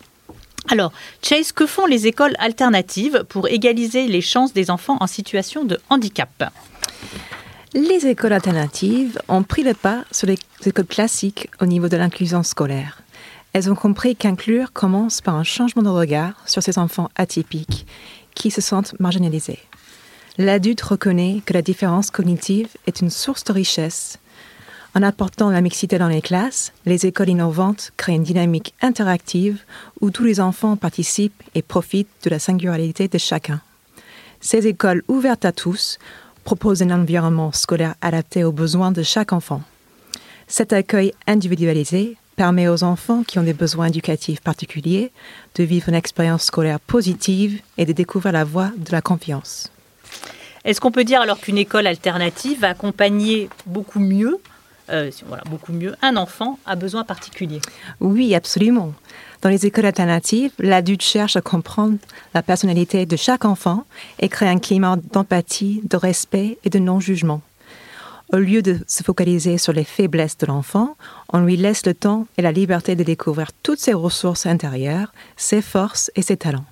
Alors, 0.69 0.91
Chase, 1.23 1.51
que 1.51 1.65
font 1.65 1.87
les 1.87 2.05
écoles 2.05 2.35
alternatives 2.37 3.25
pour 3.29 3.47
égaliser 3.47 4.05
les 4.07 4.21
chances 4.21 4.53
des 4.53 4.69
enfants 4.69 4.97
en 4.99 5.07
situation 5.07 5.65
de 5.65 5.79
handicap? 5.89 6.51
Les 7.73 8.05
écoles 8.05 8.33
alternatives 8.33 9.19
ont 9.27 9.43
pris 9.43 9.63
le 9.63 9.73
pas 9.73 10.03
sur 10.11 10.27
les 10.27 10.37
écoles 10.65 10.85
classiques 10.85 11.49
au 11.59 11.65
niveau 11.65 11.87
de 11.87 11.97
l'inclusion 11.97 12.43
scolaire. 12.43 13.01
Elles 13.53 13.71
ont 13.71 13.75
compris 13.75 14.15
qu'inclure 14.15 14.71
commence 14.71 15.21
par 15.21 15.33
un 15.33 15.43
changement 15.43 15.81
de 15.81 15.89
regard 15.89 16.33
sur 16.45 16.61
ces 16.61 16.77
enfants 16.77 17.09
atypiques 17.15 17.87
qui 18.35 18.51
se 18.51 18.61
sentent 18.61 18.93
marginalisés. 18.99 19.59
L'adulte 20.39 20.81
reconnaît 20.81 21.41
que 21.43 21.53
la 21.53 21.63
différence 21.63 22.11
cognitive 22.11 22.69
est 22.85 23.01
une 23.01 23.09
source 23.09 23.43
de 23.43 23.53
richesse. 23.53 24.19
En 24.93 25.01
apportant 25.01 25.49
la 25.49 25.61
mixité 25.61 25.97
dans 25.97 26.07
les 26.07 26.21
classes, 26.21 26.73
les 26.85 27.07
écoles 27.07 27.29
innovantes 27.29 27.91
créent 27.97 28.15
une 28.15 28.23
dynamique 28.23 28.75
interactive 28.81 29.63
où 29.99 30.11
tous 30.11 30.23
les 30.23 30.39
enfants 30.39 30.77
participent 30.77 31.41
et 31.55 31.63
profitent 31.63 32.07
de 32.23 32.29
la 32.29 32.37
singularité 32.37 33.07
de 33.07 33.17
chacun. 33.17 33.61
Ces 34.39 34.67
écoles 34.67 35.03
ouvertes 35.07 35.43
à 35.43 35.51
tous 35.51 35.97
proposent 36.43 36.83
un 36.83 36.91
environnement 36.91 37.51
scolaire 37.51 37.95
adapté 38.01 38.43
aux 38.43 38.51
besoins 38.51 38.91
de 38.91 39.01
chaque 39.01 39.33
enfant. 39.33 39.63
Cet 40.47 40.71
accueil 40.71 41.13
individualisé 41.25 42.15
permet 42.35 42.67
aux 42.67 42.83
enfants 42.83 43.23
qui 43.23 43.39
ont 43.39 43.43
des 43.43 43.53
besoins 43.53 43.87
éducatifs 43.87 44.41
particuliers 44.41 45.11
de 45.55 45.63
vivre 45.63 45.89
une 45.89 45.95
expérience 45.95 46.43
scolaire 46.43 46.79
positive 46.79 47.59
et 47.79 47.87
de 47.87 47.93
découvrir 47.93 48.33
la 48.33 48.43
voie 48.43 48.71
de 48.77 48.91
la 48.91 49.01
confiance. 49.01 49.71
Est-ce 50.67 50.81
qu'on 50.81 50.91
peut 50.91 51.05
dire 51.05 51.21
alors 51.21 51.39
qu'une 51.39 51.57
école 51.57 51.87
alternative 51.87 52.59
va 52.59 52.67
accompagner 52.67 53.47
beaucoup 53.65 54.01
mieux, 54.01 54.37
euh, 54.89 55.09
voilà, 55.25 55.41
beaucoup 55.49 55.71
mieux, 55.71 55.95
un 56.01 56.17
enfant 56.17 56.59
à 56.65 56.75
besoin 56.75 57.05
particulier 57.05 57.61
Oui, 58.01 58.35
absolument. 58.35 58.93
Dans 59.41 59.47
les 59.47 59.65
écoles 59.65 59.85
alternatives, 59.85 60.51
l'adulte 60.59 61.03
cherche 61.03 61.37
à 61.37 61.41
comprendre 61.41 61.97
la 62.33 62.43
personnalité 62.43 63.05
de 63.05 63.15
chaque 63.15 63.45
enfant 63.45 63.85
et 64.19 64.27
crée 64.27 64.49
un 64.49 64.59
climat 64.59 64.97
d'empathie, 65.13 65.79
de 65.85 65.95
respect 65.95 66.57
et 66.65 66.69
de 66.69 66.79
non-jugement. 66.79 67.41
Au 68.33 68.37
lieu 68.37 68.61
de 68.61 68.79
se 68.87 69.03
focaliser 69.03 69.57
sur 69.57 69.71
les 69.71 69.85
faiblesses 69.85 70.37
de 70.37 70.47
l'enfant, 70.47 70.97
on 71.31 71.39
lui 71.39 71.55
laisse 71.55 71.85
le 71.85 71.93
temps 71.93 72.27
et 72.37 72.41
la 72.41 72.51
liberté 72.51 72.97
de 72.97 73.03
découvrir 73.03 73.53
toutes 73.63 73.79
ses 73.79 73.93
ressources 73.93 74.45
intérieures, 74.45 75.13
ses 75.37 75.61
forces 75.61 76.11
et 76.17 76.21
ses 76.21 76.35
talents. 76.35 76.65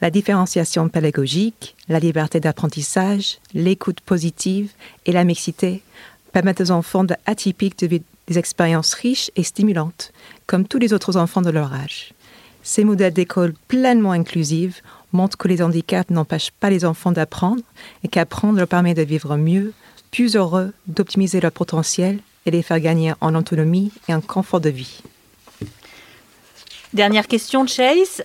La 0.00 0.10
différenciation 0.10 0.88
pédagogique, 0.88 1.76
la 1.88 2.00
liberté 2.00 2.40
d'apprentissage, 2.40 3.38
l'écoute 3.52 4.00
positive 4.00 4.70
et 5.04 5.12
la 5.12 5.24
mixité 5.24 5.82
permettent 6.32 6.62
aux 6.62 6.70
enfants 6.70 7.04
atypiques 7.26 7.78
de 7.80 7.86
vivre 7.86 8.04
des 8.26 8.38
expériences 8.38 8.94
riches 8.94 9.30
et 9.36 9.42
stimulantes, 9.42 10.12
comme 10.46 10.66
tous 10.66 10.78
les 10.78 10.94
autres 10.94 11.16
enfants 11.16 11.42
de 11.42 11.50
leur 11.50 11.74
âge. 11.74 12.14
Ces 12.62 12.84
modèles 12.84 13.12
d'école 13.12 13.54
pleinement 13.68 14.12
inclusives 14.12 14.80
montrent 15.12 15.36
que 15.36 15.48
les 15.48 15.60
handicaps 15.60 16.10
n'empêchent 16.10 16.52
pas 16.52 16.70
les 16.70 16.84
enfants 16.84 17.12
d'apprendre 17.12 17.62
et 18.04 18.08
qu'apprendre 18.08 18.58
leur 18.58 18.68
permet 18.68 18.94
de 18.94 19.02
vivre 19.02 19.36
mieux, 19.36 19.74
plus 20.12 20.36
heureux, 20.36 20.72
d'optimiser 20.86 21.40
leur 21.40 21.52
potentiel 21.52 22.20
et 22.46 22.50
de 22.50 22.56
les 22.56 22.62
faire 22.62 22.80
gagner 22.80 23.12
en 23.20 23.34
autonomie 23.34 23.92
et 24.08 24.14
en 24.14 24.20
confort 24.20 24.60
de 24.60 24.70
vie. 24.70 25.02
Dernière 26.94 27.26
question, 27.26 27.66
Chase. 27.66 28.22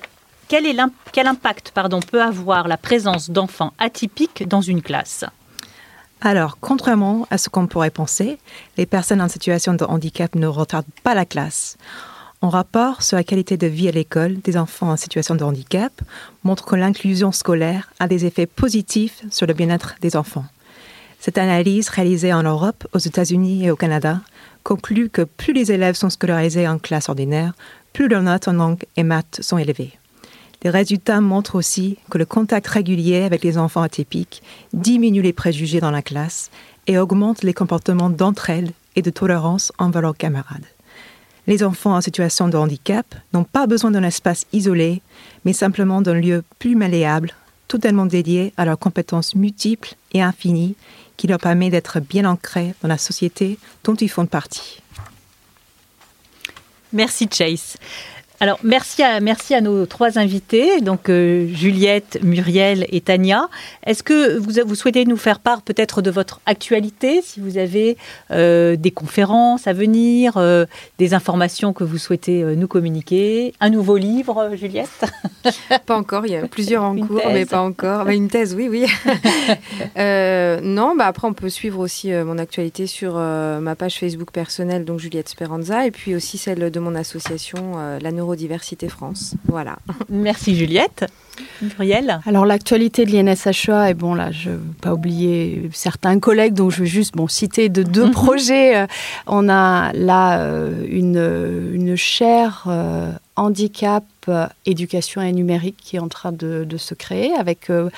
Quel, 0.48 0.68
est 0.68 0.78
quel 1.12 1.26
impact 1.26 1.72
pardon, 1.74 2.00
peut 2.00 2.22
avoir 2.22 2.68
la 2.68 2.78
présence 2.78 3.32
d'enfants 3.32 3.74
atypiques 3.80 4.48
dans 4.48 4.62
une 4.62 4.84
classe? 4.84 5.26
Alors, 6.22 6.58
contrairement 6.60 7.28
à 7.32 7.38
ce 7.38 7.50
qu'on 7.50 7.66
pourrait 7.66 7.90
penser, 7.90 8.38
les 8.78 8.86
personnes 8.86 9.22
en 9.22 9.28
situation 9.28 9.74
de 9.74 9.84
handicap 9.86 10.36
ne 10.36 10.48
retardent 10.48 10.86
pas 11.04 11.16
la 11.16 11.26
classe. 11.26 11.78
Un 12.44 12.50
rapport 12.50 13.02
sur 13.02 13.18
la 13.18 13.24
qualité 13.24 13.58
de 13.58 13.66
vie 13.66 13.88
à 13.88 13.92
l'école 13.92 14.40
des 14.42 14.56
enfants 14.56 14.92
en 14.92 14.98
situation 14.98 15.34
de 15.34 15.44
handicap 15.44 15.92
montre 16.44 16.66
que 16.66 16.76
l'inclusion 16.76 17.32
scolaire 17.32 17.92
a 18.00 18.08
des 18.08 18.26
effets 18.26 18.46
positifs 18.46 19.24
sur 19.32 19.48
le 19.48 19.54
bien-être 19.54 19.96
des 20.02 20.16
enfants. 20.16 20.46
Cette 21.20 21.40
analyse 21.40 21.90
réalisée 21.90 22.34
en 22.34 22.44
Europe, 22.44 22.88
aux 22.94 23.00
États-Unis 23.00 23.66
et 23.66 23.72
au 23.72 23.76
Canada 23.76 24.22
conclut 24.64 25.10
que 25.10 25.24
plus 25.24 25.54
les 25.54 25.72
élèves 25.72 25.96
sont 25.96 26.12
scolarisés 26.12 26.68
en 26.68 26.78
classe 26.78 27.10
ordinaire, 27.10 27.54
plus 27.94 28.08
leurs 28.08 28.22
notes 28.22 28.48
en 28.48 28.54
langue 28.54 28.84
et 28.96 29.04
maths 29.04 29.40
sont 29.42 29.58
élevées. 29.58 29.94
Les 30.64 30.70
résultats 30.70 31.22
montrent 31.22 31.56
aussi 31.56 31.98
que 32.10 32.18
le 32.18 32.26
contact 32.26 32.68
régulier 32.68 33.24
avec 33.24 33.44
les 33.44 33.58
enfants 33.58 33.82
atypiques 33.82 34.42
diminue 34.74 35.22
les 35.22 35.34
préjugés 35.34 35.80
dans 35.80 35.92
la 35.92 36.02
classe 36.02 36.50
et 36.88 36.98
augmente 36.98 37.44
les 37.44 37.54
comportements 37.54 38.10
d'entraide 38.10 38.72
et 38.96 39.02
de 39.02 39.10
tolérance 39.10 39.72
envers 39.78 40.02
leurs 40.02 40.18
camarades. 40.18 40.66
Les 41.48 41.64
enfants 41.64 41.96
en 41.96 42.02
situation 42.02 42.48
de 42.48 42.58
handicap 42.58 43.06
n'ont 43.34 43.44
pas 43.44 43.68
besoin 43.68 43.92
d'un 43.92 44.04
espace 44.04 44.46
isolé, 44.52 45.02
mais 45.44 45.54
simplement 45.54 46.02
d'un 46.02 46.16
lieu 46.16 46.44
plus 46.58 46.76
malléable, 46.76 47.34
totalement 47.68 48.08
dédié 48.08 48.54
à 48.58 48.66
leurs 48.66 48.80
compétences 48.80 49.36
multiples 49.36 49.94
et 50.14 50.22
infinies, 50.22 50.76
qui 51.18 51.28
leur 51.28 51.40
permet 51.40 51.70
d'être 51.70 52.00
bien 52.00 52.26
ancrés 52.26 52.74
dans 52.82 52.88
la 52.88 52.98
société 52.98 53.58
dont 53.84 53.96
ils 53.96 54.10
font 54.10 54.26
partie. 54.26 54.82
Merci 56.92 57.28
Chase. 57.32 57.78
Alors 58.46 58.60
merci 58.62 59.02
à, 59.02 59.22
merci 59.22 59.56
à 59.56 59.62
nos 59.62 59.88
trois 59.88 60.20
invités, 60.20 60.80
donc 60.80 61.10
euh, 61.10 61.48
Juliette, 61.48 62.20
Muriel 62.22 62.86
et 62.90 63.02
Tania. 63.02 63.50
Est-ce 63.88 64.04
que 64.04 64.38
vous, 64.38 64.52
vous 64.64 64.76
souhaitez 64.76 65.04
nous 65.06 65.18
faire 65.18 65.40
part 65.40 65.64
peut-être 65.64 66.04
de 66.04 66.12
votre 66.12 66.42
actualité, 66.46 67.24
si 67.24 67.40
vous 67.40 67.58
avez 67.58 67.98
euh, 68.30 68.76
des 68.76 68.92
conférences 68.92 69.66
à 69.66 69.74
venir, 69.74 70.38
euh, 70.38 70.68
des 71.00 71.16
informations 71.16 71.74
que 71.74 71.84
vous 71.84 71.98
souhaitez 71.98 72.44
nous 72.44 72.68
communiquer, 72.68 73.56
un 73.62 73.72
nouveau 73.72 73.98
livre, 73.98 74.52
Juliette? 74.54 75.06
Pas 75.88 75.98
encore, 75.98 76.28
il 76.28 76.34
y 76.34 76.36
a 76.36 76.48
plusieurs 76.48 76.84
en 76.84 76.96
cours, 76.96 77.22
thèse. 77.22 77.34
mais 77.34 77.46
pas 77.48 77.62
encore. 77.62 78.06
Bah, 78.06 78.14
une 78.14 78.28
thèse, 78.28 78.54
oui, 78.54 78.68
oui. 78.70 78.86
Non, 79.96 80.96
bah 80.96 81.08
après, 81.08 81.28
on 81.28 81.34
peut 81.34 81.50
suivre 81.50 81.80
aussi 81.80 82.12
mon 82.12 82.38
actualité 82.38 82.86
sur 82.86 83.16
ma 83.16 83.76
page 83.76 83.98
Facebook 83.98 84.32
personnelle, 84.32 84.86
donc 84.86 85.00
Juliette 85.00 85.30
Speranza, 85.30 85.88
et 85.88 85.92
puis 85.92 86.16
aussi 86.16 86.38
celle 86.38 86.70
de 86.70 86.80
mon 86.80 86.96
association, 86.96 87.98
la 88.00 88.12
Neurodiversité 88.36 88.90
France. 88.90 89.36
Voilà. 89.48 89.78
Merci 90.10 90.56
Juliette. 90.56 91.06
Muriel 91.62 92.22
Alors 92.26 92.46
l'actualité 92.46 93.06
de 93.06 93.12
l'INSHA, 93.12 93.90
et 93.90 93.94
bon 93.94 94.14
là, 94.14 94.32
je 94.32 94.50
ne 94.52 94.56
veux 94.56 94.62
pas 94.82 94.94
oublier 94.94 95.70
certains 95.74 96.20
collègues, 96.20 96.54
donc 96.54 96.72
je 96.72 96.82
vais 96.82 96.86
juste 96.86 97.14
bon, 97.16 97.28
citer 97.28 97.68
de 97.70 97.84
deux 97.84 98.12
projets. 98.24 98.78
Euh, 98.78 98.88
On 99.28 99.50
a 99.50 99.92
là 99.94 100.40
euh, 100.40 100.86
une, 100.88 101.74
une 101.74 101.96
chaire 101.96 102.64
euh, 102.68 103.12
handicap, 103.36 104.06
euh, 104.30 104.48
éducation 104.66 105.22
et 105.22 105.32
numérique 105.32 105.78
qui 105.82 105.98
est 105.98 106.00
en 106.00 106.08
train 106.08 106.32
de, 106.32 106.66
de 106.68 106.78
se 106.78 106.94
créer 106.94 107.34
avec 107.34 107.70
euh, 107.70 107.90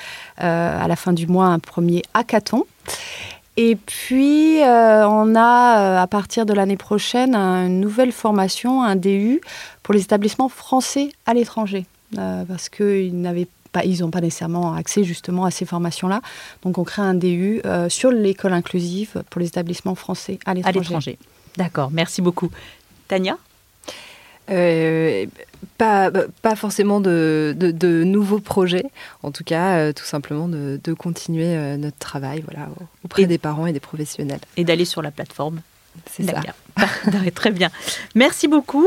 euh, 0.42 0.84
à 0.84 0.88
la 0.88 0.96
fin 0.96 1.12
du 1.12 1.26
mois 1.26 1.46
un 1.46 1.58
premier 1.58 2.02
hackathon. 2.14 2.64
Et 3.60 3.74
puis, 3.74 4.62
euh, 4.62 5.04
on 5.08 5.34
a, 5.34 5.80
euh, 5.80 6.00
à 6.00 6.06
partir 6.06 6.46
de 6.46 6.52
l'année 6.52 6.76
prochaine, 6.76 7.34
une 7.34 7.80
nouvelle 7.80 8.12
formation, 8.12 8.84
un 8.84 8.94
DU, 8.94 9.40
pour 9.82 9.94
les 9.94 10.02
établissements 10.02 10.48
français 10.48 11.08
à 11.26 11.34
l'étranger. 11.34 11.84
Euh, 12.18 12.44
parce 12.44 12.68
qu'ils 12.68 13.20
pas, 13.72 13.82
n'ont 13.84 14.10
pas 14.12 14.20
nécessairement 14.20 14.74
accès 14.74 15.02
justement 15.02 15.44
à 15.44 15.50
ces 15.50 15.64
formations-là. 15.66 16.20
Donc, 16.62 16.78
on 16.78 16.84
crée 16.84 17.02
un 17.02 17.14
DU 17.14 17.60
sur 17.88 18.12
l'école 18.12 18.52
inclusive 18.52 19.24
pour 19.28 19.40
les 19.40 19.48
établissements 19.48 19.96
français 19.96 20.38
à 20.46 20.52
à 20.52 20.54
l'étranger. 20.54 20.78
l'étranger. 20.78 21.18
D'accord, 21.56 21.90
merci 21.90 22.22
beaucoup. 22.22 22.50
Tania? 23.08 23.38
Euh, 24.50 25.26
pas, 25.76 26.10
pas 26.42 26.56
forcément 26.56 27.00
de, 27.00 27.54
de- 27.56 27.70
de 27.70 28.02
nouveaux 28.04 28.40
projets, 28.40 28.86
en 29.22 29.30
tout 29.30 29.44
cas, 29.44 29.76
euh, 29.78 29.92
tout 29.92 30.04
simplement 30.04 30.48
de, 30.48 30.80
de 30.82 30.92
continuer 30.92 31.54
euh, 31.56 31.76
notre 31.76 31.98
travail 31.98 32.42
voilà, 32.48 32.68
auprès 33.04 33.22
Et- 33.22 33.26
des 33.26 33.38
parents 33.38 33.66
et 33.66 33.72
des 33.72 33.80
professionnels. 33.80 34.40
et 34.56 34.64
d'aller 34.64 34.84
sur 34.84 35.02
la 35.02 35.10
plateforme. 35.10 35.60
C'est 36.10 36.22
ça. 36.24 36.40
Très 37.34 37.50
bien. 37.50 37.70
Merci 38.14 38.46
beaucoup. 38.46 38.86